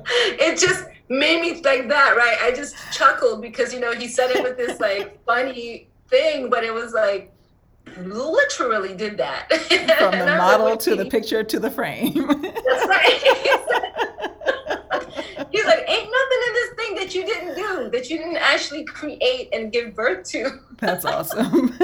It 0.06 0.60
just 0.60 0.86
made 1.08 1.42
me 1.42 1.54
like 1.62 1.88
that, 1.88 2.16
right? 2.18 2.38
I 2.44 2.52
just 2.52 2.76
chuckled 2.92 3.42
because 3.42 3.74
you 3.74 3.80
know 3.80 3.94
he 3.94 4.08
said 4.10 4.32
it 4.32 4.44
with 4.44 4.58
this 4.58 4.80
like 4.82 5.24
funny 5.26 5.88
thing, 6.10 6.50
but 6.50 6.66
it 6.66 6.74
was 6.74 6.94
like 6.94 7.32
literally 7.98 8.94
did 8.94 9.18
that 9.18 9.52
from 10.00 10.12
the 10.20 10.36
model 10.38 10.68
like, 10.68 10.80
to 10.80 10.96
the 10.96 11.06
picture 11.06 11.44
to 11.44 11.60
the 11.60 11.72
frame. 11.72 12.14
That's 12.14 12.88
right. 12.88 13.70
He's 15.52 15.66
like, 15.66 15.86
ain't 15.88 16.10
nothing 16.12 16.42
in 16.48 16.54
this 16.54 16.74
thing 16.76 16.96
that 16.96 17.14
you 17.14 17.26
didn't 17.26 17.56
do, 17.56 17.90
that 17.92 18.10
you 18.10 18.18
didn't 18.18 18.38
actually 18.38 18.84
create 18.86 19.50
and 19.54 19.72
give 19.72 19.96
birth 19.96 20.28
to. 20.30 20.60
That's 20.80 21.06
awesome 21.06 21.78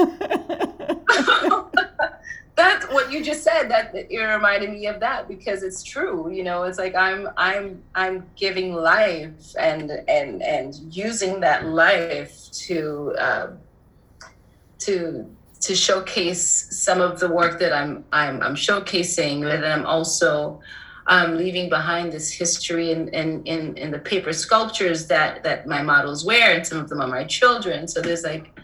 that's 2.56 2.84
what 2.92 3.10
you 3.10 3.24
just 3.24 3.42
said 3.42 3.70
that 3.70 3.94
it 3.94 4.18
reminded 4.18 4.70
me 4.70 4.86
of 4.86 5.00
that 5.00 5.26
because 5.28 5.62
it's 5.62 5.82
true 5.82 6.30
you 6.30 6.44
know 6.44 6.64
it's 6.64 6.78
like 6.78 6.94
i'm 6.94 7.28
i'm 7.36 7.82
i'm 7.94 8.26
giving 8.36 8.74
life 8.74 9.54
and 9.58 9.90
and 10.08 10.42
and 10.42 10.74
using 10.90 11.40
that 11.40 11.66
life 11.66 12.50
to 12.52 13.14
uh, 13.18 13.48
to 14.78 15.26
to 15.60 15.74
showcase 15.74 16.68
some 16.70 17.00
of 17.00 17.18
the 17.20 17.28
work 17.28 17.58
that 17.58 17.72
i'm 17.72 18.04
i'm, 18.12 18.42
I'm 18.42 18.54
showcasing 18.54 19.42
but 19.42 19.64
i'm 19.64 19.86
also 19.86 20.60
um, 21.06 21.36
leaving 21.36 21.68
behind 21.68 22.12
this 22.12 22.30
history 22.30 22.92
in, 22.92 23.08
in, 23.08 23.42
in, 23.44 23.76
in 23.76 23.90
the 23.90 23.98
paper 23.98 24.32
sculptures 24.32 25.08
that 25.08 25.42
that 25.42 25.66
my 25.66 25.82
models 25.82 26.24
wear 26.24 26.54
and 26.54 26.64
some 26.64 26.78
of 26.78 26.88
them 26.88 27.00
are 27.00 27.08
my 27.08 27.24
children. 27.24 27.88
So 27.88 28.00
there's 28.00 28.22
like 28.22 28.59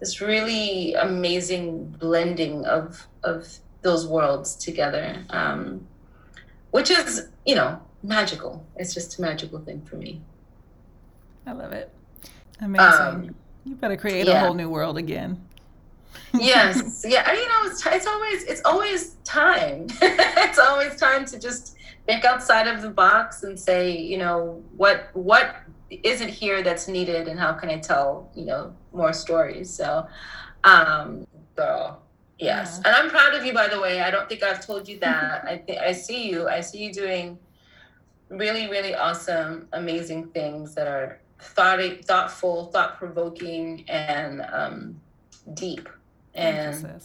this 0.00 0.20
really 0.20 0.94
amazing 0.94 1.86
blending 1.98 2.64
of 2.64 3.06
of 3.22 3.58
those 3.82 4.06
worlds 4.06 4.56
together, 4.56 5.24
um, 5.30 5.86
which 6.70 6.90
is 6.90 7.28
you 7.46 7.54
know 7.54 7.80
magical. 8.02 8.66
It's 8.76 8.94
just 8.94 9.18
a 9.18 9.22
magical 9.22 9.60
thing 9.60 9.82
for 9.82 9.96
me. 9.96 10.20
I 11.46 11.52
love 11.52 11.72
it. 11.72 11.90
Amazing. 12.60 13.00
Um, 13.00 13.34
you 13.64 13.74
better 13.76 13.96
create 13.96 14.26
yeah. 14.26 14.42
a 14.42 14.44
whole 14.44 14.54
new 14.54 14.68
world 14.68 14.98
again. 14.98 15.40
yes. 16.34 17.04
Yeah. 17.06 17.30
You 17.32 17.48
know, 17.48 17.70
it's, 17.70 17.84
it's 17.86 18.06
always 18.06 18.42
it's 18.44 18.62
always 18.64 19.16
time. 19.24 19.86
it's 20.02 20.58
always 20.58 20.96
time 20.96 21.24
to 21.26 21.38
just 21.38 21.76
think 22.06 22.24
outside 22.24 22.66
of 22.66 22.82
the 22.82 22.90
box 22.90 23.42
and 23.42 23.58
say, 23.58 23.96
you 23.96 24.18
know, 24.18 24.62
what 24.76 25.10
what 25.12 25.56
isn't 25.90 26.28
here 26.28 26.62
that's 26.62 26.88
needed, 26.88 27.28
and 27.28 27.38
how 27.38 27.52
can 27.52 27.68
I 27.68 27.78
tell, 27.78 28.30
you 28.34 28.44
know, 28.44 28.72
more 28.92 29.12
stories. 29.12 29.70
So, 29.70 30.06
um, 30.64 31.26
girl, 31.56 32.02
yes. 32.38 32.80
Yeah. 32.82 32.88
And 32.88 32.96
I'm 32.96 33.10
proud 33.10 33.34
of 33.34 33.44
you, 33.44 33.52
by 33.52 33.68
the 33.68 33.80
way. 33.80 34.00
I 34.00 34.10
don't 34.10 34.28
think 34.28 34.42
I've 34.42 34.64
told 34.64 34.88
you 34.88 34.98
that. 35.00 35.44
I 35.48 35.58
think 35.58 35.78
I 35.78 35.92
see 35.92 36.30
you. 36.30 36.48
I 36.48 36.60
see 36.60 36.84
you 36.84 36.92
doing 36.92 37.38
really, 38.28 38.68
really 38.68 38.94
awesome, 38.94 39.68
amazing 39.72 40.28
things 40.28 40.74
that 40.74 40.86
are 40.86 41.20
thought 41.40 41.80
thoughtful, 42.04 42.66
thought 42.66 42.96
provoking, 42.98 43.84
and 43.88 44.42
um, 44.52 45.00
deep. 45.54 45.88
And 46.34 47.00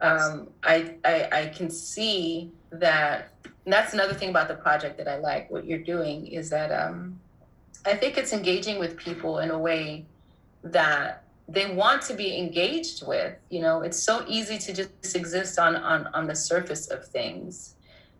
um, 0.00 0.48
I, 0.62 0.96
I 1.04 1.28
I 1.32 1.46
can 1.46 1.70
see 1.70 2.50
that. 2.70 3.30
that's 3.66 3.94
another 3.94 4.14
thing 4.14 4.30
about 4.30 4.48
the 4.48 4.56
project 4.56 4.98
that 4.98 5.08
I 5.08 5.18
like. 5.18 5.50
What 5.50 5.64
you're 5.64 5.78
doing 5.78 6.26
is 6.26 6.50
that 6.50 6.72
um, 6.72 7.20
I 7.86 7.94
think 7.96 8.16
it's 8.16 8.32
engaging 8.32 8.78
with 8.78 8.96
people 8.96 9.38
in 9.40 9.50
a 9.50 9.58
way 9.58 10.06
that 10.62 11.24
they 11.48 11.74
want 11.74 12.02
to 12.02 12.14
be 12.14 12.38
engaged 12.38 13.06
with. 13.06 13.36
You 13.50 13.60
know, 13.60 13.82
it's 13.82 14.02
so 14.02 14.24
easy 14.26 14.58
to 14.58 14.72
just 14.72 15.16
exist 15.16 15.58
on 15.58 15.76
on 15.76 16.06
on 16.08 16.26
the 16.26 16.34
surface 16.34 16.90
of 16.90 17.06
things 17.06 17.74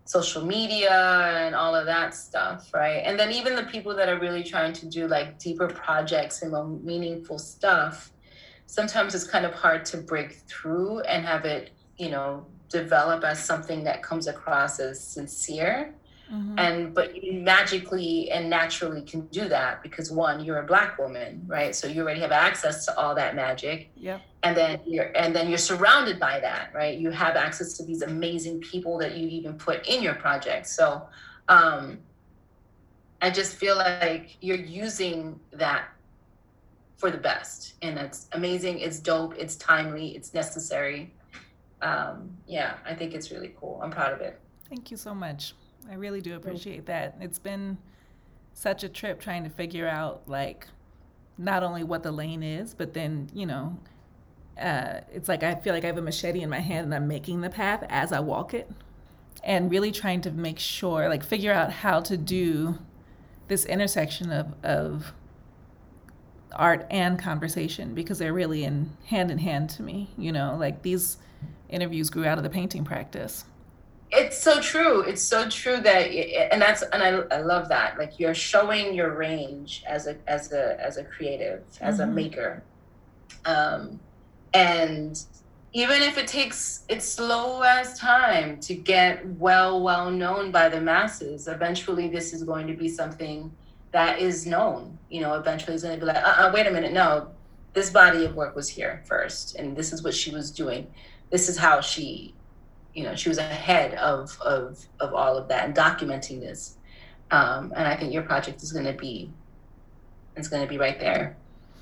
social 0.05 0.45
media 0.45 0.91
and 1.41 1.55
all 1.55 1.75
of 1.75 1.87
that 1.87 2.13
stuff, 2.13 2.69
right? 2.73 3.01
And 3.03 3.19
then 3.19 3.31
even 3.31 3.55
the 3.55 3.63
people 3.63 3.95
that 3.95 4.07
are 4.07 4.19
really 4.19 4.43
trying 4.43 4.71
to 4.73 4.85
do 4.85 5.07
like 5.07 5.39
deeper 5.39 5.67
projects 5.67 6.43
and 6.43 6.51
more 6.51 6.65
meaningful 6.67 7.39
stuff, 7.39 8.11
sometimes 8.67 9.15
it's 9.15 9.23
kind 9.23 9.45
of 9.45 9.53
hard 9.53 9.83
to 9.85 9.97
break 9.97 10.33
through 10.47 10.99
and 11.01 11.25
have 11.25 11.45
it, 11.45 11.71
you 11.97 12.09
know, 12.09 12.45
develop 12.69 13.23
as 13.23 13.43
something 13.43 13.83
that 13.83 14.03
comes 14.03 14.27
across 14.27 14.79
as 14.79 15.03
sincere. 15.03 15.93
Mm-hmm. 16.31 16.57
And 16.57 16.93
but 16.93 17.21
you 17.21 17.33
magically 17.33 18.31
and 18.31 18.49
naturally 18.49 19.01
can 19.01 19.27
do 19.27 19.47
that 19.49 19.83
because 19.83 20.11
one, 20.11 20.43
you're 20.43 20.59
a 20.59 20.65
black 20.65 20.97
woman, 20.97 21.43
right? 21.47 21.75
So 21.75 21.87
you 21.87 22.01
already 22.01 22.19
have 22.21 22.31
access 22.31 22.85
to 22.85 22.97
all 22.97 23.13
that 23.15 23.35
magic. 23.35 23.91
Yeah. 23.95 24.19
And 24.43 24.57
then 24.57 24.79
you're 24.85 25.11
and 25.15 25.35
then 25.35 25.49
you're 25.49 25.57
surrounded 25.57 26.19
by 26.19 26.39
that, 26.39 26.71
right? 26.73 26.97
You 26.97 27.11
have 27.11 27.35
access 27.35 27.77
to 27.77 27.83
these 27.83 28.01
amazing 28.01 28.61
people 28.61 28.97
that 28.99 29.15
you 29.15 29.27
even 29.27 29.53
put 29.53 29.85
in 29.87 30.01
your 30.01 30.15
project. 30.15 30.67
So 30.67 31.07
um 31.47 31.99
I 33.21 33.29
just 33.29 33.55
feel 33.55 33.75
like 33.75 34.37
you're 34.41 34.57
using 34.57 35.39
that 35.51 35.87
for 36.97 37.11
the 37.11 37.17
best. 37.17 37.73
And 37.81 37.97
it's 37.97 38.27
amazing, 38.33 38.79
it's 38.79 38.99
dope, 38.99 39.35
it's 39.37 39.55
timely, 39.55 40.15
it's 40.15 40.33
necessary. 40.33 41.13
Um, 41.81 42.35
yeah, 42.47 42.75
I 42.85 42.93
think 42.93 43.13
it's 43.13 43.31
really 43.31 43.53
cool. 43.59 43.79
I'm 43.83 43.91
proud 43.91 44.13
of 44.13 44.21
it. 44.21 44.39
Thank 44.69 44.91
you 44.91 44.97
so 44.97 45.13
much. 45.13 45.53
I 45.89 45.95
really 45.95 46.21
do 46.21 46.35
appreciate 46.35 46.85
that. 46.87 47.15
It's 47.21 47.39
been 47.39 47.77
such 48.53 48.83
a 48.83 48.89
trip 48.89 49.19
trying 49.19 49.43
to 49.43 49.49
figure 49.49 49.87
out 49.87 50.23
like 50.27 50.67
not 51.37 51.63
only 51.63 51.83
what 51.83 52.03
the 52.03 52.11
lane 52.11 52.43
is, 52.43 52.73
but 52.73 52.93
then, 52.93 53.29
you 53.33 53.45
know, 53.45 53.77
uh, 54.59 55.01
it's 55.13 55.27
like 55.27 55.43
I 55.43 55.55
feel 55.55 55.73
like 55.73 55.83
I 55.83 55.87
have 55.87 55.97
a 55.97 56.01
machete 56.01 56.41
in 56.41 56.49
my 56.49 56.59
hand 56.59 56.85
and 56.85 56.95
I'm 56.95 57.07
making 57.07 57.41
the 57.41 57.49
path 57.49 57.83
as 57.89 58.11
I 58.11 58.19
walk 58.21 58.53
it. 58.53 58.69
And 59.43 59.69
really 59.69 59.91
trying 59.91 60.21
to 60.21 60.31
make 60.31 60.57
sure, 60.57 61.07
like, 61.07 61.23
figure 61.23 61.53
out 61.53 61.71
how 61.71 61.99
to 61.99 62.17
do 62.17 62.79
this 63.47 63.65
intersection 63.65 64.31
of, 64.31 64.55
of 64.63 65.13
art 66.55 66.87
and 66.89 67.19
conversation 67.19 67.93
because 67.93 68.17
they're 68.17 68.33
really 68.33 68.63
in 68.63 68.95
hand 69.05 69.29
in 69.29 69.37
hand 69.37 69.69
to 69.71 69.83
me. 69.83 70.09
You 70.17 70.31
know, 70.31 70.55
like 70.59 70.81
these 70.81 71.17
interviews 71.69 72.09
grew 72.09 72.25
out 72.25 72.37
of 72.37 72.43
the 72.43 72.49
painting 72.49 72.83
practice 72.85 73.45
it's 74.15 74.37
so 74.37 74.59
true. 74.61 75.01
It's 75.01 75.21
so 75.21 75.49
true 75.49 75.77
that 75.77 76.07
and 76.51 76.61
that's 76.61 76.81
and 76.81 77.03
I, 77.03 77.35
I 77.35 77.41
love 77.41 77.69
that. 77.69 77.97
Like 77.97 78.19
you're 78.19 78.33
showing 78.33 78.93
your 78.93 79.15
range 79.15 79.83
as 79.87 80.07
a 80.07 80.17
as 80.27 80.51
a 80.51 80.79
as 80.83 80.97
a 80.97 81.03
creative 81.03 81.63
as 81.81 81.99
mm-hmm. 81.99 82.09
a 82.09 82.13
maker. 82.13 82.63
Um 83.45 83.99
and 84.53 85.21
even 85.73 86.01
if 86.01 86.17
it 86.17 86.27
takes 86.27 86.83
it's 86.87 87.05
slow 87.05 87.61
as 87.61 87.99
time 87.99 88.59
to 88.61 88.73
get 88.73 89.25
well 89.25 89.81
well 89.81 90.09
known 90.09 90.51
by 90.51 90.69
the 90.69 90.79
masses 90.79 91.47
eventually 91.47 92.07
this 92.07 92.33
is 92.33 92.43
going 92.43 92.67
to 92.67 92.73
be 92.73 92.87
something 92.87 93.51
that 93.91 94.19
is 94.19 94.45
known. 94.45 94.97
You 95.09 95.21
know 95.21 95.33
eventually 95.35 95.73
it's 95.73 95.83
going 95.83 95.99
to 95.99 96.05
be 96.05 96.11
like 96.11 96.23
uh-uh, 96.23 96.51
wait 96.53 96.67
a 96.67 96.71
minute 96.71 96.93
no. 96.93 97.29
This 97.73 97.89
body 97.89 98.23
of 98.23 98.35
work 98.35 98.55
was 98.55 98.69
here 98.69 99.03
first 99.05 99.55
and 99.55 99.75
this 99.75 99.91
is 99.91 100.03
what 100.03 100.13
she 100.13 100.31
was 100.31 100.49
doing. 100.51 100.87
This 101.29 101.49
is 101.49 101.57
how 101.57 101.81
she 101.81 102.33
you 102.95 103.03
know 103.03 103.15
she 103.15 103.29
was 103.29 103.37
ahead 103.37 103.93
of 103.95 104.39
of 104.41 104.83
of 104.99 105.13
all 105.13 105.37
of 105.37 105.47
that 105.49 105.65
and 105.65 105.75
documenting 105.75 106.39
this. 106.39 106.77
Um, 107.31 107.73
and 107.75 107.87
i 107.87 107.95
think 107.95 108.13
your 108.13 108.21
project 108.21 108.61
is 108.61 108.71
going 108.71 108.85
to 108.85 108.93
be 108.93 109.31
it's 110.35 110.47
going 110.47 110.61
to 110.61 110.69
be 110.69 110.77
right 110.77 110.99
there 110.99 111.35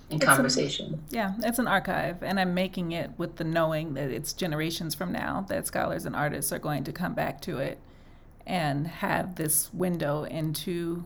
in 0.09 0.16
it's 0.16 0.26
conversation. 0.26 1.03
A, 1.11 1.16
yeah 1.16 1.34
it's 1.43 1.59
an 1.59 1.68
archive 1.68 2.24
and 2.24 2.39
i'm 2.39 2.53
making 2.53 2.93
it 2.93 3.11
with 3.18 3.36
the 3.36 3.43
knowing 3.43 3.93
that 3.95 4.09
it's 4.09 4.32
generations 4.32 4.95
from 4.95 5.11
now 5.11 5.45
that 5.49 5.68
scholars 5.68 6.05
and 6.05 6.16
artists 6.16 6.53
are 6.53 6.59
going 6.59 6.86
to 6.86 6.93
come 6.93 7.14
back 7.14 7.41
to 7.41 7.57
it 7.57 7.78
and 8.47 8.88
have 8.88 9.36
this 9.36 9.72
window 9.74 10.24
into 10.24 11.05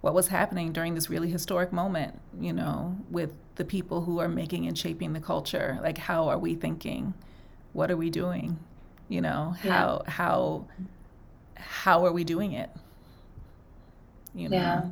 what 0.00 0.14
was 0.14 0.28
happening 0.28 0.72
during 0.72 0.94
this 0.94 1.10
really 1.10 1.30
historic 1.30 1.70
moment 1.70 2.18
you 2.40 2.54
know 2.54 2.96
with 3.10 3.34
the 3.56 3.64
people 3.64 4.02
who 4.02 4.18
are 4.18 4.28
making 4.28 4.66
and 4.66 4.78
shaping 4.78 5.12
the 5.12 5.20
culture. 5.20 5.78
Like 5.82 5.98
how 5.98 6.28
are 6.28 6.38
we 6.38 6.54
thinking? 6.54 7.14
What 7.72 7.90
are 7.90 7.96
we 7.96 8.10
doing 8.10 8.58
you 9.08 9.20
know 9.20 9.54
how 9.62 10.02
yeah. 10.04 10.10
how 10.10 10.66
how 11.56 12.04
are 12.04 12.12
we 12.12 12.24
doing 12.24 12.52
it? 12.52 12.70
You 14.34 14.48
know? 14.50 14.56
Yeah. 14.56 14.84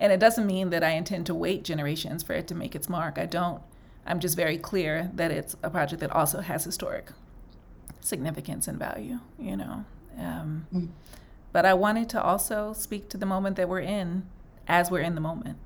and 0.00 0.12
it 0.12 0.18
doesn't 0.18 0.46
mean 0.46 0.70
that 0.70 0.82
i 0.82 0.90
intend 0.90 1.26
to 1.26 1.34
wait 1.34 1.62
generations 1.62 2.24
for 2.24 2.32
it 2.32 2.48
to 2.48 2.54
make 2.54 2.74
its 2.74 2.88
mark. 2.88 3.18
I 3.18 3.26
don't 3.26 3.62
i'm 4.06 4.18
just 4.18 4.36
very 4.36 4.58
clear 4.58 5.10
that 5.14 5.30
it's 5.30 5.54
a 5.62 5.70
project 5.70 6.00
that 6.00 6.10
also 6.10 6.40
has 6.40 6.64
historic 6.64 7.12
significance 8.00 8.66
and 8.66 8.78
value 8.78 9.20
you 9.38 9.56
know? 9.56 9.84
Um, 10.18 10.66
mm. 10.74 10.88
but 11.52 11.64
i 11.64 11.72
wanted 11.74 12.08
to 12.10 12.22
also 12.22 12.72
speak 12.72 13.08
to 13.10 13.16
the 13.16 13.26
moment 13.26 13.56
that 13.56 13.68
we're 13.68 13.80
in 13.80 14.26
as 14.66 14.90
we're 14.90 15.00
in 15.00 15.14
the 15.14 15.20
moment 15.20 15.58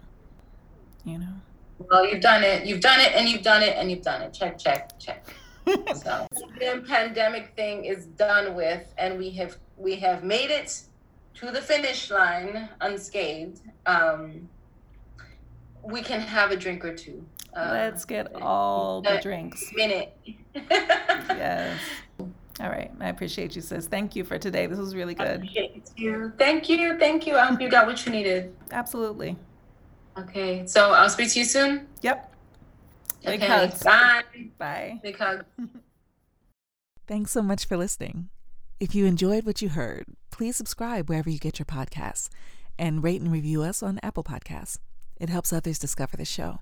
you 1.05 1.18
know? 1.18 1.34
Well 1.78 2.07
you've 2.07 2.20
done 2.22 2.42
it. 2.45 2.66
You've 2.66 2.80
done 2.80 3.01
it 3.01 3.12
and 3.14 3.28
you've 3.28 3.42
done 3.42 3.62
it 3.62 3.76
and 3.76 3.90
you've 3.90 4.03
done 4.03 4.22
it. 4.22 4.32
Check 4.32 4.59
check 4.59 4.99
check 4.99 5.26
so 5.66 6.26
the 6.58 6.84
pandemic 6.86 7.52
thing 7.56 7.84
is 7.84 8.06
done 8.06 8.54
with, 8.54 8.86
and 8.98 9.18
we 9.18 9.30
have 9.30 9.56
we 9.76 9.96
have 9.96 10.24
made 10.24 10.50
it 10.50 10.82
to 11.34 11.50
the 11.50 11.60
finish 11.60 12.10
line 12.10 12.68
unscathed. 12.80 13.60
Um, 13.86 14.48
we 15.82 16.02
can 16.02 16.20
have 16.20 16.50
a 16.50 16.56
drink 16.56 16.84
or 16.84 16.94
two. 16.94 17.24
Uh, 17.54 17.68
Let's 17.70 18.04
get 18.04 18.34
all 18.40 19.02
the 19.02 19.18
drinks. 19.22 19.70
Minute. 19.74 20.16
yes. 20.54 21.78
All 22.60 22.68
right. 22.68 22.90
I 23.00 23.08
appreciate 23.08 23.54
you, 23.54 23.62
sis. 23.62 23.86
Thank 23.86 24.16
you 24.16 24.24
for 24.24 24.38
today. 24.38 24.66
This 24.66 24.78
was 24.78 24.94
really 24.94 25.14
good. 25.14 25.40
Thank 25.40 25.54
you. 25.96 26.32
Thank 26.38 26.68
you. 26.68 26.98
Thank 26.98 27.26
you. 27.26 27.36
I 27.36 27.46
hope 27.46 27.60
you 27.60 27.68
got 27.68 27.86
what 27.86 28.04
you 28.06 28.12
needed. 28.12 28.54
Absolutely. 28.70 29.36
Okay. 30.16 30.66
So 30.66 30.92
I'll 30.92 31.10
speak 31.10 31.32
to 31.32 31.40
you 31.40 31.44
soon. 31.44 31.86
Yep. 32.02 32.34
Big 33.24 33.42
okay, 33.42 33.46
hugs. 33.46 33.82
Bye. 33.82 34.22
Bye. 34.58 35.00
Big 35.02 35.18
hug. 35.18 35.44
Thanks 37.06 37.32
so 37.32 37.42
much 37.42 37.66
for 37.66 37.76
listening. 37.76 38.28
If 38.80 38.94
you 38.94 39.06
enjoyed 39.06 39.44
what 39.46 39.62
you 39.62 39.70
heard, 39.70 40.04
please 40.30 40.56
subscribe 40.56 41.08
wherever 41.08 41.30
you 41.30 41.38
get 41.38 41.58
your 41.58 41.66
podcasts 41.66 42.28
and 42.78 43.04
rate 43.04 43.20
and 43.20 43.30
review 43.30 43.62
us 43.62 43.82
on 43.82 44.00
Apple 44.02 44.24
Podcasts. 44.24 44.78
It 45.16 45.28
helps 45.28 45.52
others 45.52 45.78
discover 45.78 46.16
the 46.16 46.24
show. 46.24 46.60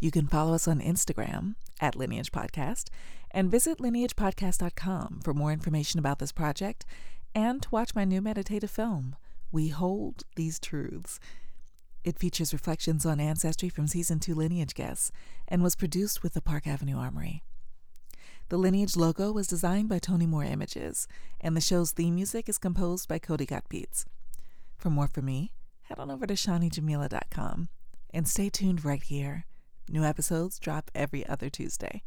You 0.00 0.10
can 0.10 0.26
follow 0.26 0.54
us 0.54 0.68
on 0.68 0.80
Instagram 0.80 1.54
at 1.80 1.96
Lineage 1.96 2.30
Podcast 2.30 2.88
and 3.30 3.50
visit 3.50 3.78
lineagepodcast.com 3.78 5.20
for 5.24 5.34
more 5.34 5.52
information 5.52 5.98
about 5.98 6.18
this 6.18 6.32
project 6.32 6.84
and 7.34 7.62
to 7.62 7.68
watch 7.70 7.94
my 7.94 8.04
new 8.04 8.20
meditative 8.20 8.70
film, 8.70 9.16
We 9.50 9.68
Hold 9.68 10.24
These 10.36 10.60
Truths. 10.60 11.18
It 12.04 12.18
features 12.18 12.52
reflections 12.52 13.06
on 13.06 13.20
ancestry 13.20 13.68
from 13.68 13.86
season 13.86 14.18
two 14.18 14.34
lineage 14.34 14.74
guests 14.74 15.12
and 15.46 15.62
was 15.62 15.76
produced 15.76 16.22
with 16.22 16.34
the 16.34 16.40
Park 16.40 16.66
Avenue 16.66 16.98
Armory. 16.98 17.42
The 18.48 18.58
lineage 18.58 18.96
logo 18.96 19.32
was 19.32 19.46
designed 19.46 19.88
by 19.88 19.98
Tony 19.98 20.26
Moore 20.26 20.44
Images, 20.44 21.06
and 21.40 21.56
the 21.56 21.60
show's 21.60 21.92
theme 21.92 22.16
music 22.16 22.48
is 22.48 22.58
composed 22.58 23.08
by 23.08 23.18
Cody 23.18 23.46
Got 23.46 23.68
Beats. 23.68 24.04
For 24.76 24.90
more 24.90 25.06
from 25.06 25.26
me, 25.26 25.52
head 25.82 25.98
on 25.98 26.10
over 26.10 26.26
to 26.26 26.34
ShaniJamila.com 26.34 27.68
and 28.10 28.28
stay 28.28 28.50
tuned 28.50 28.84
right 28.84 29.02
here. 29.02 29.46
New 29.88 30.04
episodes 30.04 30.58
drop 30.58 30.90
every 30.94 31.26
other 31.26 31.48
Tuesday. 31.48 32.02